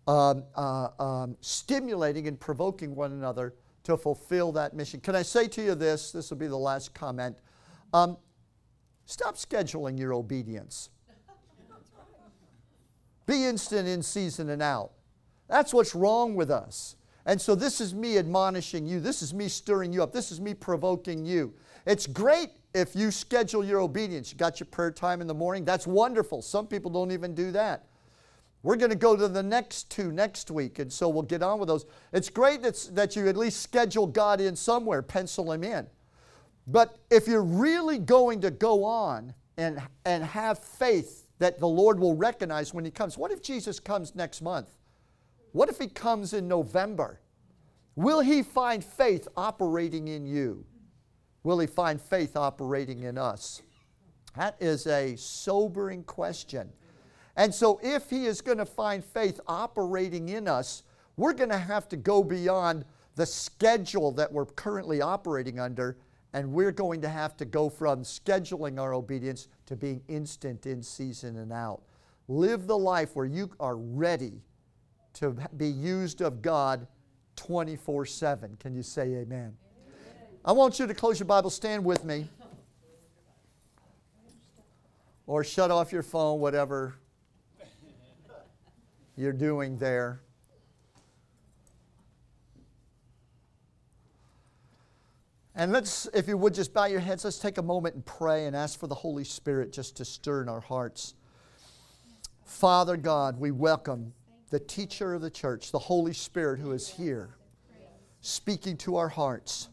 um, 0.06 0.44
uh, 0.54 0.88
um, 0.98 1.36
stimulating 1.40 2.28
and 2.28 2.38
provoking 2.38 2.94
one 2.94 3.12
another 3.12 3.54
to 3.84 3.96
fulfill 3.96 4.52
that 4.52 4.74
mission. 4.74 5.00
Can 5.00 5.14
I 5.14 5.22
say 5.22 5.46
to 5.48 5.62
you 5.62 5.74
this? 5.74 6.10
This 6.10 6.30
will 6.30 6.38
be 6.38 6.46
the 6.46 6.56
last 6.56 6.94
comment. 6.94 7.36
Um, 7.92 8.16
stop 9.06 9.36
scheduling 9.36 9.98
your 9.98 10.14
obedience. 10.14 10.90
Be 13.26 13.44
instant 13.44 13.86
in 13.86 14.02
season 14.02 14.50
and 14.50 14.60
out. 14.60 14.90
That's 15.48 15.72
what's 15.72 15.94
wrong 15.94 16.34
with 16.34 16.50
us. 16.50 16.96
And 17.26 17.40
so 17.40 17.54
this 17.54 17.80
is 17.80 17.94
me 17.94 18.18
admonishing 18.18 18.86
you. 18.86 19.00
This 19.00 19.22
is 19.22 19.32
me 19.32 19.48
stirring 19.48 19.92
you 19.92 20.02
up. 20.02 20.12
This 20.12 20.30
is 20.30 20.40
me 20.40 20.54
provoking 20.54 21.24
you. 21.24 21.54
It's 21.86 22.06
great 22.06 22.50
if 22.74 22.96
you 22.96 23.10
schedule 23.10 23.64
your 23.64 23.80
obedience. 23.80 24.32
You 24.32 24.38
got 24.38 24.60
your 24.60 24.66
prayer 24.66 24.90
time 24.90 25.20
in 25.20 25.26
the 25.26 25.34
morning. 25.34 25.64
That's 25.64 25.86
wonderful. 25.86 26.42
Some 26.42 26.66
people 26.66 26.90
don't 26.90 27.12
even 27.12 27.34
do 27.34 27.50
that. 27.52 27.86
We're 28.64 28.76
going 28.76 28.90
to 28.90 28.96
go 28.96 29.14
to 29.14 29.28
the 29.28 29.42
next 29.42 29.90
two 29.90 30.10
next 30.10 30.50
week, 30.50 30.78
and 30.78 30.90
so 30.90 31.10
we'll 31.10 31.22
get 31.22 31.42
on 31.42 31.58
with 31.58 31.68
those. 31.68 31.84
It's 32.14 32.30
great 32.30 32.62
that 32.62 33.14
you 33.14 33.28
at 33.28 33.36
least 33.36 33.60
schedule 33.60 34.06
God 34.06 34.40
in 34.40 34.56
somewhere, 34.56 35.02
pencil 35.02 35.52
Him 35.52 35.62
in. 35.62 35.86
But 36.66 36.96
if 37.10 37.28
you're 37.28 37.44
really 37.44 37.98
going 37.98 38.40
to 38.40 38.50
go 38.50 38.82
on 38.82 39.34
and, 39.58 39.82
and 40.06 40.24
have 40.24 40.58
faith 40.58 41.26
that 41.40 41.60
the 41.60 41.68
Lord 41.68 42.00
will 42.00 42.16
recognize 42.16 42.72
when 42.72 42.86
He 42.86 42.90
comes, 42.90 43.18
what 43.18 43.30
if 43.30 43.42
Jesus 43.42 43.78
comes 43.78 44.14
next 44.14 44.40
month? 44.40 44.70
What 45.52 45.68
if 45.68 45.78
He 45.78 45.86
comes 45.86 46.32
in 46.32 46.48
November? 46.48 47.20
Will 47.96 48.20
He 48.20 48.42
find 48.42 48.82
faith 48.82 49.28
operating 49.36 50.08
in 50.08 50.24
you? 50.24 50.64
Will 51.42 51.58
He 51.58 51.66
find 51.66 52.00
faith 52.00 52.34
operating 52.34 53.02
in 53.02 53.18
us? 53.18 53.60
That 54.38 54.56
is 54.58 54.86
a 54.86 55.16
sobering 55.16 56.02
question. 56.04 56.72
And 57.36 57.54
so, 57.54 57.80
if 57.82 58.10
He 58.10 58.26
is 58.26 58.40
going 58.40 58.58
to 58.58 58.66
find 58.66 59.04
faith 59.04 59.40
operating 59.46 60.28
in 60.28 60.46
us, 60.46 60.84
we're 61.16 61.32
going 61.32 61.50
to 61.50 61.58
have 61.58 61.88
to 61.88 61.96
go 61.96 62.22
beyond 62.22 62.84
the 63.16 63.26
schedule 63.26 64.12
that 64.12 64.32
we're 64.32 64.46
currently 64.46 65.00
operating 65.00 65.58
under, 65.60 65.96
and 66.32 66.52
we're 66.52 66.72
going 66.72 67.00
to 67.00 67.08
have 67.08 67.36
to 67.36 67.44
go 67.44 67.68
from 67.68 68.02
scheduling 68.02 68.80
our 68.80 68.94
obedience 68.94 69.48
to 69.66 69.76
being 69.76 70.02
instant 70.08 70.66
in 70.66 70.82
season 70.82 71.38
and 71.38 71.52
out. 71.52 71.82
Live 72.26 72.66
the 72.66 72.78
life 72.78 73.14
where 73.14 73.26
you 73.26 73.50
are 73.60 73.76
ready 73.76 74.42
to 75.14 75.36
be 75.56 75.68
used 75.68 76.20
of 76.20 76.42
God 76.42 76.86
24 77.36 78.06
7. 78.06 78.56
Can 78.58 78.74
you 78.74 78.82
say 78.82 79.02
amen? 79.02 79.26
amen? 79.26 79.54
I 80.44 80.52
want 80.52 80.78
you 80.78 80.86
to 80.86 80.94
close 80.94 81.18
your 81.18 81.26
Bible, 81.26 81.50
stand 81.50 81.84
with 81.84 82.04
me, 82.04 82.28
or 85.26 85.44
shut 85.44 85.70
off 85.70 85.92
your 85.92 86.02
phone, 86.02 86.40
whatever 86.40 86.94
you're 89.16 89.32
doing 89.32 89.78
there. 89.78 90.20
And 95.56 95.70
let's, 95.70 96.08
if 96.12 96.26
you 96.26 96.36
would 96.36 96.52
just 96.52 96.74
bow 96.74 96.86
your 96.86 96.98
heads, 97.00 97.24
let's 97.24 97.38
take 97.38 97.58
a 97.58 97.62
moment 97.62 97.94
and 97.94 98.04
pray 98.04 98.46
and 98.46 98.56
ask 98.56 98.78
for 98.78 98.88
the 98.88 98.94
Holy 98.94 99.22
Spirit 99.22 99.72
just 99.72 99.96
to 99.98 100.04
stir 100.04 100.42
in 100.42 100.48
our 100.48 100.60
hearts. 100.60 101.14
Father 102.44 102.96
God, 102.96 103.38
we 103.38 103.52
welcome 103.52 104.12
the 104.50 104.58
teacher 104.58 105.14
of 105.14 105.22
the 105.22 105.30
church, 105.30 105.70
the 105.70 105.78
Holy 105.78 106.12
Spirit 106.12 106.58
who 106.58 106.72
is 106.72 106.88
here, 106.88 107.36
speaking 108.20 108.76
to 108.78 108.96
our 108.96 109.08
hearts. 109.08 109.68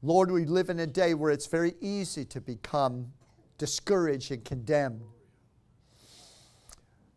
Lord, 0.00 0.30
we 0.30 0.44
live 0.44 0.70
in 0.70 0.80
a 0.80 0.86
day 0.86 1.14
where 1.14 1.30
it's 1.30 1.46
very 1.46 1.74
easy 1.80 2.24
to 2.26 2.40
become 2.40 3.12
discouraged 3.58 4.32
and 4.32 4.44
condemned. 4.44 5.02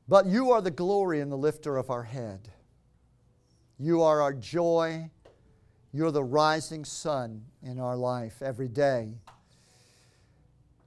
But 0.08 0.28
you 0.28 0.52
are 0.52 0.62
the 0.62 0.72
glory 0.72 1.20
and 1.20 1.32
the 1.32 1.38
lifter 1.38 1.78
of 1.78 1.90
our 1.90 2.04
head. 2.04 2.50
You 3.80 4.02
are 4.04 4.22
our 4.22 4.34
joy. 4.34 5.10
You're 5.92 6.12
the 6.12 6.24
rising 6.24 6.86
sun 6.86 7.44
in 7.64 7.80
our 7.80 7.96
life 7.96 8.42
every 8.42 8.68
day. 8.68 9.16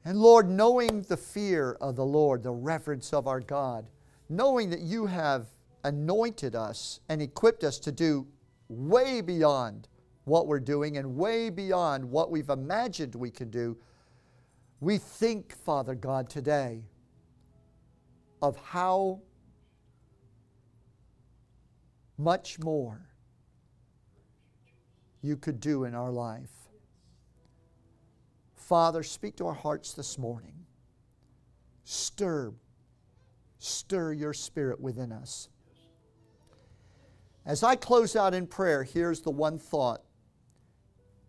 And 0.04 0.18
Lord, 0.18 0.48
knowing 0.48 1.02
the 1.02 1.16
fear 1.16 1.76
of 1.80 1.96
the 1.96 2.04
Lord, 2.04 2.42
the 2.42 2.52
reverence 2.52 3.12
of 3.12 3.26
our 3.26 3.40
God, 3.40 3.86
knowing 4.28 4.70
that 4.70 4.80
you 4.80 5.06
have 5.06 5.46
anointed 5.84 6.54
us 6.54 7.00
and 7.08 7.20
equipped 7.20 7.64
us 7.64 7.78
to 7.80 7.92
do 7.92 8.26
way 8.68 9.20
beyond 9.20 9.88
what 10.24 10.46
we're 10.46 10.60
doing 10.60 10.96
and 10.96 11.16
way 11.16 11.50
beyond 11.50 12.04
what 12.04 12.30
we've 12.30 12.50
imagined 12.50 13.14
we 13.14 13.30
can 13.30 13.50
do, 13.50 13.76
we 14.80 14.98
think, 14.98 15.52
Father 15.64 15.94
God, 15.94 16.30
today 16.30 16.82
of 18.40 18.56
how 18.56 19.20
much 22.16 22.58
more 22.58 23.00
you 25.22 25.36
could 25.36 25.60
do 25.60 25.84
in 25.84 25.94
our 25.94 26.10
life. 26.10 26.50
Father, 28.54 29.02
speak 29.02 29.36
to 29.36 29.46
our 29.46 29.54
hearts 29.54 29.94
this 29.94 30.18
morning. 30.18 30.54
Stir, 31.84 32.52
stir 33.58 34.12
your 34.12 34.32
spirit 34.32 34.80
within 34.80 35.10
us. 35.10 35.48
As 37.46 37.62
I 37.62 37.76
close 37.76 38.14
out 38.14 38.34
in 38.34 38.46
prayer, 38.46 38.84
here's 38.84 39.22
the 39.22 39.30
one 39.30 39.58
thought 39.58 40.02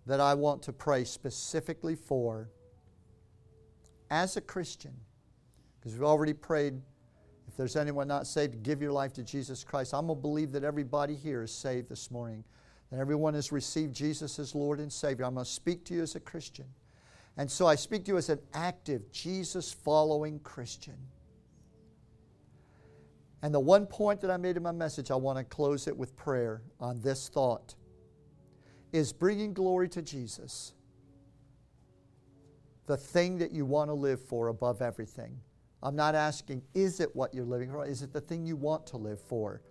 that 0.05 0.19
I 0.19 0.33
want 0.33 0.63
to 0.63 0.73
pray 0.73 1.05
specifically 1.05 1.95
for 1.95 2.49
as 4.11 4.35
a 4.35 4.41
Christian, 4.41 4.95
because 5.79 5.93
we've 5.93 6.03
already 6.03 6.33
prayed 6.33 6.81
there's 7.59 7.75
anyone 7.75 8.07
not 8.07 8.25
saved, 8.25 8.63
give 8.63 8.81
your 8.81 8.93
life 8.93 9.11
to 9.11 9.21
Jesus 9.21 9.65
Christ. 9.65 9.93
I'm 9.93 10.07
going 10.07 10.17
to 10.17 10.21
believe 10.21 10.53
that 10.53 10.63
everybody 10.63 11.13
here 11.13 11.43
is 11.43 11.51
saved 11.51 11.89
this 11.89 12.09
morning, 12.09 12.45
that 12.89 13.01
everyone 13.01 13.33
has 13.33 13.51
received 13.51 13.93
Jesus 13.93 14.39
as 14.39 14.55
Lord 14.55 14.79
and 14.79 14.89
Savior. 14.89 15.25
I'm 15.25 15.33
going 15.33 15.43
to 15.43 15.51
speak 15.51 15.83
to 15.87 15.93
you 15.93 16.01
as 16.01 16.15
a 16.15 16.21
Christian. 16.21 16.63
And 17.35 17.51
so 17.51 17.67
I 17.67 17.75
speak 17.75 18.05
to 18.05 18.13
you 18.13 18.17
as 18.17 18.29
an 18.29 18.39
active, 18.53 19.11
Jesus 19.11 19.73
following 19.73 20.39
Christian. 20.39 20.95
And 23.41 23.53
the 23.53 23.59
one 23.59 23.85
point 23.87 24.21
that 24.21 24.31
I 24.31 24.37
made 24.37 24.55
in 24.55 24.63
my 24.63 24.71
message, 24.71 25.11
I 25.11 25.15
want 25.15 25.37
to 25.37 25.43
close 25.43 25.85
it 25.89 25.97
with 25.97 26.15
prayer 26.15 26.61
on 26.79 27.01
this 27.01 27.27
thought 27.27 27.75
is 28.93 29.11
bringing 29.11 29.51
glory 29.51 29.89
to 29.89 30.01
Jesus 30.01 30.71
the 32.85 32.95
thing 32.95 33.37
that 33.39 33.51
you 33.51 33.65
want 33.65 33.89
to 33.89 33.95
live 33.95 34.21
for 34.21 34.47
above 34.47 34.81
everything. 34.81 35.41
I'm 35.81 35.95
not 35.95 36.15
asking, 36.15 36.61
is 36.73 36.99
it 36.99 37.15
what 37.15 37.33
you're 37.33 37.45
living 37.45 37.71
for? 37.71 37.85
Is 37.85 38.01
it 38.01 38.11
the 38.11 38.21
thing 38.21 38.45
you 38.45 38.55
want 38.55 38.85
to 38.87 38.97
live 38.97 39.21
for? 39.21 39.61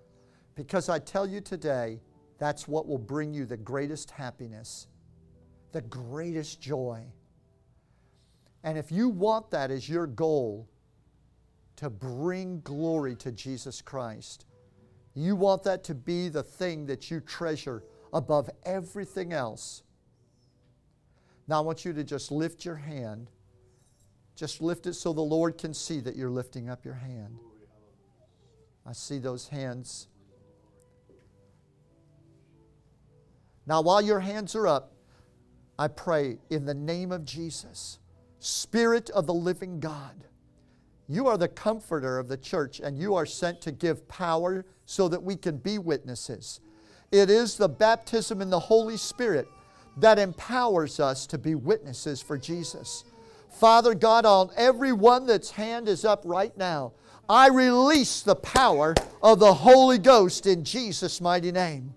Because 0.54 0.88
I 0.88 0.98
tell 0.98 1.26
you 1.26 1.40
today, 1.40 2.00
that's 2.38 2.66
what 2.66 2.86
will 2.86 2.98
bring 2.98 3.34
you 3.34 3.44
the 3.44 3.56
greatest 3.56 4.10
happiness, 4.10 4.86
the 5.72 5.82
greatest 5.82 6.60
joy. 6.60 7.02
And 8.64 8.78
if 8.78 8.90
you 8.90 9.08
want 9.08 9.50
that 9.50 9.70
as 9.70 9.88
your 9.88 10.06
goal 10.06 10.68
to 11.76 11.90
bring 11.90 12.60
glory 12.62 13.14
to 13.16 13.30
Jesus 13.30 13.82
Christ, 13.82 14.46
you 15.14 15.36
want 15.36 15.62
that 15.64 15.84
to 15.84 15.94
be 15.94 16.28
the 16.28 16.42
thing 16.42 16.86
that 16.86 17.10
you 17.10 17.20
treasure 17.20 17.84
above 18.12 18.48
everything 18.64 19.32
else. 19.32 19.82
Now 21.46 21.58
I 21.58 21.60
want 21.60 21.84
you 21.84 21.92
to 21.92 22.04
just 22.04 22.30
lift 22.30 22.64
your 22.64 22.76
hand 22.76 23.30
just 24.38 24.62
lift 24.62 24.86
it 24.86 24.94
so 24.94 25.12
the 25.12 25.20
Lord 25.20 25.58
can 25.58 25.74
see 25.74 25.98
that 25.98 26.14
you're 26.14 26.30
lifting 26.30 26.70
up 26.70 26.84
your 26.84 26.94
hand. 26.94 27.40
I 28.86 28.92
see 28.92 29.18
those 29.18 29.48
hands. 29.48 30.06
Now, 33.66 33.82
while 33.82 34.00
your 34.00 34.20
hands 34.20 34.54
are 34.54 34.68
up, 34.68 34.92
I 35.76 35.88
pray 35.88 36.38
in 36.50 36.66
the 36.66 36.74
name 36.74 37.10
of 37.10 37.24
Jesus, 37.24 37.98
Spirit 38.38 39.10
of 39.10 39.26
the 39.26 39.34
living 39.34 39.80
God, 39.80 40.24
you 41.08 41.26
are 41.26 41.36
the 41.36 41.48
comforter 41.48 42.16
of 42.18 42.28
the 42.28 42.36
church 42.36 42.78
and 42.78 42.96
you 42.96 43.16
are 43.16 43.26
sent 43.26 43.60
to 43.62 43.72
give 43.72 44.06
power 44.06 44.64
so 44.86 45.08
that 45.08 45.22
we 45.22 45.34
can 45.34 45.56
be 45.56 45.78
witnesses. 45.78 46.60
It 47.10 47.28
is 47.28 47.56
the 47.56 47.68
baptism 47.68 48.40
in 48.40 48.50
the 48.50 48.60
Holy 48.60 48.98
Spirit 48.98 49.48
that 49.96 50.18
empowers 50.18 51.00
us 51.00 51.26
to 51.26 51.38
be 51.38 51.56
witnesses 51.56 52.22
for 52.22 52.38
Jesus. 52.38 53.04
Father 53.50 53.94
God, 53.94 54.24
on 54.24 54.50
every 54.56 54.92
one 54.92 55.26
that's 55.26 55.50
hand 55.50 55.88
is 55.88 56.04
up 56.04 56.22
right 56.24 56.56
now, 56.56 56.92
I 57.28 57.48
release 57.48 58.22
the 58.22 58.36
power 58.36 58.94
of 59.22 59.38
the 59.38 59.52
Holy 59.52 59.98
Ghost 59.98 60.46
in 60.46 60.64
Jesus' 60.64 61.20
mighty 61.20 61.52
name. 61.52 61.94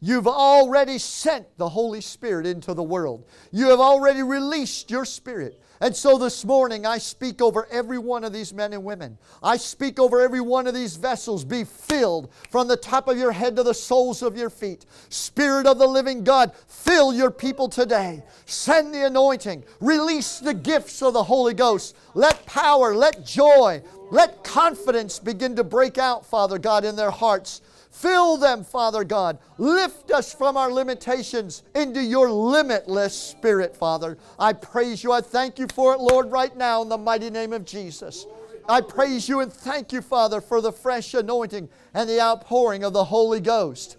You've 0.00 0.28
already 0.28 0.98
sent 0.98 1.46
the 1.56 1.70
Holy 1.70 2.02
Spirit 2.02 2.46
into 2.46 2.74
the 2.74 2.82
world. 2.82 3.24
You 3.50 3.70
have 3.70 3.80
already 3.80 4.22
released 4.22 4.90
your 4.90 5.06
Spirit. 5.06 5.62
And 5.80 5.94
so 5.94 6.18
this 6.18 6.44
morning, 6.44 6.86
I 6.86 6.98
speak 6.98 7.42
over 7.42 7.66
every 7.70 7.98
one 7.98 8.22
of 8.22 8.32
these 8.32 8.54
men 8.54 8.72
and 8.72 8.84
women. 8.84 9.18
I 9.42 9.56
speak 9.56 9.98
over 9.98 10.20
every 10.20 10.40
one 10.40 10.66
of 10.66 10.74
these 10.74 10.96
vessels. 10.96 11.44
Be 11.44 11.64
filled 11.64 12.32
from 12.50 12.68
the 12.68 12.76
top 12.76 13.08
of 13.08 13.18
your 13.18 13.32
head 13.32 13.56
to 13.56 13.62
the 13.62 13.74
soles 13.74 14.22
of 14.22 14.36
your 14.36 14.50
feet. 14.50 14.86
Spirit 15.08 15.66
of 15.66 15.78
the 15.78 15.86
living 15.86 16.22
God, 16.22 16.52
fill 16.68 17.12
your 17.12 17.30
people 17.30 17.68
today. 17.68 18.22
Send 18.46 18.94
the 18.94 19.06
anointing. 19.06 19.64
Release 19.80 20.38
the 20.38 20.54
gifts 20.54 21.02
of 21.02 21.12
the 21.12 21.24
Holy 21.24 21.54
Ghost. 21.54 21.96
Let 22.14 22.46
power, 22.46 22.94
let 22.94 23.26
joy, 23.26 23.82
let 24.10 24.44
confidence 24.44 25.18
begin 25.18 25.56
to 25.56 25.64
break 25.64 25.98
out, 25.98 26.24
Father 26.24 26.58
God, 26.58 26.84
in 26.84 26.94
their 26.94 27.10
hearts. 27.10 27.60
Fill 27.94 28.38
them, 28.38 28.64
Father 28.64 29.04
God. 29.04 29.38
Lift 29.56 30.10
us 30.10 30.34
from 30.34 30.56
our 30.56 30.70
limitations 30.70 31.62
into 31.76 32.02
your 32.02 32.28
limitless 32.28 33.14
Spirit, 33.14 33.76
Father. 33.76 34.18
I 34.36 34.52
praise 34.52 35.04
you. 35.04 35.12
I 35.12 35.20
thank 35.20 35.60
you 35.60 35.68
for 35.72 35.94
it, 35.94 36.00
Lord, 36.00 36.32
right 36.32 36.54
now 36.56 36.82
in 36.82 36.88
the 36.88 36.98
mighty 36.98 37.30
name 37.30 37.52
of 37.52 37.64
Jesus. 37.64 38.26
I 38.68 38.80
praise 38.80 39.28
you 39.28 39.40
and 39.40 39.52
thank 39.52 39.92
you, 39.92 40.02
Father, 40.02 40.40
for 40.40 40.60
the 40.60 40.72
fresh 40.72 41.14
anointing 41.14 41.68
and 41.94 42.10
the 42.10 42.20
outpouring 42.20 42.82
of 42.82 42.92
the 42.92 43.04
Holy 43.04 43.38
Ghost. 43.38 43.96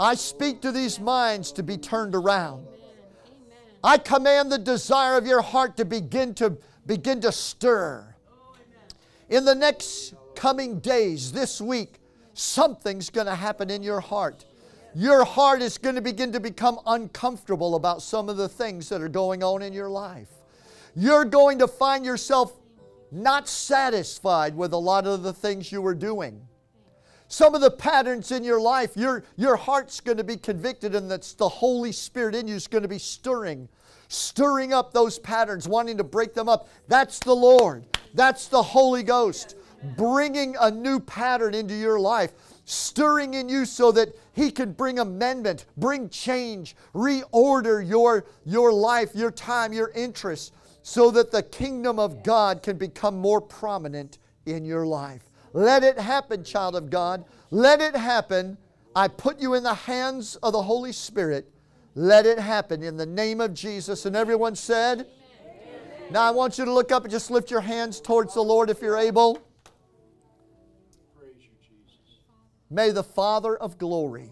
I 0.00 0.16
speak 0.16 0.60
to 0.62 0.72
these 0.72 0.98
minds 0.98 1.52
to 1.52 1.62
be 1.62 1.76
turned 1.76 2.16
around. 2.16 2.66
I 3.84 3.98
command 3.98 4.50
the 4.50 4.58
desire 4.58 5.16
of 5.16 5.28
your 5.28 5.42
heart 5.42 5.76
to 5.76 5.84
begin 5.84 6.34
to 6.34 6.58
begin 6.86 7.20
to 7.20 7.30
stir. 7.30 8.16
In 9.28 9.44
the 9.44 9.54
next 9.54 10.14
coming 10.34 10.80
days, 10.80 11.30
this 11.30 11.60
week, 11.60 11.99
something's 12.40 13.10
going 13.10 13.26
to 13.26 13.34
happen 13.34 13.70
in 13.70 13.82
your 13.82 14.00
heart. 14.00 14.44
Your 14.94 15.24
heart 15.24 15.62
is 15.62 15.78
going 15.78 15.94
to 15.94 16.00
begin 16.00 16.32
to 16.32 16.40
become 16.40 16.80
uncomfortable 16.86 17.74
about 17.76 18.02
some 18.02 18.28
of 18.28 18.36
the 18.36 18.48
things 18.48 18.88
that 18.88 19.00
are 19.00 19.08
going 19.08 19.44
on 19.44 19.62
in 19.62 19.72
your 19.72 19.90
life. 19.90 20.28
You're 20.96 21.24
going 21.24 21.58
to 21.60 21.68
find 21.68 22.04
yourself 22.04 22.52
not 23.12 23.48
satisfied 23.48 24.56
with 24.56 24.72
a 24.72 24.78
lot 24.78 25.06
of 25.06 25.22
the 25.22 25.32
things 25.32 25.70
you 25.70 25.82
were 25.82 25.94
doing. 25.94 26.40
Some 27.28 27.54
of 27.54 27.60
the 27.60 27.70
patterns 27.70 28.32
in 28.32 28.42
your 28.42 28.60
life, 28.60 28.96
your, 28.96 29.22
your 29.36 29.54
heart's 29.54 30.00
going 30.00 30.18
to 30.18 30.24
be 30.24 30.36
convicted, 30.36 30.96
and 30.96 31.08
that's 31.08 31.34
the 31.34 31.48
Holy 31.48 31.92
Spirit 31.92 32.34
in 32.34 32.48
you 32.48 32.56
is 32.56 32.66
going 32.66 32.82
to 32.82 32.88
be 32.88 32.98
stirring, 32.98 33.68
stirring 34.08 34.72
up 34.72 34.92
those 34.92 35.20
patterns, 35.20 35.68
wanting 35.68 35.96
to 35.98 36.04
break 36.04 36.34
them 36.34 36.48
up. 36.48 36.68
That's 36.88 37.20
the 37.20 37.34
Lord. 37.34 37.86
That's 38.14 38.48
the 38.48 38.62
Holy 38.62 39.04
Ghost 39.04 39.54
bringing 39.96 40.56
a 40.60 40.70
new 40.70 41.00
pattern 41.00 41.54
into 41.54 41.74
your 41.74 41.98
life, 41.98 42.32
stirring 42.64 43.34
in 43.34 43.48
you 43.48 43.64
so 43.64 43.92
that 43.92 44.14
He 44.32 44.50
can 44.50 44.72
bring 44.72 44.98
amendment, 44.98 45.66
bring 45.76 46.08
change, 46.08 46.76
reorder 46.94 47.86
your, 47.86 48.24
your 48.44 48.72
life, 48.72 49.10
your 49.14 49.30
time, 49.30 49.72
your 49.72 49.90
interests, 49.90 50.52
so 50.82 51.10
that 51.10 51.30
the 51.30 51.42
kingdom 51.42 51.98
of 51.98 52.22
God 52.22 52.62
can 52.62 52.76
become 52.76 53.18
more 53.18 53.40
prominent 53.40 54.18
in 54.46 54.64
your 54.64 54.86
life. 54.86 55.30
Let 55.52 55.82
it 55.82 55.98
happen, 55.98 56.44
child 56.44 56.76
of 56.76 56.90
God. 56.90 57.24
Let 57.50 57.80
it 57.80 57.96
happen. 57.96 58.56
I 58.94 59.08
put 59.08 59.40
you 59.40 59.54
in 59.54 59.62
the 59.62 59.74
hands 59.74 60.36
of 60.36 60.52
the 60.52 60.62
Holy 60.62 60.92
Spirit. 60.92 61.50
Let 61.94 62.24
it 62.24 62.38
happen 62.38 62.82
in 62.82 62.96
the 62.96 63.06
name 63.06 63.40
of 63.40 63.52
Jesus. 63.52 64.06
And 64.06 64.14
everyone 64.14 64.54
said, 64.54 65.00
Amen. 65.00 66.12
Now 66.12 66.22
I 66.22 66.30
want 66.30 66.56
you 66.56 66.64
to 66.64 66.72
look 66.72 66.92
up 66.92 67.02
and 67.02 67.10
just 67.10 67.30
lift 67.30 67.50
your 67.50 67.60
hands 67.60 68.00
towards 68.00 68.34
the 68.34 68.42
Lord 68.42 68.70
if 68.70 68.80
you're 68.80 68.96
able. 68.96 69.40
May 72.70 72.92
the 72.92 73.02
Father 73.02 73.56
of 73.56 73.78
glory, 73.78 74.30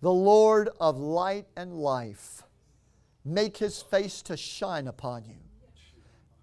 the 0.00 0.12
Lord 0.12 0.68
of 0.80 0.98
light 0.98 1.46
and 1.56 1.74
life, 1.74 2.44
make 3.24 3.56
his 3.56 3.82
face 3.82 4.22
to 4.22 4.36
shine 4.36 4.86
upon 4.86 5.24
you. 5.24 5.38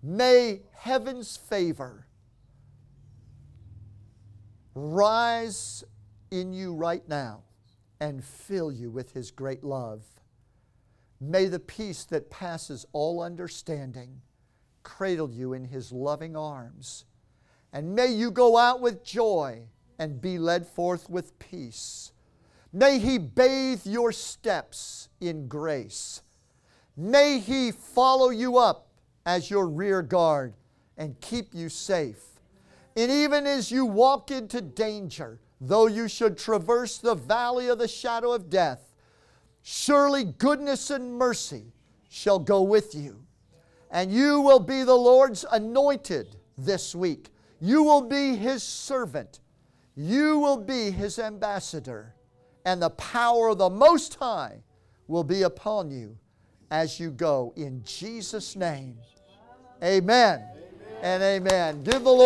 May 0.04 0.62
heaven's 0.74 1.38
favor 1.38 2.06
rise 4.76 5.84
in 6.32 6.54
you 6.54 6.74
right 6.74 7.08
now 7.08 7.44
and 8.02 8.24
fill 8.24 8.72
you 8.72 8.90
with 8.90 9.14
his 9.14 9.32
great 9.32 9.64
love. 9.64 10.04
May 11.22 11.46
the 11.46 11.60
peace 11.60 12.04
that 12.06 12.30
passes 12.30 12.86
all 12.94 13.22
understanding 13.22 14.22
cradle 14.84 15.32
you 15.32 15.54
in 15.54 15.66
his 15.66 15.92
loving 15.92 16.36
arms. 16.36 17.06
And 17.74 17.94
may 17.94 18.08
you 18.08 18.32
go 18.32 18.58
out 18.58 18.82
with 18.82 19.04
joy 19.04 19.64
and 20.00 20.22
be 20.22 20.40
led 20.40 20.66
forth 20.66 21.10
with 21.10 21.38
peace. 21.38 22.14
May 22.72 22.98
He 22.98 23.18
bathe 23.18 23.86
your 23.86 24.12
steps 24.12 25.10
in 25.20 25.48
grace. 25.48 26.24
May 26.96 27.40
He 27.40 27.72
follow 27.72 28.30
you 28.30 28.58
up 28.58 28.88
as 29.26 29.52
your 29.52 29.68
rear 29.68 30.02
guard 30.02 30.54
and 30.98 31.20
keep 31.22 31.54
you 31.54 31.70
safe. 31.70 32.24
And 32.96 33.12
even 33.12 33.46
as 33.46 33.72
you 33.72 33.86
walk 33.86 34.32
into 34.32 34.62
danger, 34.62 35.40
though 35.62 35.88
you 35.88 36.08
should 36.08 36.38
traverse 36.38 36.98
the 36.98 37.16
valley 37.16 37.68
of 37.68 37.78
the 37.78 37.88
shadow 37.88 38.32
of 38.32 38.50
death, 38.50 38.94
surely 39.62 40.24
goodness 40.24 40.90
and 40.90 41.14
mercy 41.14 41.74
shall 42.10 42.40
go 42.40 42.62
with 42.62 42.96
you. 42.96 43.24
And 43.92 44.12
you 44.12 44.42
will 44.42 44.60
be 44.60 44.84
the 44.84 44.96
Lord's 44.96 45.46
anointed 45.52 46.36
this 46.58 46.94
week. 46.94 47.30
You 47.60 47.84
will 47.84 48.02
be 48.02 48.36
His 48.36 48.64
servant 48.64 49.40
you 50.00 50.40
will 50.40 50.56
be 50.56 50.92
his 50.92 51.20
ambassador, 51.20 52.16
and 52.64 52.82
the 52.82 52.90
power 52.92 53.50
of 53.50 53.58
the 53.58 53.70
Most 53.70 54.16
High 54.16 54.64
will 55.08 55.26
be 55.26 55.42
upon 55.42 55.92
you 55.92 56.18
as 56.72 57.02
you 57.02 57.12
go. 57.12 57.52
In 57.58 57.84
Jesus' 57.84 58.56
name, 58.56 58.98
amen, 59.84 60.42
amen. 60.42 61.00
and 61.02 61.22
amen. 61.22 61.84
Give 61.84 62.02
the 62.02 62.10
Lord 62.12 62.18